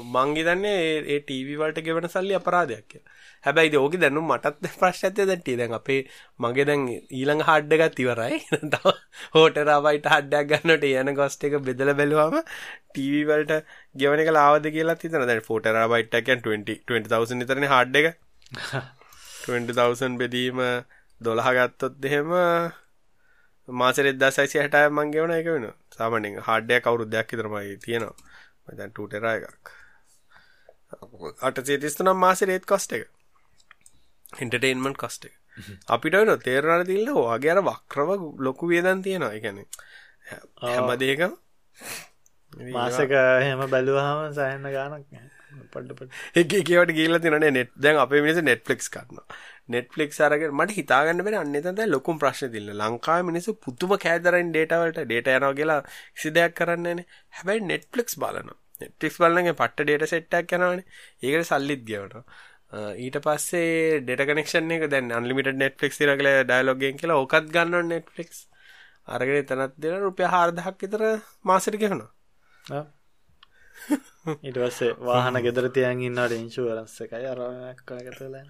[0.09, 3.03] මංගේදන්නේ ඒ ටීවීවලට ගෙවන සල්ලි අපරාධයක් කිය
[3.43, 5.99] හැබැයි ඕක දැනු මටත් ප්‍රශ්ඇතය දැටේ දැන් අපේ
[6.39, 8.39] මගේ දැන් ඊළඟ හඩ්ඩගත් ඉවරයි.
[8.73, 8.93] තව
[9.35, 13.53] හෝටරාවයිට හඩ්ඩක් ගන්නට යන ගොස්ට එක බෙදල බැලවාම ටීවීවලට
[13.95, 18.19] ගෙවන එක ලාවද කියලා තිතන දැන් ෆෝටරාවයිට්ටකන් 20,000 නිතරන හඩ්ඩ එක.
[19.47, 20.61] 20,000 බෙදීම
[21.21, 22.33] දොළහ ගත්තොත් දෙහෙම
[23.67, 28.15] මාසරෙත් දසයිසි හටය මං ගෙවන එක වෙන සාමනින් හඩ්ඩය කවුරුද්දයක් ඉතරමයි තියෙනවා.
[28.73, 29.71] දැන් ටූටෙරා එකක්.
[31.41, 33.07] අට සේතිස්තු නම් මාස රේත් කොස්ට එක
[34.33, 35.35] හින්ටටේන්මන්් කස්ට එක.
[35.87, 38.09] අපිට වෙන තේරණ තිල්ල වගේ අර වක්‍රව
[38.39, 39.33] ලොකු වියදන් තියෙනවා.
[39.33, 39.63] එකන
[40.63, 41.33] හැම දේකම
[42.73, 45.17] මාසක හෙම බැලුවහම සයන්න ගානක්
[45.73, 49.25] පඩ එක කියවට ගීල තිනන නෙට් දැන් අපේ මිනිස නෙට්ලික්ස් කරනවා
[49.69, 52.89] නෙට්ලික් අරගෙන මට හිතාගන්න බැරි අන්න එතන දැන් ලොකුම ප්‍රශ්නේ තියෙනවා.
[52.89, 57.07] ලංකාවේ මිනිස්සු පුදුම කෑදරෙන් data වලට data යනවා කියලා කිසි දෙයක් කරන්නේ නැහැ
[57.37, 58.57] හැබැයි නෙට්ෆ්ලික්ස් බලනවා.
[58.81, 60.85] නෙට්ෆ්ලික්ස් බලනගේ පට්ට set එකක් යනවනේ.
[61.23, 62.23] ඒකට සල්ලිත් ගෙවනවා
[62.71, 65.09] ඊට පස්සේ data connection එක දැන්
[65.93, 68.47] තියලා කියලා dialog එකෙන් කියලා ඕකත් ගන්න ඕනේ netflix.
[69.07, 71.03] අරගෙන එතනත් දෙන රුපියල් 4000ක් විතර
[71.43, 72.11] මාසෙට ගෙවනවා.
[74.43, 78.43] ඊට පස්සේ වාහන ගෙදර තියන් ඉන්නවට ඉන්ෂුරන්ස් එකයි අරක් කරගතලා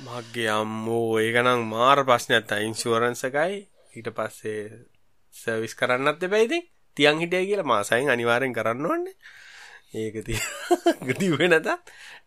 [0.00, 3.56] මගේ අම්මෝ ඒකනම් මාර ප්‍රශ්නයක් ඉන්ශුවරන්ස එකයි.
[3.96, 4.60] ඊට පස්සේ
[5.34, 6.60] සර්විස් කරන්නත් එබැයිති
[6.96, 9.16] තියන් හිටිය කියලා මාසයින් අනිවාරෙන් කරන්න ඕන්නේ
[9.94, 10.14] ඒක
[11.06, 11.68] ගතිවේ නැත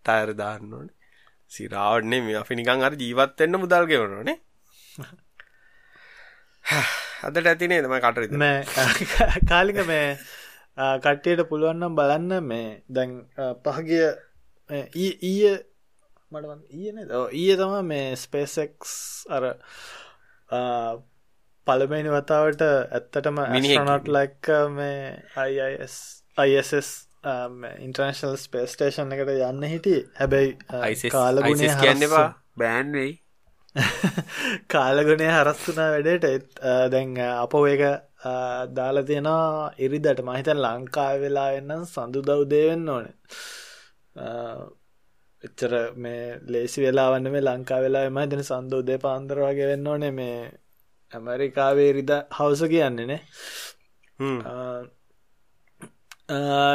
[0.01, 1.03] ටයර දාන්න ඕනේ
[1.54, 4.38] සිරාවටනේ මේ අපි නිකන් අර ජීවත් වෙන්න මුදල් ගෙවනෝනේ
[7.26, 8.58] අදට ඇතිනේ තමයි කටරිද මේ
[9.49, 10.08] කාලික මේ
[10.76, 12.82] කට්ටියට පුළුවන්නම් බලන්න මේ.
[12.89, 13.12] දැන්
[13.64, 14.06] පහගිය
[14.95, 15.54] ඊය
[16.32, 16.97] මට ඊන
[17.32, 18.93] ඊය තම මේ ස්පේසෙක්ස්
[19.30, 19.45] අර
[21.68, 25.97] පළමනි වතාවට ඇත්තටම මිනිනොට් ලැක්ක මේ අයිස්
[26.38, 26.74] අයිස්
[27.80, 33.13] ඉන්ටර්නශල් ස්පේස් ටේෂන් එකට යන්න හිටිය හැබැයි කාලගුණය කියන්නවා බෑන්වෙයි
[34.69, 36.59] කාලගුණය හරස්තුනා වැඩට
[36.91, 37.84] දැන් අප ඒක
[38.74, 40.24] දාලා තියෙනවා ඉරිදට.
[40.24, 43.15] මහිතන් ලංකා වෙලා වෙන්න සඳු දව්දේවෙන්න ඕනේ.
[45.43, 50.11] එච්චර මේ ලේසි වෙලාවන්න මේ ලංකා වෙලා එම දෙන සන්ද උදේ පාන්දර වගේ වෙන්න ඕනේ
[50.11, 50.38] මේ
[51.13, 53.21] ඇමරිකාවේ රිද හවස කියන්නේ නේ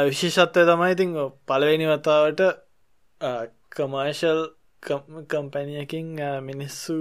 [0.07, 1.11] විශේෂත්වය තමයි ඉතින්
[1.47, 2.41] පළවෙනි වතාවට
[3.69, 4.41] කමර්ශල්
[5.27, 6.07] කම්පැනියකින්
[6.41, 6.99] මිනිස්සු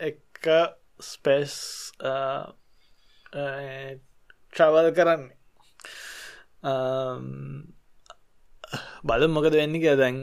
[0.00, 0.46] එක
[1.00, 1.54] ස්පේස්
[4.52, 5.34] ට්‍රවල් කරන්නේ
[9.02, 10.18] බල මොකද වෙන්න කිය දැන්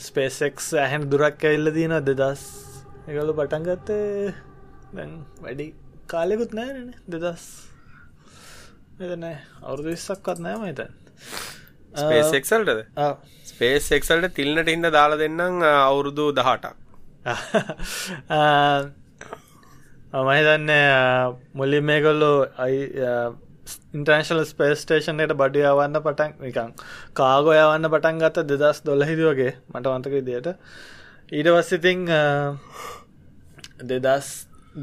[0.00, 2.44] ස්පේසෙක් ඇහැන් දුරක් ඇල්ල තියෙන දෙදස්
[3.08, 4.34] එකලු පටන්ගත්තේ
[4.94, 5.66] දැන් වැඩි
[6.06, 7.44] කාලෙකුත් නෑන දෙදස්
[9.00, 10.90] එදන අවුරදු විස්සක්වත් නෑම හිතන්
[11.94, 12.80] ස්පේසෙක්සල්ටද
[13.50, 16.74] ස්පේසෙක්සල්ට තිල්නට ඉන්න දාලා දෙන්නම් අවුරුදු දහටක්.
[20.28, 20.72] මහිතන්න
[21.54, 22.80] මුල්ලි මේකොල්ලෝ අයි
[23.92, 26.74] ඉන්ටර්නශල් ස්පේස් ටේෂන්යට බඩු යවන්න පටන් නිකං
[27.14, 30.48] කාගෝ යවන්න පටන් ගත්ත දෙදස් දොලහිද වගේ මට වන්තක දියට
[31.32, 32.04] ඊට වස්සිතිං
[33.86, 34.28] දෙදස්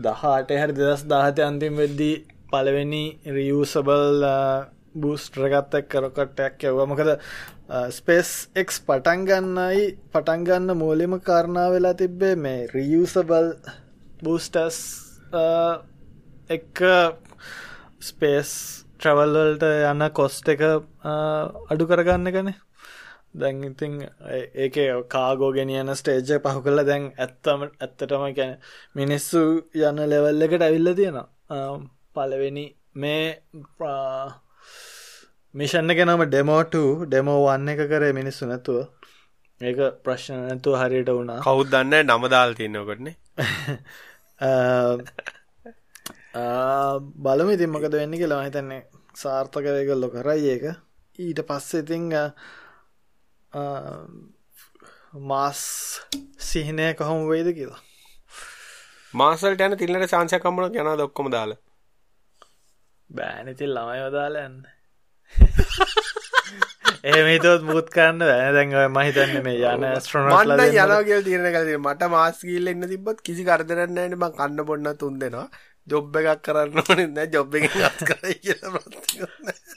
[0.01, 2.15] දහට හැරි දෙදස් දාහත අන්තිම් වෙද්දී
[2.51, 4.25] පළවෙනි රියසබල්
[4.95, 6.79] බූස්ට්‍රගත්තක් uh, කරකටයක් යව්ව.
[6.89, 9.83] මොකද uh, ස්පේස් එක් පටන්ගන්නයි
[10.13, 13.51] පටන්ගන්න මූලිම කාරණා වෙලා තිබ්බේ මේ රියසබල්
[14.23, 14.79] බූස්ටස්
[16.49, 16.85] එක්
[18.01, 18.53] ස්පේස්
[18.97, 22.57] ට්‍රවල්වල්ට යන්න කොස්ට එක uh, අඩු කරගන්න කනේ
[23.35, 23.99] දැන් ඉතින්
[24.55, 24.77] ඒක
[25.09, 28.53] කාගෝ ගෙනියන ස්ටේජ්ජ පහු කල දැන් ඇත්තම ඇත්තටම කැන
[28.95, 29.43] මිනිස්සු
[29.81, 31.27] යන්න ලෙවල් එකට ඇවිල්ල තියෙනවා.
[31.49, 32.65] Um, පලවෙනි
[32.95, 33.39] මේ
[35.53, 38.87] මිෂන්න කෙනම ඩෙමෝට ඩෙමෝ වන්න එක කරේ මිනිස්සු නැතුව.
[39.61, 41.41] ඒක ප්‍රශ්න නැතුව හරියට වුණා.
[41.41, 43.15] කවුත් දන්න නමදාල් තියන්නකොටනේ
[47.19, 50.75] බලම ඉතින් මොකද වෙන්න කියලා හිතන්නේ සාර්ථකයකල්ලො කරයි ඒක.
[51.19, 52.13] ඊට පස්සේ ඉතිං
[55.23, 56.01] මාස්
[56.39, 57.79] සිහිනය කොහොම වෙයිද කියලා.
[59.13, 61.57] මාසල්ට යන තිල්ලට සංසයකම්මන යන දොක්කොම දාල
[63.09, 64.57] බෑනතිල් ළමයි වදාලයන්න
[67.05, 73.23] ඒමතොත් මුත් කරන්න දැන් මහිතන්න මේ යන ස්ට්‍රනට යනගල් තිරන කල මට මාස්ගීල්ල එන්න තිබත්
[73.23, 75.47] කිසි කරදරන්නට බ කන්න බොන්න තුන් දෙෙනවා.
[75.87, 77.75] ජොබ් එකක් කරන්න ඕනෙන්න ජොබ් එක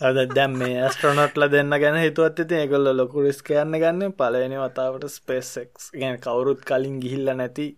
[0.01, 5.07] අද දැම් මේ ඇස්ට්‍රනොට්ල දෙන්න ගැන හිතුවත් ඇති ඒකොල්ල ලොකු රිස් කියන්න ගන්න පලවෙනි වතාවට
[5.13, 7.69] ස්පේසෙක්ස් ගැන කවුරුත් කලින් ගිහිල්ල නැති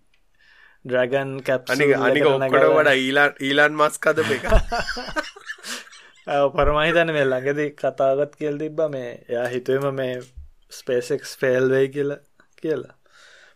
[0.85, 4.45] ඩ්‍රගන් කැප් අනික අනික ඔක්කොට වඩ ඊලාන් ඊලාන් මස් කද එක.
[6.57, 8.80] පරමහිතන මේ ළඟදී කතාගත් කියල් තිබ්බ.
[8.91, 10.20] මේ එයා හිතුවම මේ
[10.72, 12.20] ස්පේසෙක්ස් ෆෙල් වෙයි කියලා
[12.59, 12.95] කියලා.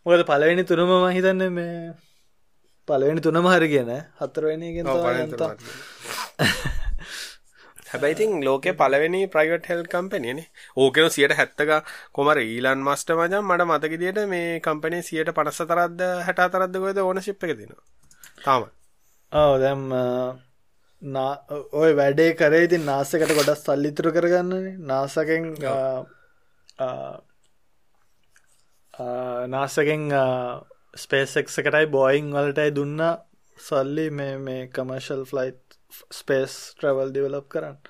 [0.07, 1.77] මොකද පලවෙනි තුනම මහිතන්න මේ
[2.89, 3.91] පලවෙනි තුනම හරි කියන
[7.97, 10.41] හතරවෙනිගෙන් හැබැයිතින් ලෝක පලවෙනි ප්‍රයිවට් හෙල් කම්පනයන
[10.77, 16.43] ඕකන සියට හැත්තක කොමර ඊලන් මස්ට මජම් මට මතකදිට මේ කම්පනේ සියට පනස්ස තරද්ද හැට
[16.49, 17.83] තරද්ද ගොද ඕන ශිප් එක දෙනවා.
[18.45, 18.63] තාම.
[19.33, 19.83] ඕ දැම්
[21.75, 25.45] ඔය වැඩේ කරේ ඉතින් නාසකට ගොඩස් සල්ලිතුර කරගන්නනේ නාසකෙන්
[29.49, 30.11] නාසකෙන්
[30.97, 33.01] ස්පේසෙක්සකටයි බෝයිං වලටයි දුන්න.
[33.59, 35.66] සල්ලි මේ මේ commercial flight
[36.13, 37.81] space travel develop කරන්න.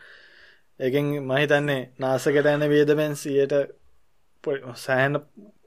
[0.81, 3.55] එකෙන් මහිතන්නේ නාසකට ඇන වේදමෙන් සියට
[4.77, 5.21] සෑහන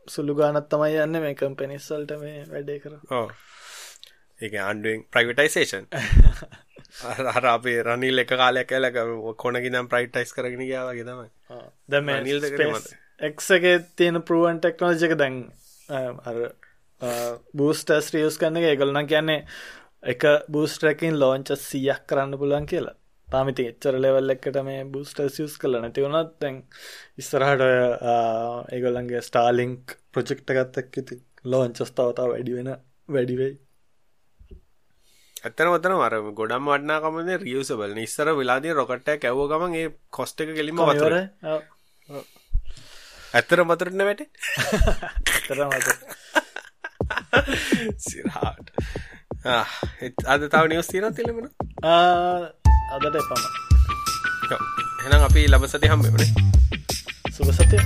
[0.07, 2.97] සුළු ගානත් තමයි යන්න මේ කම්පෙනිස්සල්ට මේ වැඩේ කර
[4.39, 5.87] ඒ අන්ඩුවෙන් ප්‍රයිවටයිසේෂන්
[7.33, 8.97] අර අපේ රනිල් එක කාලයක් ඇලක
[9.37, 11.29] කොනකි නම් ප්‍රයිටයිස් කරගෙන ගයාවගේ තමයි.
[11.89, 12.09] දැම
[13.21, 15.37] එක්ගේ තියෙන පරුවන් ටෙක්නෝජක දැන්
[16.23, 16.39] අර
[17.53, 18.79] බූස්ටස් රියස් කන්න එක.
[18.79, 19.45] ගොලන කියන්නේ
[20.03, 22.95] එක බූස්ටරකින් ලෝංච සියක් කරන්න පුලන් කියලා.
[23.27, 26.55] තාමිති එච්චර ලෙවල් එක්කට මේ බූස්ට සියස් කල නැති වුණත් දැන්
[27.17, 27.63] ඉස්සරහට
[28.69, 32.69] ඒගොල්ලන්ගේ ස්ටාලිංක් ප්‍රජෙක්්ට ගත්තක් ඉති ලෝංචස්තාවතාව වැඩි වෙන
[33.09, 33.57] වැඩිවෙයි
[35.39, 40.81] ඇත්තන වතන මර ගොඩම් වටනාකමද රියසබල නිස්සර වෙලාදී රොකට්ටය ඇවෝ ගමන් ඒ කොස්ට එක කෙලිම
[40.83, 41.15] වතර.
[43.33, 44.21] ඇත්තර මතුරන්න වැට
[47.99, 48.67] සිරහාට
[49.39, 51.47] අද තව නිවස් තියන තිලෙමෙන
[52.91, 53.43] අදට එපම
[55.05, 56.27] එනම් අපි ලබ සති හම්බෙමනේ
[57.31, 57.79] සුභ සතය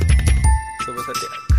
[0.81, 1.52] සුභ සතිය